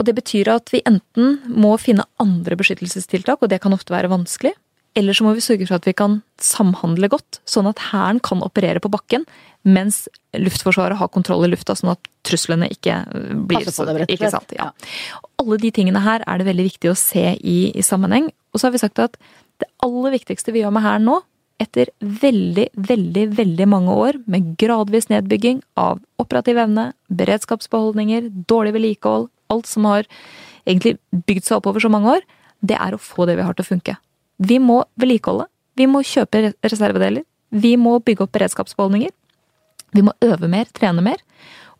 Og 0.00 0.06
det 0.08 0.14
betyr 0.16 0.48
at 0.48 0.72
vi 0.72 0.80
enten 0.88 1.36
må 1.44 1.74
finne 1.76 2.06
andre 2.22 2.56
beskyttelsestiltak, 2.56 3.42
og 3.42 3.52
det 3.52 3.60
kan 3.60 3.76
ofte 3.76 3.92
være 3.92 4.08
vanskelig, 4.08 4.54
eller 4.98 5.14
så 5.14 5.24
må 5.26 5.34
vi 5.36 5.44
sørge 5.44 5.68
for 5.68 5.78
at 5.78 5.86
vi 5.86 5.94
kan 5.96 6.18
samhandle 6.42 7.10
godt, 7.12 7.38
sånn 7.48 7.68
at 7.70 7.78
Hæren 7.90 8.18
kan 8.24 8.42
operere 8.42 8.82
på 8.82 8.90
bakken, 8.90 9.26
mens 9.62 10.06
Luftforsvaret 10.34 10.98
har 10.98 11.10
kontroll 11.12 11.44
i 11.46 11.50
lufta, 11.52 11.76
sånn 11.78 11.92
at 11.92 12.10
truslene 12.26 12.68
ikke 12.72 12.96
øh, 13.06 13.32
blir 13.48 13.62
Passe 13.62 13.76
på 13.76 13.86
det, 13.86 13.96
rett 14.02 14.14
og 14.14 14.22
slett. 14.22 14.34
Sant, 14.34 14.54
ja. 14.56 14.70
Alle 15.42 15.60
de 15.62 15.72
tingene 15.74 16.02
her 16.02 16.24
er 16.26 16.40
det 16.40 16.48
veldig 16.48 16.66
viktig 16.72 16.90
å 16.90 16.98
se 16.98 17.26
i, 17.36 17.58
i 17.70 17.84
sammenheng. 17.86 18.30
Og 18.50 18.60
så 18.60 18.68
har 18.68 18.74
vi 18.74 18.82
sagt 18.82 19.02
at 19.02 19.18
det 19.60 19.68
aller 19.84 20.16
viktigste 20.16 20.54
vi 20.56 20.64
gjør 20.64 20.74
med 20.74 20.86
Hæren 20.86 21.06
nå, 21.06 21.20
etter 21.60 21.90
veldig, 22.00 22.70
veldig, 22.88 23.26
veldig 23.36 23.66
mange 23.68 23.94
år 24.02 24.18
med 24.32 24.54
gradvis 24.60 25.10
nedbygging 25.12 25.60
av 25.78 26.00
operativ 26.22 26.58
evne, 26.62 26.90
beredskapsbeholdninger, 27.12 28.30
dårlig 28.48 28.72
vedlikehold, 28.78 29.28
alt 29.52 29.68
som 29.68 29.88
har 29.90 30.08
egentlig 30.64 30.96
bygd 31.28 31.46
seg 31.46 31.58
opp 31.58 31.68
over 31.68 31.84
så 31.84 31.90
mange 31.92 32.16
år, 32.16 32.24
det 32.64 32.78
er 32.80 32.96
å 32.96 33.02
få 33.02 33.26
det 33.28 33.36
vi 33.36 33.44
har 33.44 33.56
til 33.56 33.66
å 33.66 33.70
funke. 33.74 33.96
Vi 34.40 34.58
må 34.62 34.82
vedlikeholde. 35.00 35.46
Vi 35.76 35.86
må 35.88 36.02
kjøpe 36.06 36.50
reservedeler. 36.64 37.24
Vi 37.50 37.74
må 37.80 37.98
bygge 38.04 38.24
opp 38.24 38.34
beredskapsbeholdninger. 38.36 39.12
Vi 39.96 40.04
må 40.06 40.14
øve 40.24 40.48
mer, 40.48 40.68
trene 40.76 41.02
mer. 41.04 41.20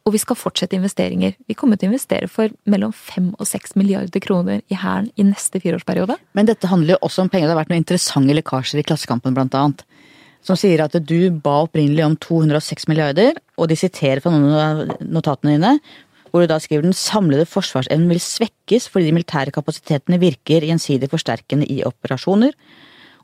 Og 0.08 0.14
vi 0.14 0.20
skal 0.22 0.38
fortsette 0.38 0.76
investeringer. 0.78 1.34
Vi 1.48 1.54
kommer 1.58 1.76
til 1.76 1.88
å 1.88 1.92
investere 1.92 2.28
for 2.32 2.52
mellom 2.70 2.92
5 2.96 3.34
og 3.36 3.46
6 3.46 3.76
milliarder 3.76 4.22
kroner 4.24 4.62
i 4.72 4.78
Hæren 4.80 5.10
i 5.20 5.26
neste 5.28 5.60
fireårsperiode. 5.60 6.16
Men 6.36 6.48
dette 6.48 6.70
handler 6.70 6.96
jo 6.96 7.02
også 7.08 7.26
om 7.26 7.32
penger. 7.32 7.48
Det 7.48 7.54
har 7.54 7.60
vært 7.60 7.72
noen 7.72 7.84
interessante 7.84 8.36
lekkasjer 8.36 8.80
i 8.80 8.86
Klassekampen 8.88 9.36
blant 9.36 9.56
annet. 9.56 9.84
Som 10.44 10.56
sier 10.56 10.80
at 10.80 10.96
du 11.04 11.18
ba 11.44 11.58
opprinnelig 11.66 12.06
om 12.06 12.16
206 12.16 12.88
milliarder, 12.88 13.36
og 13.60 13.68
de 13.68 13.76
siterer 13.76 14.22
fra 14.24 14.32
noen 14.32 14.56
av 14.56 14.94
notatene 15.04 15.58
dine, 15.58 15.74
hvor 16.30 16.44
du 16.44 16.50
da 16.50 16.58
skriver 16.62 16.86
den 16.86 16.96
samlede 16.96 17.46
forsvarsevnen 17.48 18.10
vil 18.10 18.22
svekkes 18.22 18.88
fordi 18.90 19.10
de 19.10 19.16
militære 19.16 19.54
kapasitetene 19.54 20.20
virker 20.22 20.66
gjensidig 20.66 21.10
forsterkende 21.12 21.68
i 21.70 21.82
operasjoner. 21.86 22.54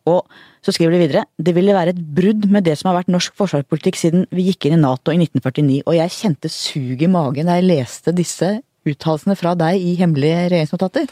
Og 0.06 0.26
så 0.62 0.74
skriver 0.74 0.94
de 0.94 1.02
videre 1.02 1.24
det 1.42 1.54
ville 1.56 1.74
være 1.74 1.94
et 1.94 2.02
brudd 2.18 2.46
med 2.50 2.66
det 2.66 2.76
som 2.78 2.90
har 2.90 3.00
vært 3.00 3.10
norsk 3.12 3.34
forsvarspolitikk 3.38 3.98
siden 3.98 4.26
vi 4.34 4.48
gikk 4.50 4.68
inn 4.68 4.78
i 4.78 4.82
Nato 4.82 5.14
i 5.14 5.18
1949. 5.18 5.82
Og 5.86 5.98
jeg 5.98 6.14
kjente 6.18 6.52
suget 6.52 7.06
i 7.06 7.10
magen 7.10 7.50
da 7.50 7.58
jeg 7.58 7.68
leste 7.70 8.14
disse 8.14 8.56
uttalelsene 8.86 9.34
fra 9.38 9.56
deg 9.58 9.82
i 9.82 9.96
hemmelige 9.98 10.46
regjeringsnotater. 10.46 11.10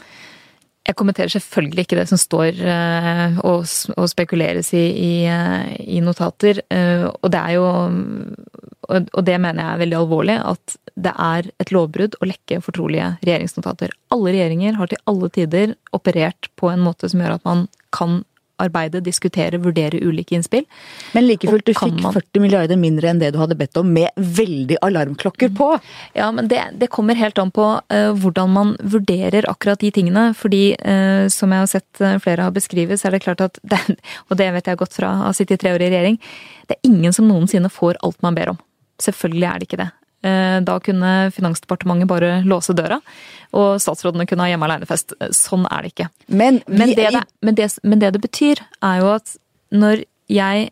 Jeg 0.85 0.97
kommenterer 0.99 1.31
selvfølgelig 1.33 1.85
ikke 1.85 1.97
det 1.97 2.07
som 2.11 2.19
står 2.21 2.59
uh, 2.61 3.39
og, 3.41 3.65
og, 3.95 4.05
spekuleres 4.11 4.69
i, 4.77 4.83
i, 4.93 5.13
uh, 5.25 5.65
i 5.81 6.01
notater. 6.05 6.61
Uh, 6.69 7.09
og 7.21 7.31
det 7.33 7.41
er 7.41 7.55
jo 7.57 7.65
Og 8.85 9.21
det 9.25 9.39
mener 9.41 9.63
jeg 9.63 9.71
er 9.73 9.81
veldig 9.81 9.97
alvorlig. 9.97 10.35
At 10.45 10.77
det 10.95 11.13
er 11.17 11.49
et 11.59 11.71
lovbrudd 11.73 12.19
å 12.21 12.29
lekke 12.29 12.61
fortrolige 12.61 13.15
regjeringsnotater. 13.23 13.95
Alle 14.13 14.35
regjeringer 14.35 14.77
har 14.77 14.91
til 14.91 15.01
alle 15.09 15.31
tider 15.33 15.73
operert 15.95 16.51
på 16.55 16.69
en 16.69 16.85
måte 16.85 17.09
som 17.09 17.23
gjør 17.23 17.39
at 17.39 17.47
man 17.49 17.65
kan 17.95 18.21
arbeide, 18.61 19.01
diskutere, 19.03 19.59
vurdere 19.61 19.99
ulike 20.03 20.35
innspill. 20.35 20.65
Men 21.13 21.27
like 21.27 21.49
fullt, 21.49 21.65
du 21.65 21.73
fikk 21.73 21.99
man... 22.03 22.13
40 22.15 22.43
milliarder 22.43 22.79
mindre 22.79 23.11
enn 23.11 23.21
det 23.21 23.33
du 23.35 23.39
hadde 23.41 23.57
bedt 23.59 23.77
om, 23.79 23.91
med 23.95 24.11
veldig 24.15 24.79
alarmklokker 24.85 25.51
på! 25.57 25.71
Ja, 26.17 26.29
men 26.35 26.49
det, 26.51 26.61
det 26.79 26.91
kommer 26.93 27.19
helt 27.19 27.39
an 27.41 27.53
på 27.55 27.67
uh, 27.81 28.11
hvordan 28.21 28.53
man 28.55 28.75
vurderer 28.79 29.49
akkurat 29.51 29.83
de 29.83 29.91
tingene. 29.95 30.27
Fordi, 30.37 30.63
uh, 30.79 31.27
som 31.33 31.53
jeg 31.53 31.65
har 31.65 31.71
sett 31.71 32.03
uh, 32.03 32.15
flere 32.23 32.47
har 32.47 32.55
beskrevet, 32.55 33.01
så 33.01 33.09
er 33.09 33.17
det 33.17 33.25
klart 33.27 33.43
at 33.45 33.59
det, 33.71 33.81
Og 34.29 34.39
det 34.39 34.51
vet 34.55 34.71
jeg 34.71 34.81
godt 34.81 34.95
fra 34.95 35.11
å 35.11 35.27
ha 35.27 35.35
sittet 35.35 35.59
i 35.59 35.65
tre 35.65 35.75
år 35.75 35.83
i 35.85 35.91
regjering. 35.91 36.21
Det 36.69 36.77
er 36.77 36.89
ingen 36.89 37.13
som 37.15 37.27
noensinne 37.29 37.71
får 37.71 37.99
alt 38.05 38.21
man 38.25 38.37
ber 38.37 38.55
om. 38.55 38.63
Selvfølgelig 39.01 39.47
er 39.49 39.59
det 39.59 39.69
ikke 39.69 39.83
det. 39.83 39.91
Eh, 40.23 40.59
da 40.65 40.77
kunne 40.79 41.31
Finansdepartementet 41.35 42.09
bare 42.09 42.39
låse 42.47 42.73
døra, 42.77 43.01
og 43.55 43.81
statsrådene 43.83 44.25
kunne 44.29 44.45
ha 44.45 44.53
hjemme 44.53 44.69
alene-fest. 44.69 45.13
Sånn 45.35 45.67
er 45.69 45.85
det 45.85 45.93
ikke. 45.93 46.09
Men, 46.27 46.61
men, 46.67 46.95
det 46.95 47.11
det, 47.13 47.25
men, 47.41 47.57
det, 47.57 47.69
men, 47.83 48.01
det, 48.01 48.15
det 48.15 48.23
betyr, 48.23 48.63
er 48.81 49.03
jo 49.03 49.11
at 49.17 49.35
når 49.75 50.05
jeg 50.31 50.69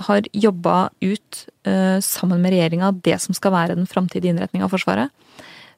har 0.00 0.26
jobba 0.32 0.76
ut 1.04 1.40
uh, 1.68 1.98
sammen 2.02 2.40
med 2.40 2.54
regjeringa 2.54 2.92
det 3.04 3.18
som 3.22 3.36
skal 3.36 3.52
være 3.52 3.76
den 3.76 3.88
framtidige 3.90 4.32
innretninga 4.32 4.66
av 4.66 4.72
Forsvaret, 4.72 5.12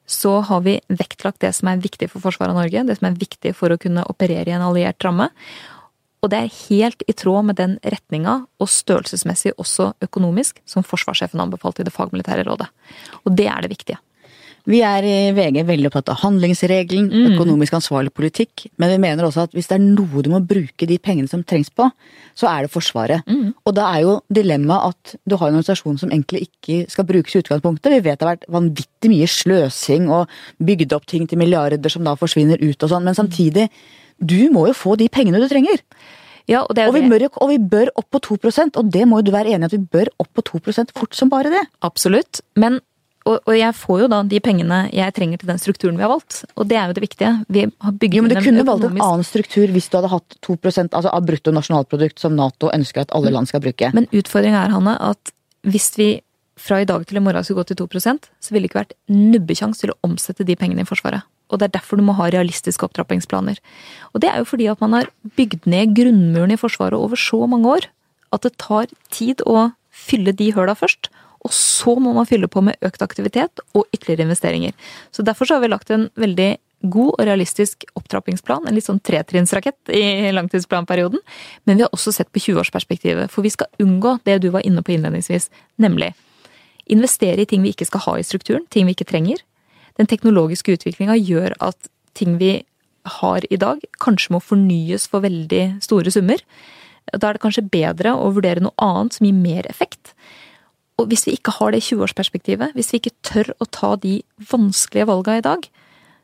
så 0.05 0.39
har 0.43 0.63
vi 0.65 0.77
vektlagt 0.91 1.41
det 1.43 1.53
som 1.55 1.69
er 1.71 1.83
viktig 1.83 2.09
for 2.11 2.23
forsvaret 2.23 2.51
av 2.51 2.59
Norge, 2.59 2.83
det 2.87 2.97
som 2.99 3.07
er 3.07 3.19
viktig 3.19 3.53
for 3.55 3.71
å 3.71 3.79
kunne 3.79 4.03
operere 4.11 4.51
i 4.51 4.55
en 4.55 4.65
alliert 4.65 5.03
ramme. 5.05 5.29
Og 6.23 6.31
det 6.31 6.39
er 6.39 6.55
helt 6.69 7.03
i 7.07 7.15
tråd 7.19 7.49
med 7.49 7.59
den 7.59 7.75
retninga, 7.83 8.39
og 8.63 8.71
størrelsesmessig 8.71 9.51
også 9.59 9.91
økonomisk, 10.05 10.61
som 10.65 10.85
forsvarssjefen 10.87 11.43
anbefalte 11.43 11.83
i 11.83 11.87
det 11.87 11.93
fagmilitære 11.95 12.47
rådet. 12.47 12.69
Og 13.27 13.35
det 13.35 13.49
er 13.51 13.65
det 13.65 13.73
viktige. 13.75 13.99
Vi 14.63 14.79
er 14.79 15.03
i 15.03 15.15
VG 15.35 15.57
veldig 15.67 15.89
opptatt 15.89 16.13
av 16.13 16.21
handlingsregelen, 16.21 17.09
mm. 17.11 17.33
økonomisk 17.33 17.75
ansvarlig 17.75 18.13
politikk, 18.15 18.69
men 18.79 18.93
vi 18.93 18.99
mener 19.03 19.27
også 19.27 19.43
at 19.43 19.57
hvis 19.57 19.67
det 19.67 19.75
er 19.75 19.83
noe 19.83 20.23
du 20.23 20.29
må 20.31 20.39
bruke 20.39 20.87
de 20.87 20.95
pengene 21.03 21.27
som 21.27 21.41
trengs 21.43 21.67
på, 21.67 21.89
så 22.39 22.47
er 22.47 22.63
det 22.63 22.71
Forsvaret. 22.71 23.27
Mm. 23.27 23.49
Og 23.67 23.75
da 23.75 23.89
er 23.91 24.05
jo 24.05 24.13
dilemmaet 24.31 24.93
at 24.93 25.15
du 25.27 25.35
har 25.35 25.51
en 25.51 25.59
organisasjon 25.59 25.99
som 25.99 26.13
egentlig 26.15 26.45
ikke 26.47 26.85
skal 26.93 27.07
brukes 27.09 27.35
i 27.35 27.41
utgangspunktet. 27.43 27.91
Vi 27.91 28.05
vet 28.07 28.21
det 28.21 28.23
har 28.23 28.37
vært 28.37 28.47
vanvittig 28.55 29.11
mye 29.11 29.27
sløsing 29.27 30.07
og 30.15 30.31
bygd 30.63 30.95
opp 30.95 31.11
ting 31.11 31.27
til 31.27 31.43
milliarder 31.43 31.91
som 31.91 32.07
da 32.07 32.15
forsvinner 32.19 32.63
ut 32.63 32.87
og 32.87 32.93
sånn, 32.93 33.03
men 33.03 33.19
samtidig 33.19 33.67
du 34.25 34.51
må 34.53 34.67
jo 34.69 34.75
få 34.77 34.97
de 34.99 35.09
pengene 35.11 35.41
du 35.43 35.49
trenger. 35.51 35.81
Ja, 36.49 36.63
og, 36.65 36.75
og, 36.75 36.95
vi 36.95 37.03
bør, 37.07 37.29
og, 37.39 37.51
vi 37.53 37.59
bør, 37.71 37.91
opp 37.99 38.09
på 38.11 38.19
2% 38.35 38.79
og 38.79 38.89
det 38.91 39.05
må 39.07 39.21
jo 39.21 39.29
du 39.29 39.35
være 39.35 39.53
enig 39.55 39.63
i 39.63 39.71
at 39.71 39.75
vi 39.77 39.85
bør 39.95 40.09
opp 40.19 40.31
på 40.35 40.43
2% 40.59 40.91
fort 40.97 41.15
som 41.15 41.31
bare 41.31 41.51
det. 41.53 41.61
Absolutt. 41.87 42.41
Men, 42.59 42.81
og, 43.23 43.37
og, 43.37 43.53
jeg 43.55 43.71
får 43.79 44.01
jo 44.01 44.09
da 44.11 44.19
de 44.27 44.41
pengene 44.43 44.81
jeg 44.91 45.15
trenger 45.15 45.39
til 45.39 45.53
den 45.53 45.61
strukturen 45.61 45.99
vi 45.99 46.03
har 46.03 46.11
valgt. 46.11 46.41
Og 46.57 46.67
det 46.67 46.79
er 46.79 46.91
jo 46.91 46.97
det 46.97 47.05
viktige. 47.05 47.31
Vi 47.47 47.63
har 47.69 47.95
bygget 47.95 48.19
jo, 48.19 48.25
men 48.25 48.35
Du 48.35 48.41
kunne 48.43 48.67
valgt 48.67 48.89
en 48.89 48.99
annen 49.07 49.27
struktur 49.27 49.71
hvis 49.71 49.87
du 49.87 49.97
hadde 50.01 50.11
hatt 50.11 50.37
2 50.43 50.57
altså 50.83 51.07
av 51.07 51.23
brutto 51.29 51.55
nasjonalprodukt 51.55 52.19
som 52.19 52.35
Nato 52.35 52.73
ønsker 52.75 53.07
at 53.07 53.15
alle 53.15 53.31
land 53.31 53.47
skal 53.47 53.63
bruke. 53.63 53.93
Men 53.95 54.11
utfordringa 54.11 54.65
er, 54.65 54.75
Hanne, 54.75 54.99
at 54.99 55.35
hvis 55.63 55.93
vi 55.95 56.11
fra 56.59 56.81
i 56.83 56.85
dag 56.85 57.05
til 57.07 57.17
i 57.17 57.23
morgen 57.23 57.45
skulle 57.45 57.63
gå 57.63 57.71
til 57.71 57.85
2% 57.87 58.27
så 58.27 58.53
ville 58.53 58.67
det 58.67 58.71
ikke 58.71 58.83
vært 58.83 58.97
nubbekjangs 59.09 59.79
til 59.81 59.93
å 59.93 59.97
omsette 60.05 60.45
de 60.45 60.57
pengene 60.59 60.83
i 60.83 60.87
Forsvaret 60.87 61.23
og 61.51 61.59
det 61.59 61.67
er 61.67 61.75
derfor 61.77 61.99
du 61.99 62.05
må 62.07 62.15
ha 62.17 62.29
realistiske 62.33 62.85
opptrappingsplaner. 62.87 63.59
Og 64.13 64.23
det 64.23 64.31
er 64.31 64.41
jo 64.41 64.49
fordi 64.49 64.69
at 64.71 64.81
man 64.81 64.95
har 64.97 65.11
bygd 65.37 65.67
ned 65.69 65.93
grunnmuren 65.97 66.53
i 66.55 66.59
Forsvaret 66.59 66.97
over 66.97 67.19
så 67.19 67.43
mange 67.49 67.69
år 67.77 67.89
at 68.33 68.45
det 68.45 68.55
tar 68.61 68.89
tid 69.13 69.43
å 69.45 69.69
fylle 69.93 70.33
de 70.33 70.49
høla 70.55 70.73
først. 70.77 71.11
Og 71.43 71.53
så 71.53 71.93
må 71.99 72.13
man 72.15 72.27
fylle 72.27 72.49
på 72.49 72.63
med 72.65 72.79
økt 72.85 73.03
aktivitet 73.05 73.61
og 73.75 73.85
ytterligere 73.93 74.25
investeringer. 74.29 74.73
Så 75.11 75.25
derfor 75.27 75.45
så 75.45 75.57
har 75.57 75.65
vi 75.65 75.73
lagt 75.73 75.91
en 75.93 76.07
veldig 76.17 76.55
god 76.83 77.13
og 77.13 77.23
realistisk 77.27 77.85
opptrappingsplan, 77.95 78.65
en 78.67 78.75
litt 78.75 78.87
sånn 78.87 78.99
tretrinnsrakett 79.03 79.91
i 79.95 80.31
langtidsplanperioden. 80.35 81.21
Men 81.67 81.79
vi 81.79 81.85
har 81.85 81.93
også 81.95 82.11
sett 82.15 82.31
på 82.33 82.41
20-årsperspektivet, 82.43 83.31
for 83.31 83.45
vi 83.45 83.53
skal 83.53 83.71
unngå 83.83 84.17
det 84.27 84.41
du 84.43 84.49
var 84.55 84.65
inne 84.67 84.83
på 84.83 84.95
innledningsvis, 84.95 85.49
nemlig 85.79 86.11
investere 86.91 87.43
i 87.43 87.47
ting 87.47 87.63
vi 87.63 87.71
ikke 87.71 87.87
skal 87.87 88.03
ha 88.07 88.17
i 88.19 88.27
strukturen, 88.27 88.65
ting 88.71 88.87
vi 88.89 88.97
ikke 88.97 89.07
trenger 89.07 89.39
den 89.99 90.09
teknologiske 90.09 90.77
utviklinga 90.77 91.17
gjør 91.19 91.55
at 91.63 91.89
ting 92.17 92.37
vi 92.39 92.63
har 93.19 93.43
i 93.51 93.59
dag, 93.59 93.81
kanskje 94.01 94.35
må 94.35 94.39
fornyes 94.43 95.09
for 95.11 95.25
veldig 95.25 95.83
store 95.83 96.13
summer. 96.13 96.39
Da 97.11 97.29
er 97.29 97.35
det 97.35 97.43
kanskje 97.43 97.67
bedre 97.67 98.15
å 98.15 98.31
vurdere 98.35 98.63
noe 98.63 98.75
annet 98.81 99.17
som 99.17 99.27
gir 99.27 99.35
mer 99.35 99.67
effekt. 99.69 100.13
Og 101.01 101.09
hvis 101.11 101.25
vi 101.27 101.35
ikke 101.35 101.55
har 101.57 101.73
det 101.73 101.83
20-årsperspektivet, 101.83 102.75
hvis 102.77 102.93
vi 102.93 103.01
ikke 103.01 103.15
tør 103.25 103.51
å 103.59 103.67
ta 103.67 103.95
de 103.99 104.21
vanskelige 104.51 105.09
valga 105.09 105.39
i 105.39 105.45
dag, 105.45 105.65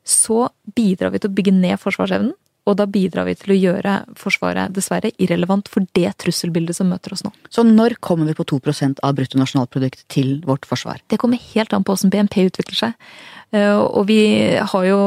så 0.07 0.47
bidrar 0.77 1.13
vi 1.13 1.21
til 1.21 1.31
å 1.31 1.35
bygge 1.35 1.55
ned 1.57 1.81
forsvarsevnen. 1.81 2.31
Og 2.69 2.77
da 2.77 2.85
bidrar 2.89 3.25
vi 3.25 3.35
til 3.39 3.55
å 3.55 3.57
gjøre 3.57 3.95
Forsvaret 4.19 4.73
dessverre 4.75 5.11
irrelevant 5.17 5.69
for 5.71 5.87
det 5.97 6.11
trusselbildet 6.21 6.77
som 6.77 6.89
møter 6.91 7.15
oss 7.15 7.23
nå. 7.25 7.33
Så 7.49 7.65
når 7.65 7.97
kommer 8.03 8.29
vi 8.29 8.37
på 8.37 8.45
2% 8.51 9.01
av 9.05 9.17
bruttonasjonalprodukt 9.17 10.05
til 10.13 10.37
vårt 10.45 10.67
forsvar? 10.69 11.01
Det 11.09 11.19
kommer 11.21 11.41
helt 11.53 11.73
an 11.73 11.85
på 11.85 11.95
hvordan 11.95 12.13
BNP 12.13 12.37
utvikler 12.51 12.79
seg. 12.83 13.11
Eh, 13.55 13.77
og 13.79 14.05
vi 14.09 14.21
har 14.61 14.85
jo 14.85 14.99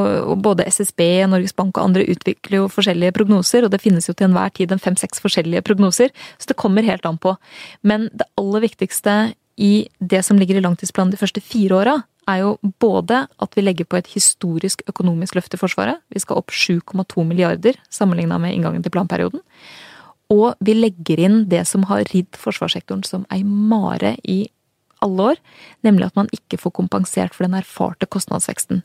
både 0.43 0.67
SSB, 0.67 1.05
Norges 1.31 1.55
Bank 1.55 1.77
og 1.77 1.85
andre 1.85 2.07
utvikler 2.11 2.63
jo 2.63 2.71
forskjellige 2.73 3.15
prognoser, 3.19 3.67
og 3.67 3.75
det 3.75 3.83
finnes 3.85 4.09
jo 4.09 4.17
til 4.17 4.31
enhver 4.31 4.51
tid 4.57 4.75
en 4.75 4.83
fem-seks 4.83 5.23
forskjellige 5.23 5.65
prognoser, 5.69 6.11
så 6.39 6.51
det 6.51 6.59
kommer 6.59 6.87
helt 6.87 7.07
an 7.07 7.21
på. 7.23 7.37
Men 7.87 8.09
det 8.11 8.27
aller 8.41 8.67
viktigste 8.67 9.35
i 9.63 9.87
det 10.01 10.25
som 10.27 10.39
ligger 10.41 10.59
i 10.59 10.65
langtidsplanen 10.65 11.13
de 11.13 11.21
første 11.21 11.43
fire 11.45 11.79
åra, 11.79 11.97
er 12.31 12.43
jo 12.43 12.57
både 12.83 13.25
at 13.43 13.57
vi 13.57 13.65
legger 13.65 13.89
på 13.89 13.99
et 13.99 14.11
historisk 14.13 14.83
økonomisk 14.91 15.37
løft 15.39 15.55
i 15.57 15.61
Forsvaret. 15.61 16.03
Vi 16.13 16.23
skal 16.23 16.39
opp 16.39 16.53
7,2 16.55 17.25
milliarder 17.27 17.79
sammenligna 17.91 18.39
med 18.43 18.55
inngangen 18.55 18.85
til 18.85 18.95
planperioden. 18.95 19.43
Og 20.33 20.55
vi 20.65 20.77
legger 20.77 21.21
inn 21.21 21.43
det 21.51 21.65
som 21.69 21.87
har 21.91 22.07
ridd 22.13 22.39
forsvarssektoren 22.41 23.03
som 23.05 23.27
ei 23.35 23.43
mare 23.45 24.15
i 24.23 24.47
alle 25.03 25.33
år, 25.33 25.41
nemlig 25.83 26.09
at 26.09 26.19
man 26.19 26.31
ikke 26.33 26.61
får 26.63 26.77
kompensert 26.79 27.35
for 27.35 27.45
den 27.45 27.59
erfarte 27.59 28.07
kostnadsveksten. 28.07 28.85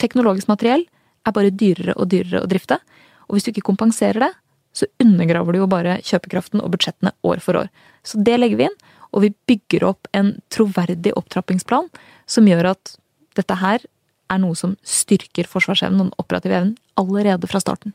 Teknologisk 0.00 0.48
materiell 0.50 0.86
er 1.24 1.36
bare 1.36 1.52
dyrere 1.52 1.94
og 1.98 2.08
dyrere 2.12 2.42
å 2.42 2.48
drifte, 2.50 2.80
og 3.28 3.36
hvis 3.36 3.46
du 3.46 3.52
ikke 3.52 3.68
kompenserer 3.68 4.26
det, 4.26 4.32
så 4.74 4.88
undergraver 4.98 5.54
du 5.54 5.60
jo 5.60 5.70
bare 5.70 6.00
kjøpekraften 6.02 6.62
og 6.64 6.72
budsjettene 6.74 7.12
år 7.22 7.42
for 7.44 7.60
år. 7.60 7.68
Så 8.02 8.18
det 8.26 8.34
legger 8.40 8.58
vi 8.58 8.66
inn, 8.66 8.80
og 9.14 9.22
vi 9.22 9.32
bygger 9.48 9.86
opp 9.86 10.08
en 10.16 10.34
troverdig 10.52 11.14
opptrappingsplan 11.16 11.86
som 12.26 12.48
gjør 12.48 12.72
at 12.74 12.96
dette 13.38 13.58
her 13.60 13.84
er 14.32 14.40
noe 14.42 14.56
som 14.58 14.74
styrker 14.86 15.48
forsvarsevnen 15.50 16.00
og 16.00 16.08
den 16.08 16.18
operative 16.22 16.58
evnen 16.58 16.74
allerede 16.98 17.48
fra 17.50 17.60
starten. 17.62 17.94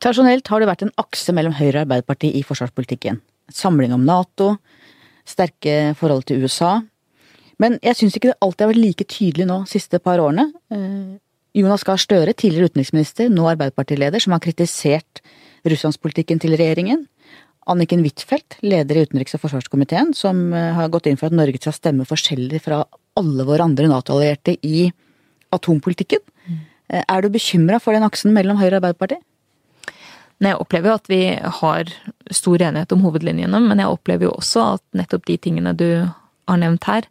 Tradisjonelt 0.00 0.48
har 0.48 0.62
det 0.62 0.68
vært 0.70 0.84
en 0.86 0.94
akse 1.00 1.34
mellom 1.36 1.56
Høyre 1.58 1.82
og 1.82 1.84
Arbeiderpartiet 1.84 2.38
i 2.38 2.44
forsvarspolitikken. 2.46 3.20
Samling 3.52 3.92
om 3.94 4.06
Nato, 4.06 4.54
sterke 5.28 5.94
forhold 5.98 6.24
til 6.28 6.44
USA. 6.44 6.78
Men 7.60 7.76
jeg 7.84 7.98
syns 7.98 8.16
ikke 8.16 8.32
det 8.32 8.40
alltid 8.44 8.64
har 8.64 8.72
vært 8.72 8.84
like 8.84 9.08
tydelig 9.10 9.48
nå 9.50 9.58
siste 9.68 10.00
par 10.00 10.22
årene. 10.22 10.48
Eh, 10.72 11.18
Jonas 11.58 11.84
Gahr 11.84 12.00
Støre, 12.00 12.32
tidligere 12.36 12.70
utenriksminister, 12.70 13.28
nå 13.32 13.48
Arbeiderpartileder, 13.50 14.22
som 14.22 14.36
har 14.36 14.42
kritisert 14.44 15.22
russlandspolitikken 15.68 16.40
til 16.40 16.54
regjeringen. 16.56 17.04
Anniken 17.68 18.02
Huitfeldt, 18.04 18.58
leder 18.64 18.96
i 18.96 19.04
utenriks- 19.06 19.36
og 19.36 19.42
forsvarskomiteen, 19.44 20.14
som 20.16 20.48
eh, 20.56 20.72
har 20.76 20.90
gått 20.92 21.08
inn 21.10 21.18
for 21.20 21.28
at 21.28 21.36
Norge 21.36 21.60
skal 21.60 21.76
stemme 21.76 22.08
forskjellig 22.08 22.62
fra 22.64 22.82
alle 23.18 23.46
våre 23.48 23.66
andre 23.66 23.90
Nato-allierte 23.90 24.56
i 24.64 24.88
atompolitikken. 25.54 26.22
Mm. 26.48 26.60
Er 27.02 27.24
du 27.24 27.28
bekymra 27.32 27.80
for 27.82 27.96
den 27.96 28.06
aksen 28.06 28.32
mellom 28.36 28.60
Høyre 28.60 28.78
og 28.78 28.80
Arbeiderpartiet? 28.82 29.24
Jeg 30.38 30.54
opplever 30.62 30.92
jo 30.92 30.98
at 31.00 31.08
vi 31.10 31.22
har 31.34 31.88
stor 32.30 32.62
enighet 32.62 32.92
om 32.94 33.02
hovedlinjene, 33.02 33.58
men 33.64 33.80
jeg 33.82 33.90
opplever 33.90 34.28
jo 34.28 34.36
også 34.36 34.64
at 34.76 34.84
nettopp 34.96 35.26
de 35.26 35.36
tingene 35.48 35.74
du 35.74 35.88
har 35.98 36.60
nevnt 36.62 36.86
her, 36.86 37.08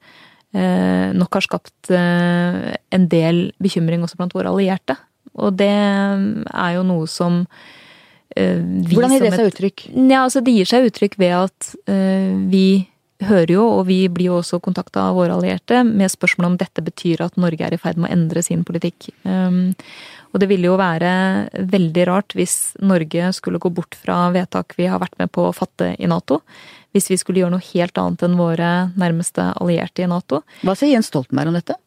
eh, 0.55 1.11
nok 1.13 1.35
har 1.35 1.45
skapt 1.45 1.91
eh, 1.91 2.77
en 2.95 3.09
del 3.11 3.49
bekymring 3.63 4.05
også 4.05 4.19
blant 4.21 4.35
våre 4.37 4.53
allierte. 4.53 4.95
Og 5.35 5.57
det 5.59 5.69
er 5.69 6.71
jo 6.77 6.85
noe 6.87 7.09
som 7.11 7.43
vi 8.37 8.93
Hvordan 8.95 9.15
gir 9.15 9.25
det 9.25 9.33
seg 9.33 9.49
uttrykk? 9.51 9.87
Ja, 9.95 10.21
altså 10.23 10.43
Det 10.45 10.53
gir 10.53 10.69
seg 10.69 10.87
uttrykk 10.91 11.17
ved 11.21 11.33
at 11.37 11.73
vi 12.51 12.67
hører 13.25 13.51
jo, 13.51 13.63
og 13.79 13.87
vi 13.87 14.03
blir 14.13 14.29
jo 14.29 14.37
også 14.41 14.59
kontakta 14.63 15.07
av 15.09 15.17
våre 15.17 15.37
allierte 15.37 15.81
med 15.87 16.11
spørsmål 16.13 16.51
om 16.51 16.57
dette 16.61 16.83
betyr 16.85 17.23
at 17.25 17.39
Norge 17.41 17.65
er 17.65 17.73
i 17.73 17.79
ferd 17.81 17.97
med 17.97 18.09
å 18.09 18.13
endre 18.13 18.43
sin 18.45 18.63
politikk. 18.67 19.09
Um, 19.25 19.73
og 20.33 20.41
det 20.43 20.49
ville 20.51 20.69
jo 20.69 20.77
være 20.77 21.11
veldig 21.71 22.05
rart 22.09 22.35
hvis 22.37 22.75
Norge 22.83 23.31
skulle 23.33 23.61
gå 23.63 23.71
bort 23.73 23.97
fra 23.97 24.27
vedtak 24.35 24.75
vi 24.77 24.89
har 24.91 25.01
vært 25.01 25.17
med 25.21 25.31
på 25.33 25.47
å 25.47 25.55
fatte 25.55 25.93
i 25.97 26.09
Nato. 26.09 26.41
Hvis 26.93 27.09
vi 27.09 27.17
skulle 27.19 27.41
gjøre 27.41 27.55
noe 27.55 27.69
helt 27.71 27.97
annet 27.97 28.25
enn 28.27 28.37
våre 28.37 28.71
nærmeste 28.99 29.51
allierte 29.55 30.05
i 30.05 30.11
Nato. 30.11 30.43
Hva 30.61 30.77
sier 30.77 30.93
Jens 30.93 31.09
Stoltenberg 31.09 31.51
om 31.51 31.57
dette? 31.57 31.77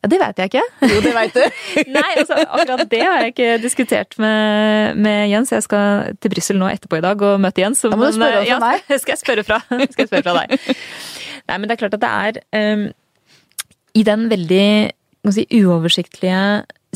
Ja, 0.00 0.08
det 0.08 0.18
veit 0.22 0.38
jeg 0.40 0.48
ikke. 0.48 0.62
Jo, 0.88 1.00
det 1.04 1.10
veit 1.12 1.34
du. 1.36 1.42
Nei, 1.96 2.06
altså, 2.22 2.38
akkurat 2.40 2.86
det 2.88 3.02
har 3.04 3.18
jeg 3.20 3.34
ikke 3.34 3.48
diskutert 3.60 4.16
med, 4.22 4.96
med 4.96 5.26
Jens. 5.28 5.52
Jeg 5.52 5.66
skal 5.66 6.14
til 6.16 6.32
Brussel 6.32 6.56
nå 6.60 6.70
etterpå 6.72 7.00
i 7.00 7.04
dag 7.04 7.20
og 7.28 7.36
møte 7.44 7.60
Jens. 7.60 7.82
Da 7.84 7.92
må 7.92 8.08
du 8.08 8.16
spørre 8.16 8.40
fra 8.46 8.60
meg. 8.64 8.86
Ja, 8.88 8.98
skal 9.02 9.12
jeg 9.12 9.20
spørre 9.20 9.44
fra, 9.44 9.60
skal 9.68 10.06
jeg 10.06 10.08
spørre 10.08 10.24
fra 10.24 10.36
deg. 10.40 10.56
Nei, 11.50 11.58
men 11.58 11.68
det 11.68 11.76
er 11.76 11.82
klart 11.82 11.98
at 11.98 12.04
det 12.04 12.12
er 12.16 12.72
um, 12.78 12.86
I 14.00 14.04
den 14.08 14.28
veldig 14.32 14.68
si, 15.36 15.44
uoversiktlige 15.60 16.40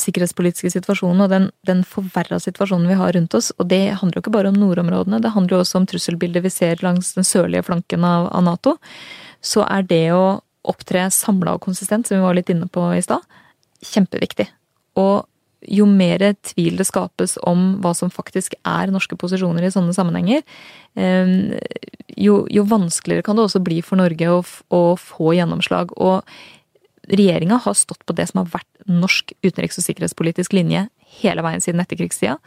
sikkerhetspolitiske 0.01 0.73
situasjonen 0.73 1.27
og 1.27 1.31
den, 1.31 1.51
den 1.69 1.85
forverra 1.87 2.41
situasjonen 2.43 2.89
vi 2.91 2.97
har 2.99 3.13
rundt 3.15 3.37
oss, 3.37 3.53
og 3.61 3.69
det 3.71 3.83
handler 4.01 4.19
jo 4.19 4.25
ikke 4.25 4.35
bare 4.35 4.51
om 4.51 4.57
nordområdene, 4.59 5.21
det 5.23 5.31
handler 5.37 5.59
jo 5.59 5.61
også 5.63 5.79
om 5.81 5.87
trusselbildet 5.91 6.43
vi 6.43 6.51
ser 6.51 6.83
langs 6.83 7.13
den 7.15 7.27
sørlige 7.27 7.63
flanken 7.69 8.07
av, 8.09 8.27
av 8.35 8.43
Nato, 8.49 8.75
så 9.45 9.63
er 9.69 9.87
det 9.87 10.07
å 10.17 10.25
opptre 10.65 11.07
samla 11.13 11.57
og 11.57 11.65
konsistent, 11.65 12.09
som 12.09 12.19
vi 12.19 12.25
var 12.25 12.37
litt 12.37 12.51
inne 12.53 12.69
på 12.73 12.87
i 12.97 13.03
stad, 13.05 13.25
kjempeviktig. 13.85 14.49
Og 15.01 15.25
jo 15.65 15.87
mer 15.89 16.21
tvil 16.45 16.77
det 16.77 16.87
skapes 16.89 17.39
om 17.49 17.79
hva 17.85 17.95
som 17.97 18.13
faktisk 18.13 18.57
er 18.69 18.93
norske 18.93 19.17
posisjoner 19.21 19.65
i 19.65 19.73
sånne 19.73 19.95
sammenhenger, 19.97 20.43
eh, 20.97 21.57
jo, 22.21 22.43
jo 22.53 22.67
vanskeligere 22.69 23.25
kan 23.25 23.39
det 23.39 23.47
også 23.47 23.63
bli 23.65 23.81
for 23.85 24.01
Norge 24.01 24.29
å, 24.29 24.43
å 24.45 24.83
få 25.01 25.33
gjennomslag. 25.39 25.95
Og 25.97 26.23
regjeringa 27.09 27.61
har 27.65 27.77
stått 27.77 28.05
på 28.07 28.17
det 28.17 28.29
som 28.31 28.43
har 28.43 28.53
vært 28.59 28.89
norsk 28.89 29.35
utenriks- 29.45 29.81
og 29.81 29.87
sikkerhetspolitisk 29.87 30.55
linje 30.57 30.87
hele 31.21 31.45
veien 31.45 31.63
siden 31.65 31.83
etterkrigstida. 31.83 32.39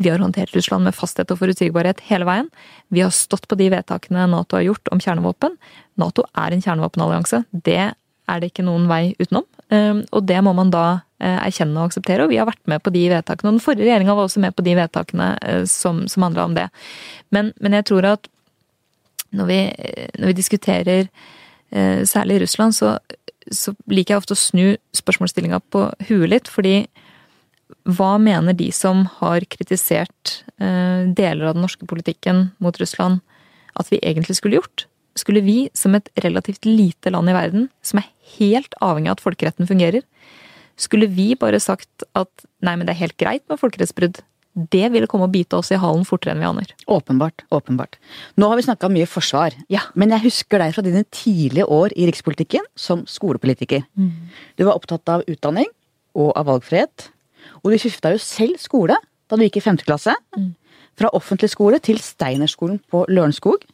Vi 0.00 0.10
har 0.10 0.22
håndtert 0.22 0.54
Russland 0.56 0.86
med 0.86 0.96
fasthet 0.96 1.30
og 1.32 1.40
forutsigbarhet 1.40 2.00
hele 2.08 2.26
veien. 2.28 2.48
Vi 2.92 3.02
har 3.04 3.12
stått 3.14 3.48
på 3.48 3.58
de 3.60 3.68
vedtakene 3.74 4.24
Nato 4.30 4.56
har 4.56 4.64
gjort 4.66 4.88
om 4.94 5.02
kjernevåpen. 5.02 5.58
Nato 6.00 6.24
er 6.38 6.54
en 6.54 6.64
kjernevåpenallianse. 6.64 7.44
Det 7.52 7.92
er 7.92 8.40
det 8.40 8.52
ikke 8.52 8.64
noen 8.66 8.88
vei 8.90 9.12
utenom. 9.20 9.46
Ehm, 9.72 10.02
og 10.12 10.26
det 10.28 10.38
må 10.44 10.54
man 10.56 10.72
da 10.72 10.84
eh, 11.20 11.38
erkjenne 11.46 11.78
og 11.78 11.90
akseptere, 11.90 12.24
og 12.24 12.32
vi 12.32 12.38
har 12.40 12.48
vært 12.48 12.62
med 12.70 12.82
på 12.84 12.92
de 12.94 13.04
vedtakene. 13.12 13.50
Og 13.50 13.58
den 13.58 13.64
forrige 13.64 13.86
regjeringa 13.86 14.16
var 14.16 14.28
også 14.28 14.42
med 14.44 14.56
på 14.56 14.64
de 14.66 14.76
vedtakene 14.78 15.28
eh, 15.48 15.64
som, 15.70 16.04
som 16.08 16.26
handla 16.26 16.46
om 16.48 16.56
det. 16.58 16.68
Men, 17.34 17.52
men, 17.60 17.76
jeg 17.78 17.88
tror 17.90 18.08
at 18.14 18.28
når 19.32 19.48
vi, 19.48 19.60
når 20.20 20.32
vi 20.32 20.38
diskuterer 20.38 21.06
eh, 21.06 22.02
særlig 22.08 22.42
Russland, 22.42 22.76
så, 22.76 22.98
så 23.50 23.72
liker 23.88 24.14
jeg 24.14 24.24
ofte 24.24 24.36
å 24.36 24.42
snu 24.42 24.66
spørsmålsstillinga 24.96 25.62
på 25.72 25.86
huet 26.10 26.28
litt, 26.34 26.52
fordi 26.52 26.82
hva 27.88 28.14
mener 28.22 28.56
de 28.56 28.68
som 28.74 29.04
har 29.18 29.44
kritisert 29.50 30.42
eh, 30.62 31.08
deler 31.12 31.48
av 31.48 31.56
den 31.56 31.64
norske 31.66 31.86
politikken 31.88 32.50
mot 32.62 32.78
Russland, 32.80 33.20
at 33.78 33.90
vi 33.92 34.00
egentlig 34.02 34.38
skulle 34.38 34.60
gjort? 34.60 34.86
Skulle 35.18 35.42
vi, 35.44 35.66
som 35.76 35.94
et 35.96 36.08
relativt 36.24 36.64
lite 36.64 37.12
land 37.12 37.28
i 37.28 37.36
verden, 37.36 37.68
som 37.84 38.00
er 38.00 38.08
helt 38.38 38.76
avhengig 38.80 39.12
av 39.12 39.18
at 39.18 39.24
folkeretten 39.24 39.68
fungerer, 39.68 40.04
skulle 40.80 41.08
vi 41.12 41.32
bare 41.38 41.60
sagt 41.60 42.06
at 42.18 42.46
nei, 42.64 42.76
men 42.76 42.86
det 42.86 42.94
er 42.94 43.02
helt 43.04 43.18
greit 43.20 43.44
med 43.50 43.60
folkerettsbrudd? 43.60 44.22
Det 44.52 44.84
ville 44.92 45.08
komme 45.08 45.28
og 45.28 45.32
bite 45.32 45.56
oss 45.56 45.70
i 45.72 45.78
halen 45.80 46.04
fortere 46.04 46.34
enn 46.34 46.42
vi 46.42 46.48
aner. 46.48 46.72
Åpenbart. 46.92 47.44
Åpenbart. 47.54 47.96
Nå 48.36 48.50
har 48.50 48.58
vi 48.58 48.66
snakka 48.66 48.90
mye 48.92 49.08
forsvar, 49.08 49.56
ja. 49.72 49.86
men 49.96 50.12
jeg 50.12 50.26
husker 50.26 50.60
deg 50.60 50.74
fra 50.76 50.84
dine 50.84 51.04
tidlige 51.08 51.68
år 51.72 51.94
i 51.96 52.08
rikspolitikken 52.10 52.66
som 52.76 53.06
skolepolitiker. 53.08 53.86
Mm. 53.96 54.12
Du 54.60 54.66
var 54.68 54.76
opptatt 54.76 55.08
av 55.08 55.24
utdanning 55.24 55.70
og 56.18 56.34
av 56.36 56.50
valgfrihet. 56.50 57.08
Og 57.62 57.72
du 57.72 57.78
skifta 57.80 58.12
jo 58.14 58.20
selv 58.22 58.60
skole 58.62 58.98
da 59.30 59.38
du 59.38 59.46
gikk 59.46 59.60
i 59.60 59.64
femte 59.64 59.86
klasse. 59.86 60.14
Mm. 60.36 60.52
Fra 60.98 61.12
offentlig 61.16 61.48
skole 61.52 61.78
til 61.80 62.00
Steinerskolen 62.02 62.82
på 62.92 63.06
Lørenskog. 63.08 63.64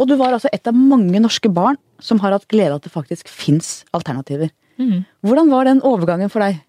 Og 0.00 0.08
du 0.08 0.16
var 0.20 0.34
altså 0.34 0.50
et 0.52 0.66
av 0.68 0.76
mange 0.76 1.20
norske 1.22 1.50
barn 1.52 1.78
som 2.00 2.20
har 2.22 2.34
hatt 2.34 2.48
glede 2.50 2.72
av 2.74 2.80
at 2.80 2.88
det 2.88 2.94
faktisk 2.94 3.28
fins 3.28 3.82
alternativer. 3.96 4.52
Mm. 4.80 5.04
Hvordan 5.26 5.52
var 5.52 5.68
den 5.68 5.82
overgangen 5.84 6.32
for 6.32 6.44
deg? 6.44 6.60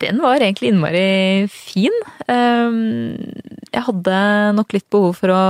Den 0.00 0.22
var 0.24 0.40
egentlig 0.40 0.70
innmari 0.70 1.44
fin. 1.52 1.92
Ehm, 2.32 3.18
jeg 3.68 3.84
hadde 3.84 4.20
nok 4.56 4.72
litt 4.72 4.86
behov 4.88 5.18
for 5.18 5.32
å 5.34 5.42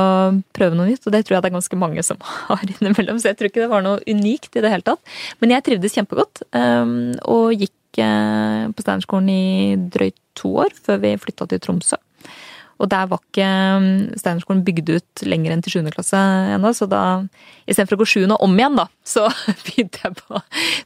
prøve 0.57 0.75
noe 0.75 0.89
nytt, 0.89 1.07
og 1.07 1.15
det 1.15 1.23
tror 1.23 1.37
jeg 1.37 1.45
det 1.45 1.51
er 1.53 1.55
ganske 1.55 1.79
mange 1.79 2.03
som 2.03 2.19
har 2.51 2.65
innimellom, 2.67 3.21
så 3.23 3.31
jeg 3.31 3.39
tror 3.39 3.53
ikke 3.53 3.63
det 3.63 3.71
var 3.71 3.87
noe 3.87 4.03
unikt 4.11 4.59
i 4.59 4.65
det 4.65 4.73
hele 4.75 4.87
tatt. 4.87 5.15
Men 5.39 5.55
jeg 5.55 5.67
trivdes 5.69 5.95
kjempegodt, 5.95 6.43
ehm, 6.59 7.15
og 7.31 7.55
gikk 7.55 7.77
eh, 7.97 8.69
på 8.69 8.85
Steinerskolen 8.85 9.31
i 9.33 9.77
drøyt 9.91 10.19
to 10.39 10.53
år 10.65 10.77
før 10.77 11.01
vi 11.03 11.17
flytta 11.23 11.49
til 11.49 11.63
Tromsø. 11.65 11.99
Og 12.79 12.87
der 12.93 13.09
var 13.11 13.19
ikke 13.19 13.47
um, 13.79 13.87
Steinerskolen 14.19 14.63
bygd 14.67 14.93
ut 14.95 15.23
lenger 15.27 15.55
enn 15.55 15.63
til 15.67 15.81
7. 15.81 15.89
klasse 15.95 16.19
ennå, 16.55 16.71
så 16.77 16.87
da 16.91 17.03
istedenfor 17.67 17.99
å 17.99 18.01
gå 18.05 18.07
7. 18.13 18.21
om 18.37 18.55
igjen, 18.55 18.79
da, 18.79 18.87
så 19.15 19.27
begynte 19.67 20.05
jeg 20.05 20.15
på 20.21 20.43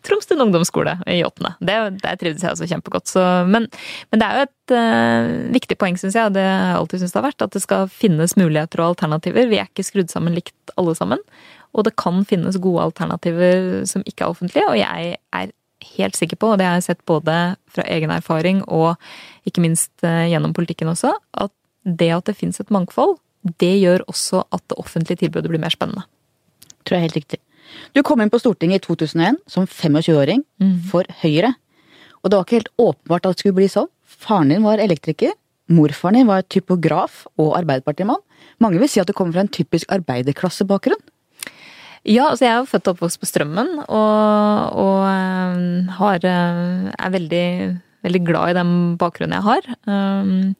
Tromsdalen 0.06 0.46
ungdomsskole 0.46 0.96
i 1.12 1.20
8. 1.26 1.54
Det, 1.60 1.78
der 2.00 2.20
trivdes 2.20 2.46
jeg 2.46 2.56
også 2.56 2.70
kjempegodt. 2.70 3.12
Så, 3.12 3.24
men, 3.48 3.68
men, 4.08 4.22
det 4.22 4.28
er 4.28 4.38
jo 4.38 4.48
et 4.48 4.76
uh, 4.76 5.32
viktig 5.58 5.78
poeng, 5.80 6.00
syns 6.00 6.16
jeg, 6.16 6.30
og 6.30 6.36
det 6.38 6.46
har 6.46 6.70
jeg 6.70 6.78
alltid 6.80 7.02
syntes 7.02 7.16
det 7.16 7.20
har 7.20 7.28
vært, 7.28 7.48
at 7.48 7.56
det 7.58 7.64
skal 7.66 7.90
finnes 7.92 8.38
muligheter 8.40 8.82
og 8.84 8.94
alternativer. 8.94 9.50
Vi 9.52 9.60
er 9.60 9.68
ikke 9.68 9.86
skrudd 9.86 10.12
sammen 10.12 10.36
likt 10.38 10.76
alle 10.80 10.96
sammen. 10.96 11.20
Og 11.72 11.86
det 11.86 11.94
kan 12.00 12.24
finnes 12.28 12.60
gode 12.60 12.84
alternativer 12.88 13.82
som 13.88 14.04
ikke 14.08 14.24
er 14.24 14.32
offentlige, 14.32 14.68
og 14.68 14.80
jeg 14.80 15.16
er 15.32 15.52
helt 15.96 16.18
sikker 16.18 16.38
på, 16.40 16.52
og 16.52 16.60
det 16.60 16.66
har 16.68 16.78
jeg 16.78 16.88
sett 16.90 17.04
både 17.08 17.36
fra 17.72 17.84
egen 17.90 18.12
erfaring 18.14 18.62
og 18.66 18.94
ikke 19.48 19.64
minst 19.64 19.92
uh, 20.06 20.24
gjennom 20.30 20.54
politikken 20.56 20.90
også, 20.92 21.14
at 21.34 21.52
det 21.82 22.12
at 22.14 22.28
det 22.28 22.38
fins 22.38 22.60
et 22.62 22.70
mangfold, 22.74 23.16
det 23.58 23.74
gjør 23.80 24.04
også 24.10 24.44
at 24.54 24.62
det 24.70 24.78
offentlige 24.78 25.24
tilbudet 25.24 25.50
blir 25.50 25.62
mer 25.62 25.74
spennende. 25.74 26.04
Tror 26.86 26.96
jeg 26.96 27.02
er 27.02 27.08
helt 27.08 27.18
riktig. 27.18 27.40
Du 27.96 28.02
kom 28.06 28.20
inn 28.22 28.30
på 28.30 28.40
Stortinget 28.42 28.82
i 28.82 28.86
2001 28.86 29.40
som 29.50 29.66
25-åring 29.66 30.44
mm. 30.62 30.74
for 30.90 31.08
Høyre. 31.22 31.54
Og 32.22 32.30
det 32.30 32.38
var 32.38 32.46
ikke 32.46 32.60
helt 32.60 32.74
åpenbart 32.78 33.26
at 33.26 33.34
det 33.34 33.42
skulle 33.42 33.58
bli 33.58 33.70
sånn. 33.72 33.88
Faren 34.06 34.52
din 34.52 34.66
var 34.66 34.82
elektriker. 34.82 35.34
Morfaren 35.72 36.20
din 36.20 36.28
var 36.28 36.44
typograf 36.50 37.24
og 37.40 37.56
arbeiderpartimann. 37.58 38.20
Mange 38.62 38.78
vil 38.82 38.90
si 38.90 39.00
at 39.02 39.08
du 39.08 39.14
kommer 39.16 39.34
fra 39.34 39.46
en 39.46 39.52
typisk 39.52 39.90
arbeiderklassebakgrunn. 39.94 41.00
Ja, 42.08 42.30
altså 42.32 42.46
jeg 42.46 42.52
er 42.52 42.62
jo 42.62 42.70
født 42.70 42.88
og 42.88 42.96
oppvokst 42.96 43.20
på 43.22 43.28
Strømmen, 43.30 43.74
og, 43.84 44.78
og 44.82 45.02
eh, 45.06 45.92
har, 45.98 46.24
eh, 46.26 46.88
er 46.98 47.12
veldig, 47.14 47.48
veldig 48.06 48.22
glad 48.26 48.52
i 48.52 48.56
den 48.58 48.72
bakgrunnen 48.98 49.38
jeg 49.38 49.46
har. 49.46 49.68
Um, 49.86 50.56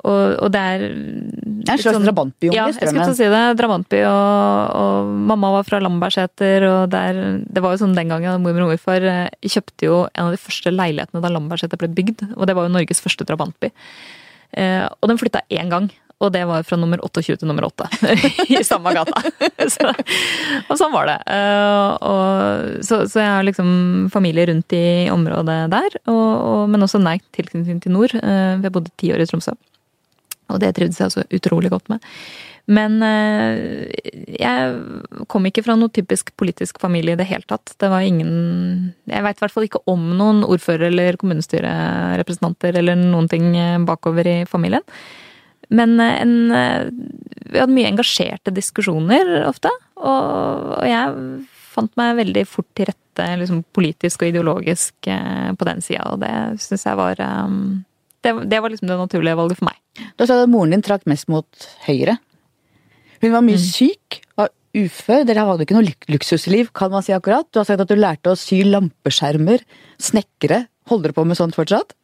og, 0.00 0.36
og, 0.40 0.48
det 0.52 0.60
er 0.60 0.82
Det 0.88 1.68
er 1.68 1.74
en 1.74 1.80
slags 1.82 1.96
sånn, 1.98 2.06
drabantby 2.06 2.48
Ja, 2.54 2.66
jeg 2.70 2.78
skulle 2.78 3.04
til 3.04 3.12
å 3.12 3.16
si 3.18 3.26
det. 3.32 3.42
Drabantby. 3.60 3.98
Og, 4.08 4.76
og 4.80 5.10
mamma 5.28 5.50
var 5.58 5.66
fra 5.68 5.80
Lambertseter, 5.84 6.64
og 6.68 6.92
der, 6.92 7.20
det 7.44 7.64
var 7.64 7.74
jo 7.74 7.82
sånn 7.82 7.96
den 7.96 8.12
gangen 8.12 8.40
mormor 8.44 8.68
og 8.68 8.74
morfar 8.74 9.04
eh, 9.04 9.26
kjøpte 9.44 9.88
jo 9.88 9.98
en 10.08 10.28
av 10.28 10.36
de 10.36 10.40
første 10.40 10.72
leilighetene 10.72 11.24
da 11.24 11.32
Lambertseter 11.32 11.80
ble 11.80 11.90
bygd. 11.96 12.30
Og 12.36 12.48
det 12.48 12.56
var 12.56 12.68
jo 12.68 12.74
Norges 12.76 13.04
første 13.04 13.28
drabantby. 13.28 13.72
Eh, 14.56 14.86
og 14.88 15.12
den 15.12 15.20
flytta 15.20 15.44
én 15.52 15.72
gang. 15.72 15.92
Og 16.20 16.32
det 16.34 16.42
var 16.44 16.66
fra 16.68 16.76
nummer 16.76 17.00
28 17.00 17.38
til 17.40 17.48
nummer 17.48 17.64
8 17.70 17.86
i 18.58 18.60
samme 18.66 18.92
gata. 18.92 19.22
så, 19.74 19.88
og 20.68 20.76
sånn 20.76 20.92
var 20.92 21.08
det. 21.08 21.18
Uh, 21.24 21.88
og, 22.10 22.84
så, 22.84 23.02
så, 23.08 23.22
jeg 23.22 23.32
har 23.38 23.48
liksom 23.48 23.72
familie 24.12 24.44
rundt 24.50 24.76
i 24.76 24.84
området 25.12 25.62
der, 25.72 25.96
og, 26.12 26.68
men 26.68 26.84
også 26.84 27.00
nær 27.00 27.22
tilknytning 27.36 27.80
til 27.80 27.96
nord. 27.96 28.12
Vi 28.12 28.68
har 28.68 28.74
bodd 28.74 28.92
ti 29.00 29.14
år 29.14 29.24
i 29.24 29.28
Tromsø. 29.30 29.56
Og 30.50 30.60
det 30.62 30.74
trivdes 30.76 31.00
jeg 31.00 31.10
også 31.10 31.26
utrolig 31.36 31.70
godt 31.72 31.90
med. 31.92 32.04
Men 32.70 33.00
eh, 33.02 33.88
jeg 34.38 35.24
kom 35.30 35.46
ikke 35.48 35.64
fra 35.66 35.74
noe 35.78 35.90
typisk 35.94 36.30
politisk 36.38 36.78
familie 36.82 37.16
i 37.16 37.18
det 37.18 37.26
hele 37.30 37.46
tatt. 37.48 37.72
Det 37.80 37.88
var 37.90 38.04
ingen 38.06 38.92
Jeg 39.10 39.24
veit 39.26 39.40
i 39.40 39.44
hvert 39.44 39.54
fall 39.54 39.66
ikke 39.66 39.82
om 39.90 40.10
noen 40.18 40.44
ordfører 40.46 40.90
eller 40.90 41.18
kommunestyrerepresentanter 41.20 42.78
eller 42.78 43.00
noen 43.00 43.30
ting 43.30 43.50
bakover 43.88 44.28
i 44.28 44.38
familien. 44.50 44.84
Men 45.74 45.96
eh, 46.02 46.16
en, 46.22 46.34
eh, 46.56 46.88
vi 47.50 47.60
hadde 47.62 47.76
mye 47.76 47.90
engasjerte 47.90 48.54
diskusjoner 48.54 49.40
ofte. 49.48 49.72
Og, 50.00 50.74
og 50.78 50.86
jeg 50.88 51.44
fant 51.70 51.92
meg 52.00 52.18
veldig 52.18 52.46
fort 52.48 52.68
til 52.78 52.90
rette 52.90 53.28
liksom, 53.40 53.62
politisk 53.76 54.24
og 54.24 54.32
ideologisk 54.32 55.06
på 55.06 55.66
den 55.68 55.82
sida, 55.84 56.06
og 56.14 56.22
det 56.22 56.30
syns 56.62 56.86
jeg 56.86 56.98
var 56.98 57.20
det, 57.20 58.32
det, 58.48 58.58
var 58.62 58.72
liksom 58.72 58.88
det 58.88 58.96
naturlige 58.98 59.36
valget 59.38 59.60
for 59.60 59.68
meg. 59.68 59.78
Du 60.18 60.24
sa 60.24 60.38
at 60.40 60.50
moren 60.50 60.74
din 60.74 60.84
trakk 60.84 61.06
mest 61.10 61.28
mot 61.32 61.68
høyre. 61.86 62.16
Hun 63.20 63.34
var 63.34 63.44
mye 63.44 63.60
mm. 63.60 63.64
syk, 63.64 64.20
var 64.38 64.50
ufør. 64.76 65.24
Dere 65.28 65.44
hadde 65.48 65.66
ikke 65.66 65.76
noe 65.76 65.94
luksusliv, 66.12 66.72
kan 66.76 66.92
man 66.92 67.04
si 67.04 67.14
akkurat. 67.16 67.48
Du 67.52 67.60
har 67.60 67.68
sagt 67.68 67.84
at 67.84 67.90
du 67.90 67.98
lærte 67.98 68.32
å 68.32 68.38
sy 68.38 68.62
lampeskjermer, 68.66 69.64
snekre. 70.00 70.64
Holder 70.90 71.12
du 71.12 71.18
på 71.18 71.26
med 71.28 71.38
sånt 71.38 71.56
fortsatt? 71.56 71.94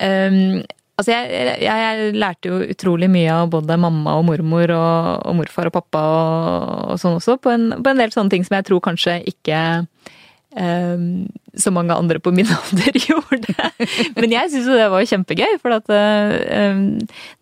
Um, 0.00 0.64
altså 1.00 1.14
jeg, 1.14 1.30
jeg, 1.64 1.80
jeg, 1.84 2.12
lærte 2.18 2.50
jo 2.50 2.60
utrolig 2.74 3.08
mye 3.10 3.32
av 3.34 3.50
både 3.52 3.78
mamma 3.80 4.16
og 4.20 4.26
mormor 4.28 4.72
og, 4.74 5.26
og 5.26 5.38
morfar 5.40 5.70
og 5.70 5.76
pappa 5.76 6.04
og, 6.04 6.92
og 6.94 7.02
sånn 7.02 7.18
også, 7.18 7.38
på 7.42 7.52
en, 7.54 7.68
på 7.80 7.92
en, 7.92 8.02
del 8.02 8.14
sånne 8.14 8.34
ting 8.34 8.46
som 8.46 8.58
jeg 8.58 8.68
tror 8.70 8.84
kanskje 8.84 9.18
ikke 9.34 9.58
um, 10.56 11.26
så 11.56 11.70
mange 11.74 11.94
andre 11.94 12.18
på 12.22 12.32
min 12.34 12.48
alder 12.56 12.98
gjorde. 12.98 13.68
Men 14.16 14.34
jeg 14.34 14.50
syns 14.52 14.68
jo 14.68 14.78
det 14.78 14.88
var 14.92 15.06
kjempegøy. 15.08 15.56
For 15.62 15.76
at 15.76 15.90
um, 15.94 16.84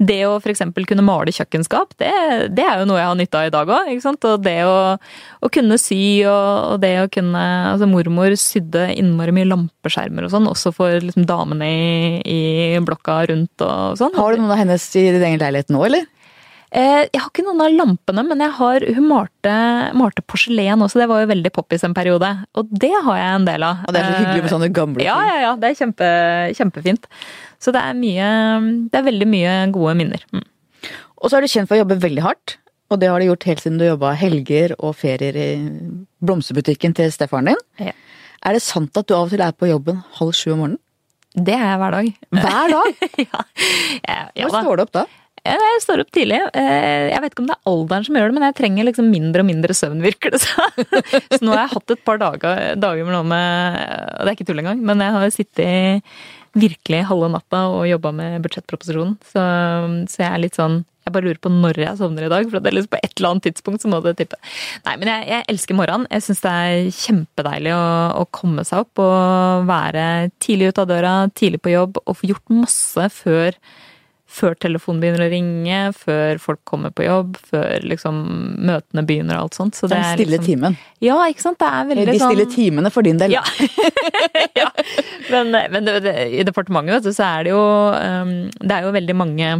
det 0.02 0.18
å 0.28 0.36
f.eks. 0.38 0.64
kunne 0.88 1.06
male 1.06 1.34
kjøkkenskap, 1.34 1.96
det, 2.02 2.12
det, 2.56 2.66
er 2.66 2.82
jo 2.82 2.88
noe 2.90 3.00
jeg 3.00 3.10
har 3.10 3.18
nytte 3.18 3.40
av 3.40 3.48
i 3.48 3.54
dag 3.54 3.74
òg. 3.78 3.92
Og 4.12 4.44
det 4.44 4.56
å, 4.68 4.76
å, 5.40 5.52
kunne 5.52 5.80
sy 5.80 6.02
og, 6.28 6.74
og, 6.74 6.76
det 6.82 6.94
å 7.02 7.10
kunne 7.12 7.42
Altså 7.72 7.88
mormor 7.88 8.34
sydde 8.38 8.88
innmari 8.98 9.32
mye 9.34 9.48
lampeskjermer 9.48 10.26
og 10.26 10.32
sånn, 10.34 10.48
også 10.50 10.72
for 10.76 10.96
liksom, 11.02 11.26
damene 11.28 11.68
i, 11.68 11.92
i 12.28 12.40
blokka 12.84 13.22
rundt 13.30 13.64
og 13.64 14.00
sånn. 14.00 14.16
Har 14.18 14.32
du 14.32 14.42
noen 14.42 14.52
av 14.54 14.60
hennes 14.60 14.84
i 14.98 15.06
din 15.10 15.24
egen 15.30 15.40
leilighet 15.42 15.72
nå, 15.72 15.84
eller? 15.88 16.08
Eh, 16.72 17.02
jeg 17.04 17.20
har 17.20 17.28
ikke 17.28 17.44
noen 17.44 17.60
av 17.60 17.74
lampene, 17.76 18.22
men 18.24 18.40
jeg 18.40 18.54
har, 18.56 18.84
hun 18.96 19.08
malte, 19.10 19.56
malte 19.98 20.24
porselen 20.24 20.80
også. 20.84 21.02
Det 21.02 21.08
var 21.10 21.20
jo 21.20 21.28
veldig 21.28 21.52
poppis 21.52 21.84
en 21.84 21.96
periode. 21.96 22.30
Og 22.56 22.70
det 22.72 22.94
har 22.94 23.18
jeg 23.18 23.34
en 23.36 23.48
del 23.48 23.66
av. 23.66 23.82
Og 23.84 23.92
det 23.92 24.00
er 24.00 24.08
så 24.08 24.22
hyggelig 24.22 24.46
med 24.46 24.54
sånne 24.54 24.70
gamle 24.72 25.02
ting. 25.02 25.10
Ja, 25.10 25.18
ja, 25.28 25.36
ja. 25.44 25.52
Det 25.60 25.68
er 25.68 25.78
kjempe, 25.82 26.08
kjempefint. 26.56 27.04
Så 27.62 27.74
det 27.76 27.82
er 27.84 27.94
mye 27.94 28.30
Det 28.90 28.98
er 28.98 29.06
veldig 29.06 29.28
mye 29.28 29.52
gode 29.74 29.94
minner. 30.00 30.24
Mm. 30.32 30.48
Og 31.20 31.28
så 31.28 31.38
er 31.38 31.44
du 31.44 31.52
kjent 31.52 31.68
for 31.68 31.76
å 31.76 31.82
jobbe 31.82 32.00
veldig 32.02 32.24
hardt. 32.24 32.56
Og 32.92 33.00
det 33.00 33.08
har 33.12 33.20
du 33.20 33.28
gjort 33.28 33.46
helt 33.48 33.64
siden 33.64 33.78
du 33.80 33.86
jobba 33.86 34.16
helger 34.20 34.74
og 34.78 34.96
ferier 35.00 35.36
i 35.38 35.50
blomsterbutikken 36.24 36.96
til 36.96 37.12
stefaren 37.12 37.52
din. 37.52 37.60
Ja. 37.80 37.92
Er 38.48 38.56
det 38.56 38.64
sant 38.64 38.96
at 38.98 39.08
du 39.08 39.14
av 39.16 39.28
og 39.28 39.32
til 39.32 39.44
er 39.44 39.52
på 39.52 39.68
jobben 39.68 40.00
halv 40.18 40.32
sju 40.36 40.54
om 40.54 40.64
morgenen? 40.64 40.80
Det 41.32 41.54
er 41.56 41.64
jeg 41.64 41.80
hver 41.80 41.94
dag. 41.94 42.08
Hver 42.36 42.72
dag? 42.74 43.04
ja. 43.28 43.44
ja, 44.04 44.16
ja 44.36 44.48
Hvor 44.48 44.58
står 44.58 44.80
du 44.80 44.84
opp 44.84 44.96
da? 44.96 45.04
Jeg 45.42 45.78
står 45.82 46.04
opp 46.04 46.12
tidlig. 46.14 46.38
Eh, 46.54 47.08
jeg 47.10 47.22
vet 47.22 47.32
ikke 47.34 47.42
om 47.42 47.48
det 47.50 47.56
er 47.56 47.70
alderen 47.72 48.04
som 48.06 48.18
gjør 48.18 48.28
det, 48.30 48.36
men 48.36 48.46
jeg 48.46 48.56
trenger 48.60 48.86
liksom 48.86 49.08
mindre 49.10 49.42
og 49.42 49.48
mindre 49.48 49.74
søvn, 49.74 50.04
virker 50.04 50.36
det 50.36 50.40
Så 50.44 51.40
nå 51.42 51.56
har 51.56 51.64
jeg 51.64 51.72
hatt 51.72 51.96
et 51.96 52.04
par 52.06 52.22
dager, 52.22 52.62
dager 52.78 53.08
med 53.08 53.26
med 53.32 53.80
Og 53.80 54.22
det 54.22 54.30
er 54.30 54.36
ikke 54.36 54.46
tull 54.52 54.62
engang, 54.62 54.84
men 54.86 55.02
jeg 55.02 55.16
har 55.16 55.34
sittet 55.34 56.14
virkelig 56.52 57.02
halve 57.08 57.30
natta 57.32 57.64
og 57.72 57.88
jobba 57.88 58.12
med 58.14 58.40
budsjettproposisjonen. 58.44 59.18
Så, 59.24 59.42
så, 60.12 60.22
jeg 60.22 60.30
er 60.30 60.42
litt 60.44 60.58
sånn 60.58 60.82
Jeg 61.06 61.14
bare 61.16 61.26
lurer 61.26 61.40
på 61.42 61.50
når 61.50 61.80
jeg 61.80 61.98
sovner 61.98 62.28
i 62.28 62.30
dag, 62.30 62.46
for 62.46 62.62
det 62.62 62.70
er 62.70 62.76
liksom 62.78 62.94
på 62.94 63.00
et 63.02 63.14
eller 63.16 63.30
annet 63.32 63.46
tidspunkt 63.48 63.82
så 63.82 63.90
må 63.90 64.02
det 64.04 64.14
tippe. 64.20 64.38
Nei, 64.86 64.98
men 65.00 65.10
jeg, 65.10 65.30
jeg 65.32 65.48
elsker 65.50 65.78
morgenen. 65.78 66.06
Jeg 66.12 66.26
syns 66.28 66.44
det 66.44 66.52
er 66.54 66.90
kjempedeilig 67.02 67.72
å, 67.74 67.86
å 68.20 68.26
komme 68.30 68.62
seg 68.68 68.84
opp 68.84 69.02
og 69.02 69.66
være 69.66 70.04
tidlig 70.44 70.70
ute 70.70 70.84
av 70.84 70.92
døra, 70.92 71.14
tidlig 71.34 71.64
på 71.64 71.74
jobb 71.74 71.98
og 72.04 72.20
få 72.20 72.30
gjort 72.30 72.60
masse 72.62 73.08
før 73.16 73.58
før 74.32 74.56
telefonen 74.60 75.02
begynner 75.02 75.26
å 75.26 75.30
ringe, 75.32 75.78
før 75.96 76.40
folk 76.40 76.62
kommer 76.68 76.92
på 76.94 77.04
jobb, 77.04 77.36
før 77.50 77.84
liksom 77.84 78.20
møtene 78.64 79.04
begynner 79.08 79.38
og 79.38 79.48
alt 79.48 79.58
sånt. 79.58 79.76
Så 79.76 79.90
det 79.90 79.98
Den 79.98 80.16
stille 80.16 80.38
liksom, 80.38 80.46
timen. 80.48 80.78
Ja, 81.04 81.18
ikke 81.28 81.44
sant. 81.44 81.58
Det 81.60 81.68
er 81.68 81.90
veldig 81.90 82.06
sånn 82.06 82.14
De 82.14 82.22
stille 82.22 82.46
sånn, 82.46 82.54
timene 82.54 82.92
for 82.94 83.06
din 83.06 83.20
del. 83.20 83.34
Ja. 83.36 83.42
ja. 84.60 84.70
Men, 85.28 85.52
men 85.52 85.88
det, 85.88 85.98
det, 86.06 86.14
i 86.40 86.46
departementet, 86.48 86.96
vet 86.96 87.10
du, 87.10 87.12
så 87.16 87.28
er 87.28 87.46
det 87.46 87.52
jo 87.52 87.60
um, 87.92 88.32
Det 88.56 88.78
er 88.78 88.88
jo 88.88 88.96
veldig 88.96 89.18
mange 89.20 89.52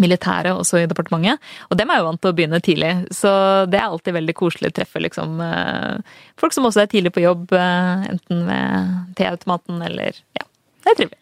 militære 0.00 0.52
også 0.54 0.84
i 0.84 0.88
departementet. 0.90 1.42
Og 1.68 1.78
dem 1.80 1.90
er 1.90 2.00
jo 2.00 2.06
vant 2.06 2.22
til 2.22 2.30
å 2.30 2.36
begynne 2.36 2.60
tidlig, 2.62 2.92
så 3.14 3.32
det 3.70 3.80
er 3.80 3.88
alltid 3.88 4.16
veldig 4.16 4.36
koselig 4.38 4.70
å 4.70 4.76
treffe 4.78 5.02
liksom 5.02 5.40
uh, 5.42 5.98
folk 6.40 6.54
som 6.54 6.68
også 6.68 6.84
er 6.84 6.92
tidlig 6.92 7.12
på 7.16 7.24
jobb, 7.24 7.50
uh, 7.50 8.06
enten 8.06 8.46
ved 8.46 8.94
teautomaten 9.18 9.82
eller 9.90 10.14
Ja, 10.38 10.46
det 10.84 10.94
er 10.94 11.02
trivelig. 11.02 11.20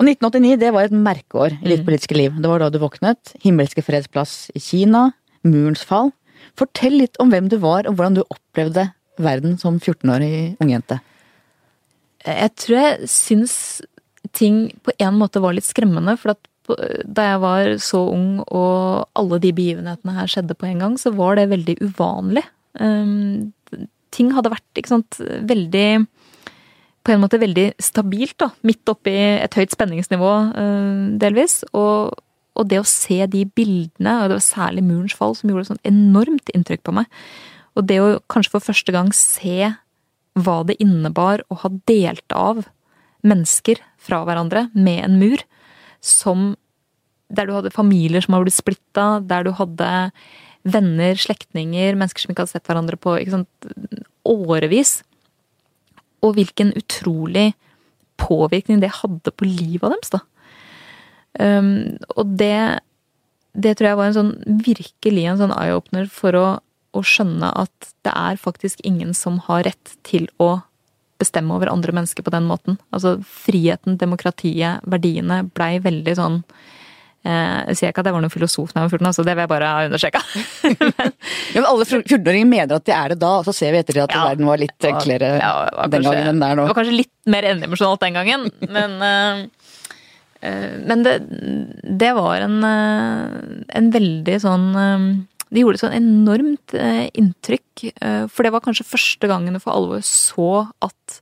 Og 0.00 0.08
1989 0.08 0.56
det 0.62 0.70
var 0.72 0.88
et 0.88 0.96
merkeår 0.96 1.58
i 1.58 1.66
ditt 1.68 1.82
mm. 1.82 1.86
politiske 1.88 2.16
liv. 2.16 2.36
Det 2.40 2.48
var 2.48 2.62
da 2.62 2.70
du 2.72 2.78
våknet. 2.80 3.34
Himmelske 3.44 3.84
fredsplass 3.84 4.48
i 4.56 4.62
Kina. 4.64 5.10
Murens 5.44 5.84
fall. 5.84 6.08
Fortell 6.56 6.96
litt 7.02 7.20
om 7.20 7.28
hvem 7.32 7.50
du 7.52 7.58
var, 7.60 7.84
og 7.84 7.98
hvordan 7.98 8.16
du 8.16 8.22
opplevde 8.24 8.88
verden 9.20 9.58
som 9.60 9.76
14-årig 9.76 10.56
ungjente. 10.62 11.00
Jeg 12.24 12.52
tror 12.60 12.78
jeg 12.78 13.10
syns 13.12 13.56
ting 14.36 14.68
på 14.84 14.94
en 15.00 15.18
måte 15.20 15.42
var 15.44 15.56
litt 15.56 15.68
skremmende. 15.68 16.16
For 16.20 16.32
at 16.32 16.48
da 17.04 17.26
jeg 17.32 17.42
var 17.42 17.74
så 17.82 18.00
ung 18.14 18.40
og 18.46 19.08
alle 19.18 19.40
de 19.42 19.52
begivenhetene 19.56 20.16
her 20.16 20.30
skjedde 20.30 20.56
på 20.56 20.68
en 20.70 20.84
gang, 20.84 20.96
så 21.00 21.12
var 21.16 21.36
det 21.36 21.50
veldig 21.52 21.76
uvanlig. 21.84 22.44
Um, 22.80 23.52
ting 24.14 24.32
hadde 24.36 24.52
vært 24.52 24.86
sant, 24.88 25.20
veldig 25.20 25.88
på 27.04 27.14
en 27.14 27.22
måte 27.22 27.40
veldig 27.40 27.66
stabilt, 27.80 28.36
da. 28.42 28.50
Midt 28.66 28.90
oppi 28.92 29.14
et 29.14 29.56
høyt 29.56 29.72
spenningsnivå, 29.72 30.32
eh, 30.62 31.04
delvis. 31.22 31.60
Og, 31.72 32.12
og, 32.54 32.64
det 32.68 32.80
å 32.82 32.88
se 32.88 33.22
de 33.30 33.46
bildene, 33.46 34.16
og 34.20 34.30
det 34.30 34.38
var 34.38 34.46
særlig 34.46 34.84
Murens 34.84 35.16
fall, 35.16 35.36
som 35.38 35.50
gjorde 35.50 35.68
et 35.68 35.72
sånn 35.72 35.86
enormt 35.88 36.52
inntrykk 36.54 36.84
på 36.86 36.96
meg. 37.00 37.08
Og 37.78 37.86
det 37.88 38.00
å 38.02 38.18
kanskje 38.32 38.56
for 38.56 38.68
første 38.68 38.92
gang 38.92 39.12
se 39.16 39.72
hva 40.40 40.60
det 40.66 40.78
innebar 40.82 41.42
å 41.50 41.58
ha 41.62 41.70
delt 41.88 42.36
av 42.36 42.64
mennesker 43.26 43.80
fra 44.00 44.22
hverandre 44.26 44.68
med 44.74 45.04
en 45.04 45.18
mur, 45.20 45.42
som 46.00 46.54
der 47.30 47.46
du 47.46 47.54
hadde 47.54 47.72
familier 47.72 48.24
som 48.24 48.34
har 48.34 48.44
blitt 48.44 48.58
splitta, 48.58 49.20
der 49.22 49.46
du 49.46 49.52
hadde 49.54 49.90
venner, 50.66 51.16
slektninger, 51.16 51.96
mennesker 51.96 52.24
som 52.24 52.32
ikke 52.32 52.44
hadde 52.44 52.56
sett 52.56 52.68
hverandre 52.68 52.98
på 53.00 53.16
årevis. 54.28 55.00
Og 56.26 56.36
hvilken 56.36 56.72
utrolig 56.78 57.52
påvirkning 58.20 58.82
det 58.82 58.92
hadde 59.00 59.32
på 59.32 59.48
livet 59.48 59.94
deres, 59.94 60.12
da. 60.12 60.20
Um, 61.38 61.98
og 62.18 62.32
det, 62.40 62.80
det 63.54 63.76
tror 63.78 63.88
jeg 63.90 63.98
var 64.00 64.10
en 64.10 64.16
sånn 64.16 64.32
virkelig 64.66 65.28
en 65.30 65.38
sånn 65.38 65.54
eye-opener 65.54 66.08
for 66.10 66.36
å, 66.36 66.46
å 66.90 67.02
skjønne 67.06 67.52
at 67.62 67.92
det 68.04 68.12
er 68.12 68.40
faktisk 68.40 68.82
ingen 68.84 69.14
som 69.14 69.38
har 69.46 69.62
rett 69.68 69.94
til 70.06 70.26
å 70.42 70.56
bestemme 71.20 71.54
over 71.54 71.70
andre 71.70 71.94
mennesker 71.94 72.24
på 72.26 72.32
den 72.34 72.48
måten. 72.48 72.80
Altså 72.94 73.18
friheten, 73.22 73.98
demokratiet, 74.00 74.84
verdiene 74.88 75.44
blei 75.54 75.76
veldig 75.84 76.16
sånn 76.18 76.40
Jeg 77.20 77.76
sier 77.76 77.90
ikke 77.92 78.00
at 78.00 78.08
jeg 78.08 78.16
var 78.16 78.22
noen 78.24 78.32
filosof 78.32 78.70
da 78.72 78.80
jeg 78.80 78.88
var 78.88 78.94
14, 78.96 79.08
altså 79.10 79.24
det 79.26 79.34
vil 79.36 79.44
jeg 79.44 79.50
bare 79.50 79.70
ha 79.70 79.88
understreka. 79.90 80.22
men, 80.80 81.10
ja, 81.52 81.64
alle 81.68 81.86
14-åringer 81.86 82.48
mener 82.48 82.76
at 82.78 82.86
de 82.88 82.94
er 82.96 83.12
det 83.12 83.18
da, 83.20 83.32
og 83.42 83.48
så 83.48 83.54
ser 83.56 83.74
vi 83.74 83.82
etter 83.82 84.00
at 84.06 84.14
ja, 84.16 84.22
verden 84.30 84.48
var 84.48 84.60
litt 84.62 84.88
enklere 84.88 85.34
ja, 85.36 85.50
var 85.76 85.92
den 85.92 86.06
gangen 86.08 86.30
enn 86.32 86.40
det 86.40 86.48
er 86.48 86.56
nå. 86.56 86.64
Det 86.64 86.72
var 86.72 86.78
kanskje 86.80 86.96
litt 86.96 87.32
mer 87.34 87.48
endimensjonalt 87.50 88.06
den 88.06 88.16
gangen, 88.16 88.46
men 88.72 88.96
uh, 89.04 89.48
men 90.40 91.02
det, 91.04 91.18
det, 92.00 92.14
var 92.16 92.40
en, 92.40 92.62
en 92.64 93.88
veldig 93.92 94.36
sånn 94.40 94.62
Det 95.50 95.60
gjorde 95.60 95.76
et 95.76 95.82
sånn 95.82 95.96
enormt 95.98 96.72
inntrykk. 97.20 97.82
For 98.32 98.48
det 98.48 98.54
var 98.54 98.64
kanskje 98.64 98.88
første 98.88 99.28
gangen 99.28 99.52
du 99.52 99.60
for 99.60 99.76
alvor 99.76 100.00
så 100.00 100.48
at 100.80 101.20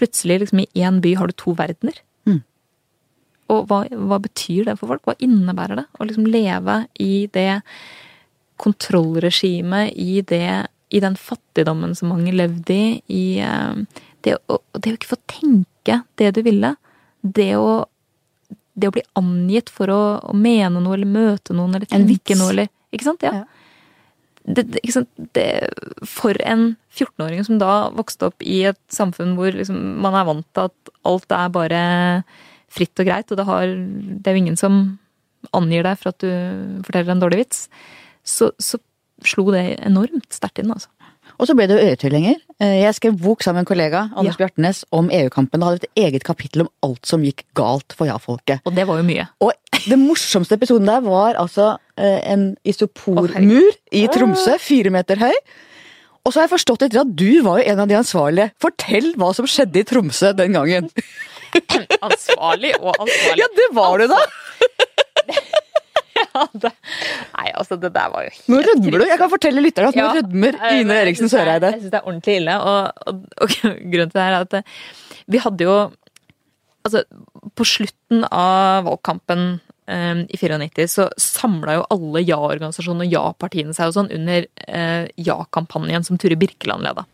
plutselig 0.00 0.40
liksom 0.40 0.62
i 0.64 0.68
én 0.80 1.02
by 1.04 1.14
har 1.20 1.28
du 1.28 1.36
to 1.36 1.52
verdener. 1.58 2.00
Og 3.52 3.66
hva, 3.68 3.82
hva, 3.90 4.18
betyr 4.24 4.70
det 4.70 4.78
for 4.80 4.90
folk? 4.92 5.04
Hva 5.06 5.16
innebærer 5.22 5.82
det? 5.82 5.86
Å 5.98 6.06
liksom 6.08 6.28
leve 6.30 6.78
i 7.02 7.26
det 7.34 7.62
kontrollregimet, 8.62 9.92
i, 9.98 10.22
det, 10.24 10.66
i 10.94 11.00
den 11.02 11.16
fattigdommen 11.18 11.96
som 11.98 12.12
mange 12.14 12.32
levde 12.32 12.76
i, 12.76 13.00
i 13.10 13.24
det, 14.24 14.38
å, 14.48 14.60
det 14.78 14.94
å 14.94 14.98
ikke 14.98 15.12
få 15.12 15.20
tenke 15.28 16.00
det 16.20 16.30
du 16.36 16.40
ville. 16.46 16.74
Det 17.20 17.50
å, 17.58 17.84
det 18.72 18.88
å 18.88 18.94
bli 18.94 19.04
angitt 19.18 19.72
for 19.74 19.92
å, 19.92 20.02
å, 20.22 20.36
mene 20.36 20.80
noe 20.80 20.96
eller 20.96 21.10
møte 21.10 21.56
noen 21.56 21.76
eller 21.76 21.90
tenke 21.90 22.38
noe 22.38 22.54
eller 22.54 22.72
Ikke 22.94 23.10
sant? 23.10 23.26
Ja. 23.26 23.42
ja 23.42 23.64
det, 24.44 24.64
det, 25.32 25.70
for 26.04 26.36
en 26.44 26.74
14-åring 26.92 27.44
som 27.46 27.58
da 27.60 27.88
vokste 27.96 28.28
opp 28.28 28.44
i 28.44 28.60
et 28.68 28.80
samfunn 28.92 29.34
hvor 29.38 29.54
liksom 29.56 29.78
man 30.04 30.16
er 30.18 30.26
vant 30.28 30.46
til 30.52 30.68
at 30.68 30.92
alt 31.08 31.32
er 31.32 31.54
bare 31.54 31.84
fritt 32.74 33.00
og 33.02 33.08
greit, 33.08 33.30
og 33.30 33.40
det, 33.40 33.46
har, 33.48 33.70
det 33.70 34.30
er 34.30 34.36
jo 34.36 34.42
ingen 34.44 34.60
som 34.60 34.82
angir 35.54 35.84
deg 35.86 36.00
for 36.00 36.14
at 36.14 36.24
du 36.24 36.82
forteller 36.86 37.14
en 37.14 37.22
dårlig 37.22 37.44
vits, 37.44 37.66
så, 38.24 38.50
så 38.58 38.80
slo 39.24 39.48
det 39.54 39.64
enormt 39.84 40.32
sterkt 40.34 40.62
inn, 40.62 40.72
altså. 40.74 40.90
Og 41.40 41.48
så 41.48 41.54
ble 41.56 41.66
det 41.66 41.76
jo 41.76 41.84
EU-tilhenger. 41.88 42.36
Eh, 42.62 42.76
jeg 42.84 42.96
skrev 42.98 43.16
bok 43.18 43.42
sammen 43.42 43.62
med 43.62 43.64
en 43.64 43.70
kollega, 43.72 44.02
Anders 44.14 44.36
ja. 44.36 44.44
Bjartnes, 44.44 44.84
om 44.94 45.08
EU-kampen. 45.10 45.60
Det 45.60 45.68
hadde 45.68 45.80
et 45.82 46.02
eget 46.04 46.26
kapittel 46.26 46.64
om 46.64 46.70
alt 46.86 47.08
som 47.08 47.24
gikk 47.26 47.42
galt 47.58 47.96
for 47.96 48.06
ja-folket. 48.06 48.62
Og 48.68 48.76
det 48.76 48.86
var 48.86 49.00
jo 49.00 49.06
mye. 49.08 49.26
Og 49.42 49.80
det 49.88 49.98
morsomste 49.98 50.58
episoden 50.58 50.88
der 50.88 51.02
var 51.04 51.40
altså 51.40 51.74
eh, 51.98 52.20
en 52.30 52.52
isopormur 52.68 53.34
oh, 53.34 53.78
i 53.90 54.04
Tromsø, 54.12 54.54
fire 54.62 54.94
meter 54.94 55.20
høy. 55.24 55.34
Og 56.24 56.32
så 56.32 56.40
har 56.40 56.46
jeg 56.46 56.54
forstått 56.54 56.86
etter 56.86 57.02
at 57.02 57.12
du 57.18 57.42
var 57.44 57.60
jo 57.60 57.72
en 57.72 57.82
av 57.82 57.90
de 57.90 57.98
ansvarlige. 57.98 58.52
Fortell 58.62 59.10
hva 59.20 59.34
som 59.36 59.48
skjedde 59.50 59.82
i 59.82 59.88
Tromsø 59.88 60.32
den 60.38 60.56
gangen. 60.56 60.92
ansvarlig 62.08 62.74
og 62.80 62.92
ansvarlig. 62.92 63.42
Ja, 63.42 63.48
det 63.58 63.68
var 63.76 64.00
du 64.02 64.06
da! 64.10 64.20
ja, 66.20 66.46
det, 66.52 66.70
nei, 67.34 67.48
altså, 67.52 67.78
det 67.80 67.90
der 67.94 68.12
var 68.12 68.26
jo 68.26 68.32
helt 68.34 68.52
Nå 68.52 68.60
rødmer 68.68 69.02
du! 69.02 69.06
Jeg 69.10 69.20
kan 69.20 69.32
fortelle 69.32 69.64
lytterne 69.64 69.90
at 69.92 69.98
ja, 69.98 70.06
nå 70.06 70.20
rødmer 70.20 70.58
Ine 70.74 71.00
Eriksen 71.02 71.32
Søreide. 71.32 71.74
Jeg 71.74 71.84
syns 71.84 71.92
det 71.94 72.00
er 72.00 72.08
ordentlig 72.08 72.38
ille, 72.42 72.56
og, 72.60 73.04
og, 73.08 73.20
og, 73.44 73.58
grunnen 73.92 74.14
til 74.14 74.20
det 74.20 74.24
er 74.24 74.40
at 74.40 74.58
eh, 74.60 74.80
vi 75.30 75.44
hadde 75.44 75.70
jo 75.70 75.76
Altså, 76.84 77.00
på 77.56 77.64
slutten 77.64 78.26
av 78.28 78.84
valgkampen 78.84 79.44
um, 79.88 80.18
i 80.28 80.36
94 80.36 80.84
så 80.92 81.06
samla 81.16 81.78
jo 81.78 81.86
alle 81.94 82.20
ja-organisasjonene 82.20 83.06
og 83.06 83.14
ja-partiene 83.14 83.72
seg 83.72 83.88
og 83.88 83.96
sånn 83.96 84.10
under 84.12 84.44
uh, 84.68 85.06
ja-kampanjen 85.16 86.04
som 86.04 86.20
Ture 86.20 86.36
Birkeland 86.36 86.84
leda. 86.84 87.06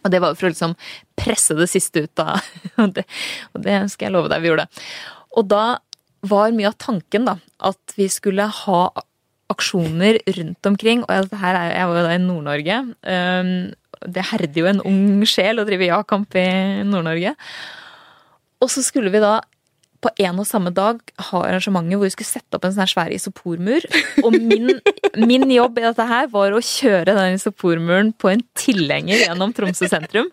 Og 0.00 0.12
det 0.12 0.22
var 0.22 0.36
for 0.38 0.48
å 0.48 0.52
liksom 0.52 0.74
presse 1.18 1.56
det 1.58 1.68
siste 1.70 2.06
ut 2.06 2.22
av 2.22 2.40
og 2.80 2.96
det, 2.96 3.06
og 3.54 3.64
det 3.66 3.78
skal 3.92 4.08
jeg 4.08 4.16
love 4.16 4.32
deg 4.32 4.44
vi 4.44 4.52
gjorde. 4.52 4.66
Og 5.36 5.48
da 5.50 5.64
var 6.30 6.52
mye 6.52 6.70
av 6.70 6.76
tanken 6.80 7.28
da, 7.28 7.36
at 7.64 7.96
vi 7.96 8.08
skulle 8.12 8.44
ha 8.44 8.80
aksjoner 9.50 10.20
rundt 10.36 10.68
omkring. 10.68 11.04
Og 11.06 11.36
her 11.40 11.56
er, 11.56 11.74
jeg 11.74 11.90
var 11.90 11.98
jo 11.98 12.06
da 12.06 12.16
i 12.16 12.22
Nord-Norge. 12.22 12.80
Um, 13.02 13.52
det 14.14 14.26
herder 14.30 14.60
jo 14.62 14.68
en 14.70 14.82
ung 14.86 15.24
sjel 15.28 15.60
å 15.60 15.66
drive 15.68 15.88
ja-kamp 15.88 16.36
i 16.38 16.48
Nord-Norge. 16.88 17.34
Og 18.60 18.72
så 18.72 18.84
skulle 18.84 19.12
vi 19.12 19.22
da 19.22 19.38
på 20.00 20.10
en 20.24 20.40
og 20.40 20.48
samme 20.48 20.72
dag 20.72 21.00
ha 21.28 21.42
arrangementet 21.44 21.98
hvor 21.98 22.08
vi 22.08 22.14
skulle 22.14 22.30
sette 22.30 22.56
opp 22.56 22.64
en 22.64 22.74
sånn 22.76 22.88
svær 22.88 23.12
isopormur. 23.12 23.84
Og 24.24 24.36
min, 24.36 24.72
min, 25.30 25.46
jobb 25.52 25.80
i 25.80 25.84
dette 25.84 26.06
her 26.08 26.30
var 26.32 26.56
å 26.56 26.62
kjøre 26.64 27.16
den 27.16 27.36
isopormuren 27.36 28.14
på 28.16 28.32
en 28.32 28.44
tilhenger 28.58 29.26
gjennom 29.26 29.52
Tromsø 29.56 29.90
sentrum. 29.92 30.30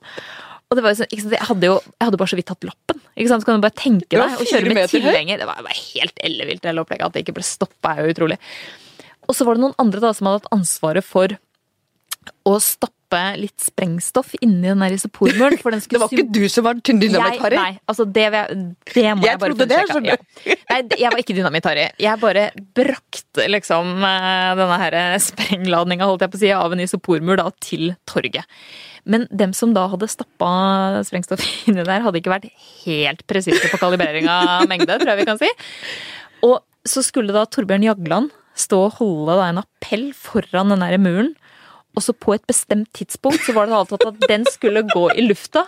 Og 0.67 0.75
det 0.75 0.83
var 0.83 0.93
jo 0.93 1.01
sånn, 1.01 1.11
jeg, 1.11 1.43
hadde 1.47 1.69
jo 1.69 1.77
jeg 1.79 2.09
hadde 2.09 2.19
bare 2.19 2.31
så 2.31 2.39
vidt 2.39 2.49
tatt 2.51 2.67
lappen. 2.67 2.99
Ikke 3.15 3.31
sant? 3.31 3.43
Så 3.43 3.49
kan 3.49 3.59
du 3.59 3.63
bare 3.63 3.79
tenke 3.79 4.11
deg 4.11 4.39
å 4.39 4.47
kjøre 4.47 4.75
med 4.75 4.91
tilhenger. 4.91 5.39
Det 5.41 5.47
var, 5.47 5.63
det 5.63 5.77
helt 5.79 6.23
ellevilt 6.27 6.67
hele 6.67 6.83
opplegget. 6.83 7.07
At 7.07 7.15
det 7.15 7.23
ikke 7.23 7.37
ble 7.39 7.47
stoppa, 7.47 7.93
er 7.93 8.07
jo 8.07 8.15
utrolig. 8.15 8.39
Og 9.27 9.35
så 9.35 9.47
var 9.47 9.57
det 9.57 9.63
noen 9.63 9.77
andre 9.83 10.03
da 10.03 10.11
som 10.15 10.27
hadde 10.27 10.41
hatt 10.41 10.55
ansvaret 10.55 11.07
for 11.07 11.35
å 12.47 12.57
stappe 12.63 12.96
litt 13.39 13.61
sprengstoff 13.63 14.33
inni 14.41 14.67
den 14.67 14.81
der 14.83 14.95
den 14.97 14.99
det 15.91 16.01
var 16.01 16.11
ikke 16.11 16.25
du 16.33 16.49
som 16.51 16.65
var 16.65 16.79
dynamitt-Harry? 16.83 17.55
Nei, 17.55 17.79
altså 17.87 18.05
det, 18.05 18.25
det 18.27 19.05
må 19.15 19.23
jeg, 19.23 19.31
jeg 19.31 19.39
bare 19.39 19.55
understreke. 19.55 20.17
Ja. 20.43 20.57
Nei, 20.71 20.79
jeg 20.99 21.13
var 21.13 21.23
ikke 21.23 21.37
dynamitt-Harry. 21.37 21.87
Jeg 22.03 22.21
bare 22.21 22.49
brakte 22.75 23.47
liksom 23.47 24.03
eh, 24.03 24.51
denne 24.59 24.81
her 24.83 24.99
sprengladninga, 25.23 26.09
holdt 26.09 26.25
jeg 26.25 26.33
på 26.33 26.39
å 26.39 26.43
si, 26.43 26.51
av 26.57 26.75
en 26.75 26.83
isopormur 26.83 27.39
da 27.39 27.47
til 27.63 27.93
torget. 28.09 28.43
Men 29.07 29.23
dem 29.31 29.53
som 29.55 29.71
da 29.75 29.85
hadde 29.91 30.09
stappa 30.11 30.51
sprengstoff 31.07 31.43
inni 31.69 31.85
der, 31.87 32.03
hadde 32.03 32.19
ikke 32.21 32.33
vært 32.33 32.49
helt 32.83 33.23
presise 33.29 33.71
på 33.71 33.79
kalibrering 33.81 34.27
av 34.31 34.67
mengde, 34.71 34.99
tror 34.99 35.13
jeg 35.13 35.21
vi 35.21 35.29
kan 35.29 35.39
si. 35.41 35.51
Og 36.47 36.59
så 36.87 37.03
skulle 37.03 37.35
da 37.35 37.47
Torbjørn 37.49 37.87
Jagland 37.87 38.35
stå 38.57 38.87
og 38.87 38.97
holde 39.01 39.37
da 39.37 39.51
en 39.51 39.61
appell 39.61 40.09
foran 40.17 40.73
den 40.73 40.83
der 40.83 40.97
muren. 41.01 41.35
Og 41.97 42.05
så 42.05 42.13
på 42.13 42.35
et 42.35 42.45
bestemt 42.49 42.91
tidspunkt 42.95 43.41
så 43.45 43.55
var 43.57 43.69
det 43.69 43.77
avtalt 43.77 44.05
at 44.11 44.27
den 44.29 44.45
skulle 44.53 44.85
gå 44.85 45.07
i 45.17 45.25
lufta. 45.25 45.65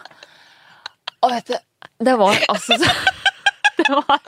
Og 1.25 1.33
vet 1.33 1.49
du, 1.49 1.57
det 2.05 2.15
var 2.19 2.37
altså 2.51 2.77
så 2.79 2.91
det 3.79 3.87
var 3.95 4.19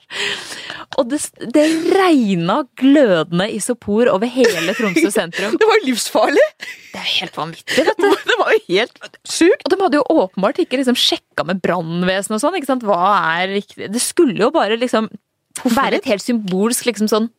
Og 0.98 1.10
det, 1.12 1.20
det 1.54 1.66
regna 1.92 2.62
glødende 2.80 3.48
isopor 3.52 4.10
over 4.12 4.30
hele 4.32 4.74
Tromsø 4.76 5.12
sentrum. 5.14 5.58
Det 5.60 5.68
var 5.68 5.84
livsfarlig! 5.86 6.46
Det 6.92 7.00
er 7.00 7.10
helt 7.20 7.38
vanvittig, 7.38 7.86
vet 7.88 8.00
du. 8.00 8.08
Det 8.32 8.38
var 8.40 8.56
jo 8.56 8.62
helt 8.70 9.20
sjukt. 9.28 9.66
Og 9.68 9.74
de 9.74 9.80
hadde 9.84 10.00
jo 10.00 10.22
åpenbart 10.24 10.62
ikke 10.64 10.80
liksom 10.82 10.98
sjekka 11.00 11.46
med 11.48 11.62
brannvesenet 11.64 12.38
og 12.40 12.44
sånn. 12.44 12.58
ikke 12.60 12.72
sant? 12.72 12.88
Hva 12.88 13.02
er 13.42 13.54
riktig? 13.58 13.92
Det 13.92 14.04
skulle 14.04 14.40
jo 14.40 14.52
bare 14.56 14.80
liksom 14.80 15.12
være 15.68 16.00
et 16.00 16.10
helt 16.10 16.24
symbolsk 16.24 16.88
liksom 16.88 17.12
sånn 17.12 17.30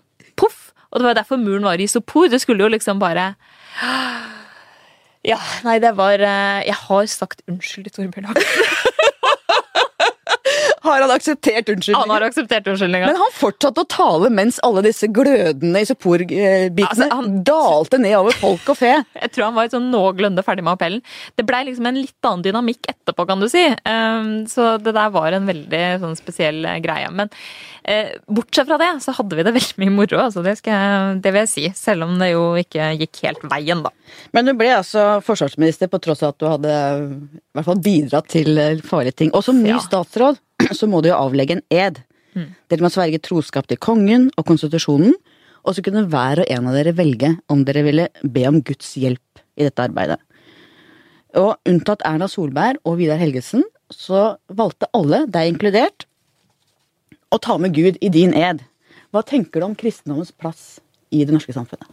poff. 0.41 0.71
Og 0.93 1.01
det 1.01 1.09
var 1.09 1.17
derfor 1.17 1.41
muren 1.41 1.65
var 1.65 1.81
i 1.81 1.89
isopor. 1.89 2.29
Det 2.33 2.43
skulle 2.43 2.65
jo 2.65 2.73
liksom 2.73 3.01
bare 3.01 3.33
Ja, 5.23 5.39
nei, 5.63 5.77
det 5.79 5.93
var 5.95 6.19
eh, 6.19 6.63
Jeg 6.67 6.75
har 6.75 7.07
sagt 7.07 7.45
unnskyld 7.49 7.87
til 7.87 7.93
Torbjørn 7.95 8.33
Hagen. 8.33 8.43
Har 10.83 11.01
han 11.01 11.11
akseptert 11.15 11.69
unnskyldninga? 11.69 12.01
Han 12.01 12.11
har 12.11 12.25
akseptert 12.27 12.67
unnskyldninga. 12.67 13.07
Men 13.13 13.21
han 13.21 13.35
fortsatte 13.37 13.85
å 13.85 13.89
tale 13.91 14.31
mens 14.35 14.59
alle 14.67 14.83
disse 14.87 15.07
glødende 15.15 15.83
isoporbitene 15.85 16.89
altså, 16.89 17.09
han... 17.13 17.37
dalte 17.47 18.01
ned 18.03 18.17
over 18.19 18.35
folk 18.41 18.73
og 18.75 18.81
fe. 18.81 18.95
Jeg 19.23 19.35
tror 19.35 19.49
han 19.49 19.59
var 19.59 19.71
sånn 19.73 19.91
noenlunde 19.93 20.43
ferdig 20.47 20.67
med 20.67 20.75
appellen. 20.75 21.05
Det 21.39 21.47
blei 21.47 21.63
liksom 21.69 21.87
en 21.87 22.01
litt 22.01 22.29
annen 22.29 22.43
dynamikk 22.49 22.91
etterpå, 22.91 23.29
kan 23.31 23.43
du 23.43 23.49
si. 23.53 23.63
Ehm, 23.89 24.33
så 24.51 24.75
det 24.83 24.97
der 24.97 25.15
var 25.15 25.37
en 25.37 25.47
veldig 25.47 25.85
sånn 26.03 26.19
spesiell 26.19 26.65
eh, 26.67 26.81
greie. 26.83 27.15
Men 27.15 27.31
eh, 27.87 28.19
bortsett 28.27 28.67
fra 28.67 28.81
det, 28.83 28.93
så 29.07 29.15
hadde 29.21 29.39
vi 29.39 29.47
det 29.47 29.55
veldig 29.61 29.81
mye 29.85 29.97
moro. 30.01 30.23
Altså, 30.27 30.43
det, 30.43 30.59
jeg, 30.67 31.19
det 31.23 31.35
vil 31.35 31.45
jeg 31.45 31.53
si. 31.55 31.67
Selv 31.79 32.09
om 32.09 32.19
det 32.19 32.33
jo 32.33 32.47
ikke 32.59 32.93
gikk 32.99 33.23
helt 33.29 33.47
veien, 33.55 33.87
da. 33.87 33.95
Men 34.35 34.51
du 34.51 34.57
ble 34.59 34.73
altså 34.75 35.21
forsvarsminister 35.25 35.91
på 35.93 36.03
tross 36.03 36.27
av 36.27 36.35
at 36.35 36.43
du 36.43 36.49
hadde 36.51 36.73
i 36.75 37.57
hvert 37.57 37.69
fall 37.69 37.85
bidratt 37.85 38.33
til 38.35 38.59
eh, 38.59 38.81
farlige 38.83 39.23
ting. 39.23 39.37
Og 39.37 39.47
som 39.47 39.63
ny 39.63 39.77
ja. 39.77 39.83
statsråd 39.83 40.43
så 40.79 40.89
må 40.91 41.03
du 41.03 41.11
jo 41.11 41.19
avlegge 41.19 41.59
en 41.59 41.65
ed. 41.73 42.03
Mm. 42.37 42.49
Dere 42.71 42.85
må 42.85 42.91
sverge 42.93 43.23
troskap 43.23 43.69
til 43.71 43.81
kongen 43.83 44.31
og 44.37 44.47
konstitusjonen, 44.49 45.15
og 45.63 45.77
så 45.77 45.85
kunne 45.85 46.07
hver 46.11 46.43
og 46.43 46.51
en 46.51 46.69
av 46.69 46.75
dere 46.75 46.95
velge 46.99 47.37
om 47.53 47.63
dere 47.67 47.85
ville 47.87 48.09
be 48.23 48.47
om 48.49 48.59
Guds 48.67 48.97
hjelp 48.99 49.43
i 49.59 49.67
dette 49.67 49.85
arbeidet. 49.85 50.19
Og 51.39 51.55
unntatt 51.69 52.03
Erna 52.05 52.29
Solberg 52.29 52.83
og 52.89 52.99
Vidar 52.99 53.21
Helgesen, 53.21 53.63
så 53.93 54.37
valgte 54.53 54.89
alle, 54.97 55.25
deg 55.31 55.53
inkludert, 55.53 56.07
å 57.33 57.39
ta 57.41 57.57
med 57.61 57.77
Gud 57.77 57.99
i 58.05 58.11
din 58.13 58.35
ed. 58.37 58.61
Hva 59.13 59.23
tenker 59.25 59.61
du 59.61 59.69
om 59.69 59.77
kristendommens 59.79 60.33
plass 60.33 60.81
i 61.13 61.23
det 61.25 61.35
norske 61.35 61.55
samfunnet? 61.57 61.89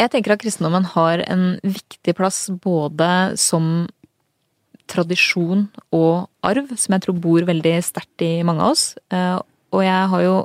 Jeg 0.00 0.10
tenker 0.12 0.34
at 0.34 0.42
kristendommen 0.42 0.86
har 0.94 1.22
en 1.30 1.44
viktig 1.62 2.14
plass 2.18 2.46
både 2.64 3.36
som 3.40 3.86
tradisjon 4.90 5.66
og 5.94 6.28
arv, 6.44 6.70
som 6.76 6.96
jeg 6.96 7.04
tror 7.04 7.18
bor 7.22 7.46
veldig 7.48 7.74
sterkt 7.84 8.24
i 8.24 8.42
mange 8.46 8.64
av 8.64 8.74
oss. 8.74 8.84
Eh, 9.12 9.38
og 9.72 9.84
jeg 9.84 10.08
har 10.12 10.24
jo, 10.24 10.36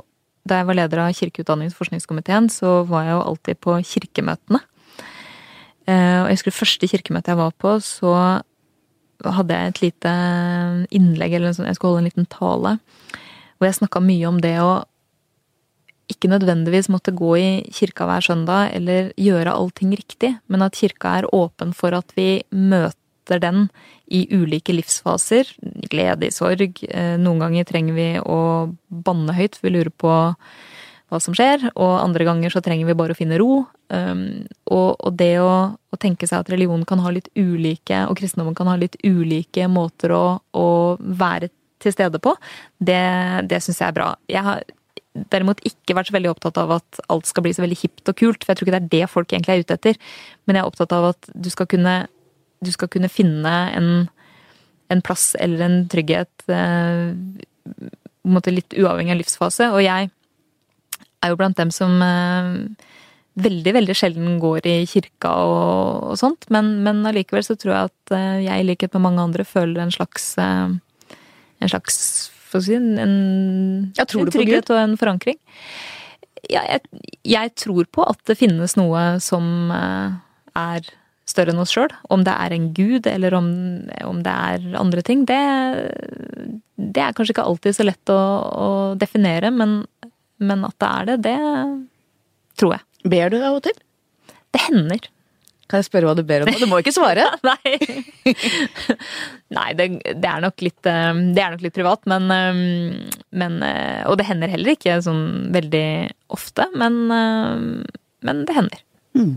da 0.48 0.60
jeg 0.60 0.68
var 0.68 0.78
leder 0.78 1.02
av 1.04 1.14
kirkeutdannings- 1.16 1.76
og 1.76 1.82
forskningskomiteen, 1.82 2.50
så 2.52 2.82
var 2.88 3.06
jeg 3.06 3.16
jo 3.16 3.24
alltid 3.30 3.60
på 3.64 3.78
kirkemøtene. 3.92 4.60
Eh, 5.88 6.18
og 6.22 6.28
jeg 6.28 6.38
husker 6.38 6.52
det 6.52 6.60
første 6.60 6.90
kirkemøtet 6.92 7.32
jeg 7.32 7.40
var 7.40 7.56
på, 7.56 7.74
så 7.84 8.12
hadde 9.24 9.56
jeg 9.56 9.72
et 9.72 9.82
lite 9.82 10.12
innlegg, 10.94 11.34
eller 11.34 11.56
sånn, 11.56 11.66
jeg 11.66 11.78
skulle 11.78 11.96
holde 11.96 12.04
en 12.06 12.10
liten 12.10 12.30
tale, 12.30 12.76
hvor 13.58 13.66
jeg 13.66 13.80
snakka 13.80 14.02
mye 14.04 14.28
om 14.30 14.38
det 14.44 14.54
å 14.62 14.72
ikke 16.08 16.30
nødvendigvis 16.32 16.88
måtte 16.88 17.12
gå 17.12 17.34
i 17.36 17.48
kirka 17.74 18.06
hver 18.08 18.24
søndag 18.24 18.72
eller 18.76 19.10
gjøre 19.20 19.52
allting 19.52 19.92
riktig, 19.92 20.32
men 20.48 20.64
at 20.64 20.78
kirka 20.78 21.18
er 21.18 21.28
åpen 21.36 21.74
for 21.76 21.92
at 21.96 22.14
vi 22.16 22.40
møter 22.48 22.96
den 23.36 23.66
i 24.08 24.24
ulike 24.32 24.72
livsfaser. 24.72 25.52
Glede 25.92 26.30
i 26.30 26.32
sorg. 26.34 26.80
Eh, 26.88 27.16
noen 27.20 27.44
ganger 27.44 27.68
trenger 27.68 27.98
vi 27.98 28.08
å 28.24 28.40
banne 28.88 29.36
høyt, 29.36 29.60
vi 29.60 29.74
lurer 29.74 29.92
på 29.92 30.14
hva 31.08 31.20
som 31.24 31.36
skjer, 31.36 31.70
og 31.72 32.00
andre 32.02 32.24
ganger 32.28 32.52
så 32.52 32.60
trenger 32.64 32.88
vi 32.88 32.96
bare 32.96 33.14
å 33.14 33.18
finne 33.18 33.38
ro. 33.40 33.62
Um, 33.88 34.44
og, 34.68 35.06
det 35.16 35.38
å, 35.40 35.76
tenke 35.96 36.28
seg 36.28 36.42
at 36.42 36.50
religion 36.52 36.84
kan 36.88 37.00
ha 37.00 37.12
litt 37.14 37.30
ulike, 37.32 38.02
og 38.10 38.18
kristendommen 38.20 38.56
kan 38.56 38.68
ha 38.68 38.76
litt 38.76 38.98
ulike 39.00 39.64
måter 39.72 40.12
å, 40.12 40.24
å 40.52 40.66
være 41.00 41.48
til 41.80 41.94
stede 41.94 42.20
på, 42.20 42.34
det, 42.76 43.00
det 43.48 43.62
syns 43.64 43.80
jeg 43.80 43.88
er 43.88 43.96
bra. 43.96 44.10
Jeg 44.28 44.44
har 44.44 44.66
derimot 45.32 45.62
ikke 45.66 45.96
vært 45.96 46.10
så 46.10 46.16
veldig 46.16 46.30
opptatt 46.30 46.60
av 46.60 46.76
at 46.78 47.00
alt 47.10 47.28
skal 47.28 47.46
bli 47.46 47.54
så 47.56 47.64
veldig 47.64 47.78
hipt 47.80 48.10
og 48.10 48.18
kult, 48.18 48.44
for 48.44 48.52
jeg 48.52 48.60
tror 48.60 48.68
ikke 48.68 48.76
det 48.76 48.82
er 48.82 48.92
det 48.94 49.10
folk 49.10 49.32
egentlig 49.32 49.54
er 49.54 49.64
ute 49.64 49.78
etter. 49.78 49.98
Men 50.46 50.58
jeg 50.58 50.64
er 50.64 50.70
opptatt 50.70 50.94
av 50.94 51.10
at 51.12 51.30
du 51.32 51.50
skal 51.52 51.68
kunne, 51.70 51.96
du 52.64 52.70
skal 52.74 52.90
kunne 52.92 53.10
finne 53.12 53.54
en, 53.76 53.90
en, 54.90 55.02
plass 55.04 55.32
eller 55.38 55.64
en 55.66 55.80
trygghet 55.90 56.46
eh, 56.50 57.14
litt 58.52 58.76
uavhengig 58.76 59.14
av 59.14 59.20
livsfase. 59.22 59.70
Og 59.74 59.82
jeg 59.84 60.10
er 61.18 61.32
jo 61.32 61.38
blant 61.38 61.58
dem 61.58 61.70
som 61.74 61.94
eh, 62.02 62.50
veldig, 63.38 63.74
veldig 63.78 63.96
sjelden 63.96 64.38
går 64.42 64.66
i 64.66 64.76
kirka 64.90 65.30
og, 65.46 66.10
og 66.12 66.18
sånt, 66.20 66.48
men, 66.54 66.78
men 66.86 67.06
allikevel 67.08 67.46
så 67.46 67.56
tror 67.58 67.74
jeg 67.74 67.92
at 67.92 68.18
eh, 68.18 68.44
jeg, 68.48 68.64
i 68.64 68.68
likhet 68.72 68.94
med 68.96 69.06
mange 69.06 69.24
andre, 69.28 69.46
føler 69.46 69.84
en 69.84 69.94
slags 69.94 70.32
eh, 70.42 70.76
en 71.58 71.70
slags 71.70 71.98
for 72.48 72.62
å 72.62 72.64
si, 72.64 72.76
en, 72.78 73.90
ja, 73.98 74.06
en 74.06 74.30
trygghet 74.32 74.70
og 74.72 74.80
en 74.80 74.96
forankring. 75.00 75.36
Ja, 76.48 76.62
jeg, 76.64 76.80
jeg, 77.26 77.52
tror 77.60 77.88
på 77.92 78.06
at 78.08 78.20
det 78.30 78.38
finnes 78.40 78.76
noe 78.78 79.18
som 79.20 79.72
eh, 79.74 80.14
er 80.56 80.88
større 81.38 81.54
enn 81.54 81.62
oss 81.62 81.74
sjøl. 81.74 81.92
Om 82.10 82.24
det 82.26 82.34
er 82.34 82.54
en 82.54 82.70
gud, 82.76 83.06
eller 83.10 83.36
om, 83.38 83.50
om 84.08 84.22
det 84.26 84.34
er 84.34 84.80
andre 84.80 85.04
ting, 85.06 85.24
det, 85.28 85.38
det, 86.76 87.02
er 87.04 87.14
kanskje 87.14 87.36
ikke 87.36 87.46
alltid 87.46 87.78
så 87.78 87.86
lett 87.86 88.14
å, 88.14 88.18
å 88.18 88.70
definere, 88.98 89.52
men, 89.54 89.80
men, 90.42 90.66
at 90.66 90.78
det 90.82 90.90
er 90.90 91.12
det, 91.12 91.20
det 91.28 91.38
tror 92.58 92.78
jeg. 92.78 92.84
Ber 93.08 93.30
du 93.32 93.38
av 93.38 93.60
og 93.60 93.64
til? 93.68 93.78
Det 94.52 94.64
hender. 94.66 95.08
Kan 95.68 95.82
jeg 95.82 95.88
spørre 95.90 96.08
hva 96.08 96.16
du 96.16 96.24
ber 96.24 96.46
om? 96.46 96.50
Du 96.56 96.64
må 96.70 96.80
ikke 96.80 96.94
svare. 96.96 97.26
Nei, 97.48 97.76
Nei 99.58 99.68
det, 99.76 99.88
det, 100.08 100.28
er 100.30 100.40
nok 100.44 100.64
litt, 100.64 100.80
eh, 100.88 101.20
det 101.36 101.44
er 101.44 101.52
nok 101.54 101.64
litt 101.66 101.76
privat, 101.76 102.08
men, 102.08 102.30
eh, 102.32 102.62
men, 103.36 103.58
eh, 103.66 104.00
Og 104.08 104.16
det 104.18 104.28
hender 104.30 104.52
heller 104.52 104.74
ikke 104.74 104.96
sånn 105.04 105.52
veldig 105.54 105.86
ofte, 106.32 106.70
men, 106.78 106.98
men 108.24 108.42
det 108.48 108.56
hender. 108.56 108.82
Mm. 109.18 109.36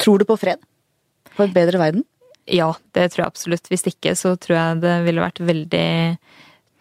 Tror 0.00 0.20
du 0.20 0.26
på 0.28 0.38
fred? 0.40 0.62
På 1.34 1.46
en 1.46 1.54
bedre 1.54 1.80
verden? 1.80 2.04
Ja, 2.50 2.74
det 2.92 3.10
tror 3.12 3.24
jeg 3.24 3.32
absolutt. 3.32 3.68
Hvis 3.72 3.86
ikke 3.88 4.14
så 4.18 4.34
tror 4.36 4.58
jeg 4.58 4.82
det 4.84 4.94
ville 5.06 5.24
vært 5.24 5.40
veldig 5.42 5.88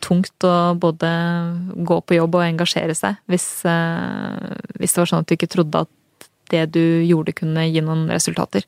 tungt 0.04 0.46
å 0.48 0.74
både 0.76 1.10
gå 1.88 2.00
på 2.04 2.18
jobb 2.18 2.36
og 2.36 2.44
engasjere 2.44 2.92
seg 2.98 3.22
hvis, 3.32 3.46
hvis 3.64 4.96
det 4.96 5.00
var 5.00 5.08
sånn 5.08 5.24
at 5.24 5.30
du 5.30 5.38
ikke 5.38 5.54
trodde 5.54 5.86
at 5.86 6.28
det 6.52 6.66
du 6.76 6.84
gjorde 7.08 7.36
kunne 7.38 7.64
gi 7.70 7.82
noen 7.82 8.10
resultater. 8.12 8.66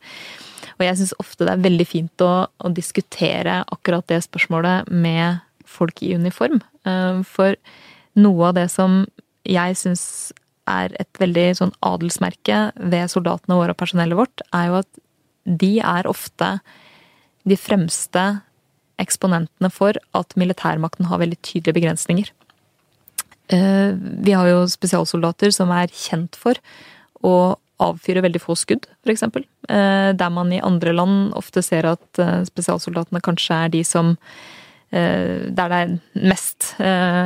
Og 0.75 0.85
jeg 0.85 0.99
syns 0.99 1.15
ofte 1.21 1.47
det 1.47 1.53
er 1.53 1.65
veldig 1.65 1.87
fint 1.87 2.23
å, 2.23 2.47
å, 2.47 2.71
diskutere 2.73 3.61
akkurat 3.71 4.07
det 4.11 4.21
spørsmålet 4.25 4.89
med 4.91 5.43
folk 5.67 6.01
i 6.03 6.13
uniform. 6.15 6.61
Eh, 6.87 7.21
for 7.27 7.55
noe 8.19 8.49
av 8.49 8.57
det 8.57 8.67
som 8.73 9.03
jeg 9.45 9.77
syns 9.79 10.05
er 10.69 10.95
et 10.99 11.21
veldig 11.21 11.47
sånn 11.59 11.73
adelsmerke 11.85 12.69
ved 12.77 13.11
soldatene 13.13 13.57
våre 13.59 13.75
og 13.75 13.79
personellet 13.79 14.19
vårt, 14.19 14.43
er 14.55 14.71
jo 14.71 14.79
at 14.81 15.01
de 15.45 15.73
er 15.79 16.09
ofte 16.09 16.55
de 17.45 17.57
fremste 17.59 18.23
eksponentene 19.01 19.69
for 19.73 19.97
at 20.17 20.33
militærmakten 20.39 21.09
har 21.09 21.21
veldig 21.21 21.37
tydelige 21.43 21.77
begrensninger. 21.77 22.31
Eh, 23.53 23.93
vi 24.25 24.33
har 24.33 24.49
jo 24.49 24.65
spesialsoldater 24.71 25.53
som 25.53 25.69
er 25.75 25.91
kjent 25.93 26.37
for 26.39 26.57
å 27.25 27.55
avfyre 27.83 28.23
veldig 28.23 28.41
få 28.41 28.55
skudd, 28.57 28.87
f.eks. 29.03 29.25
Eh, 29.27 30.11
der 30.17 30.31
man 30.33 30.53
i 30.55 30.63
andre 30.63 30.95
land 30.95 31.33
ofte 31.37 31.61
ser 31.65 31.87
at 31.89 32.21
eh, 32.21 32.41
spesialsoldatene 32.47 33.21
kanskje 33.25 33.57
er 33.65 33.73
de 33.73 33.83
som 33.85 34.15
Der 34.91 35.49
det 35.55 35.77
er 35.81 35.93
mest, 36.29 36.75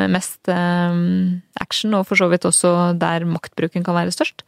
mest 0.09 0.49
action, 0.49 1.93
og 1.93 2.07
for 2.07 2.17
så 2.17 2.29
vidt 2.31 2.47
også 2.47 2.71
der 2.97 3.27
maktbruken 3.29 3.83
kan 3.85 3.97
være 3.97 4.13
størst. 4.15 4.45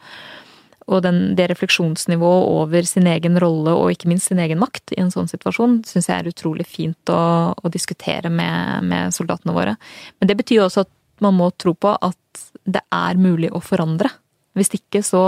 Og 0.90 1.04
den, 1.06 1.36
det 1.38 1.48
refleksjonsnivået 1.52 2.48
over 2.50 2.88
sin 2.88 3.08
egen 3.08 3.38
rolle 3.40 3.74
og 3.78 3.94
ikke 3.94 4.10
minst 4.10 4.32
sin 4.32 4.42
egen 4.42 4.60
makt 4.60 4.96
i 4.96 5.00
en 5.04 5.12
sånn 5.14 5.30
situasjon, 5.30 5.82
syns 5.88 6.10
jeg 6.10 6.18
er 6.18 6.32
utrolig 6.32 6.66
fint 6.68 7.12
å, 7.14 7.22
å 7.54 7.72
diskutere 7.72 8.32
med, 8.34 8.88
med, 8.90 9.14
soldatene 9.16 9.56
våre. 9.56 9.78
Men 10.20 10.32
det 10.32 10.40
betyr 10.42 10.66
også 10.66 10.86
at 10.88 10.92
man 11.22 11.38
må 11.38 11.52
tro 11.62 11.76
på 11.78 11.94
at 11.94 12.44
det 12.66 12.82
er 12.96 13.22
mulig 13.22 13.52
å 13.54 13.62
forandre. 13.64 14.10
Hvis 14.58 14.74
ikke 14.76 15.04
så 15.06 15.22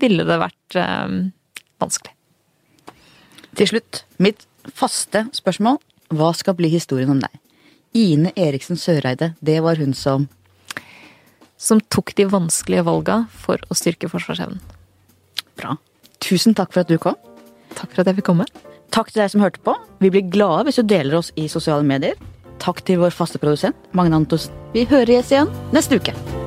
ville 0.00 0.24
det 0.26 0.40
vært 0.40 0.78
øh, 0.80 1.18
vanskelig. 1.82 2.16
Til 3.58 3.68
slutt, 3.68 4.02
mitt 4.22 4.46
faste 4.72 5.26
spørsmål. 5.36 5.78
Hva 6.12 6.32
skal 6.36 6.56
bli 6.58 6.68
historien 6.72 7.10
om 7.12 7.20
deg? 7.22 7.32
Ine 7.96 8.32
Eriksen 8.36 8.78
Søreide, 8.80 9.32
det 9.40 9.60
var 9.64 9.80
hun 9.80 9.94
som 9.96 10.28
Som 11.62 11.78
tok 11.94 12.14
de 12.18 12.24
vanskelige 12.26 12.82
valga 12.82 13.20
for 13.30 13.60
å 13.70 13.76
styrke 13.78 14.08
forsvarsevnen. 14.10 14.58
Bra. 15.54 15.76
Tusen 16.18 16.56
takk 16.58 16.72
for 16.74 16.82
at 16.82 16.90
du 16.90 16.98
kom. 16.98 17.14
Takk 17.78 17.92
for 17.92 18.02
at 18.02 18.10
jeg 18.10 18.18
fikk 18.18 18.30
komme. 18.32 18.48
Takk 18.90 19.12
til 19.12 19.22
deg 19.22 19.30
som 19.30 19.44
hørte 19.46 19.62
på. 19.62 19.76
Vi 20.02 20.10
blir 20.10 20.26
glade 20.26 20.66
hvis 20.66 20.82
du 20.82 20.90
deler 20.90 21.20
oss 21.20 21.30
i 21.38 21.46
sosiale 21.46 21.86
medier. 21.86 22.18
Takk 22.58 22.82
til 22.82 22.98
vår 22.98 23.14
faste 23.14 23.38
produsent, 23.38 23.78
Magne 23.94 24.18
Antonsen. 24.18 24.54
Vi 24.74 24.88
høres 24.90 25.30
igjen 25.30 25.54
neste 25.70 26.02
uke. 26.02 26.41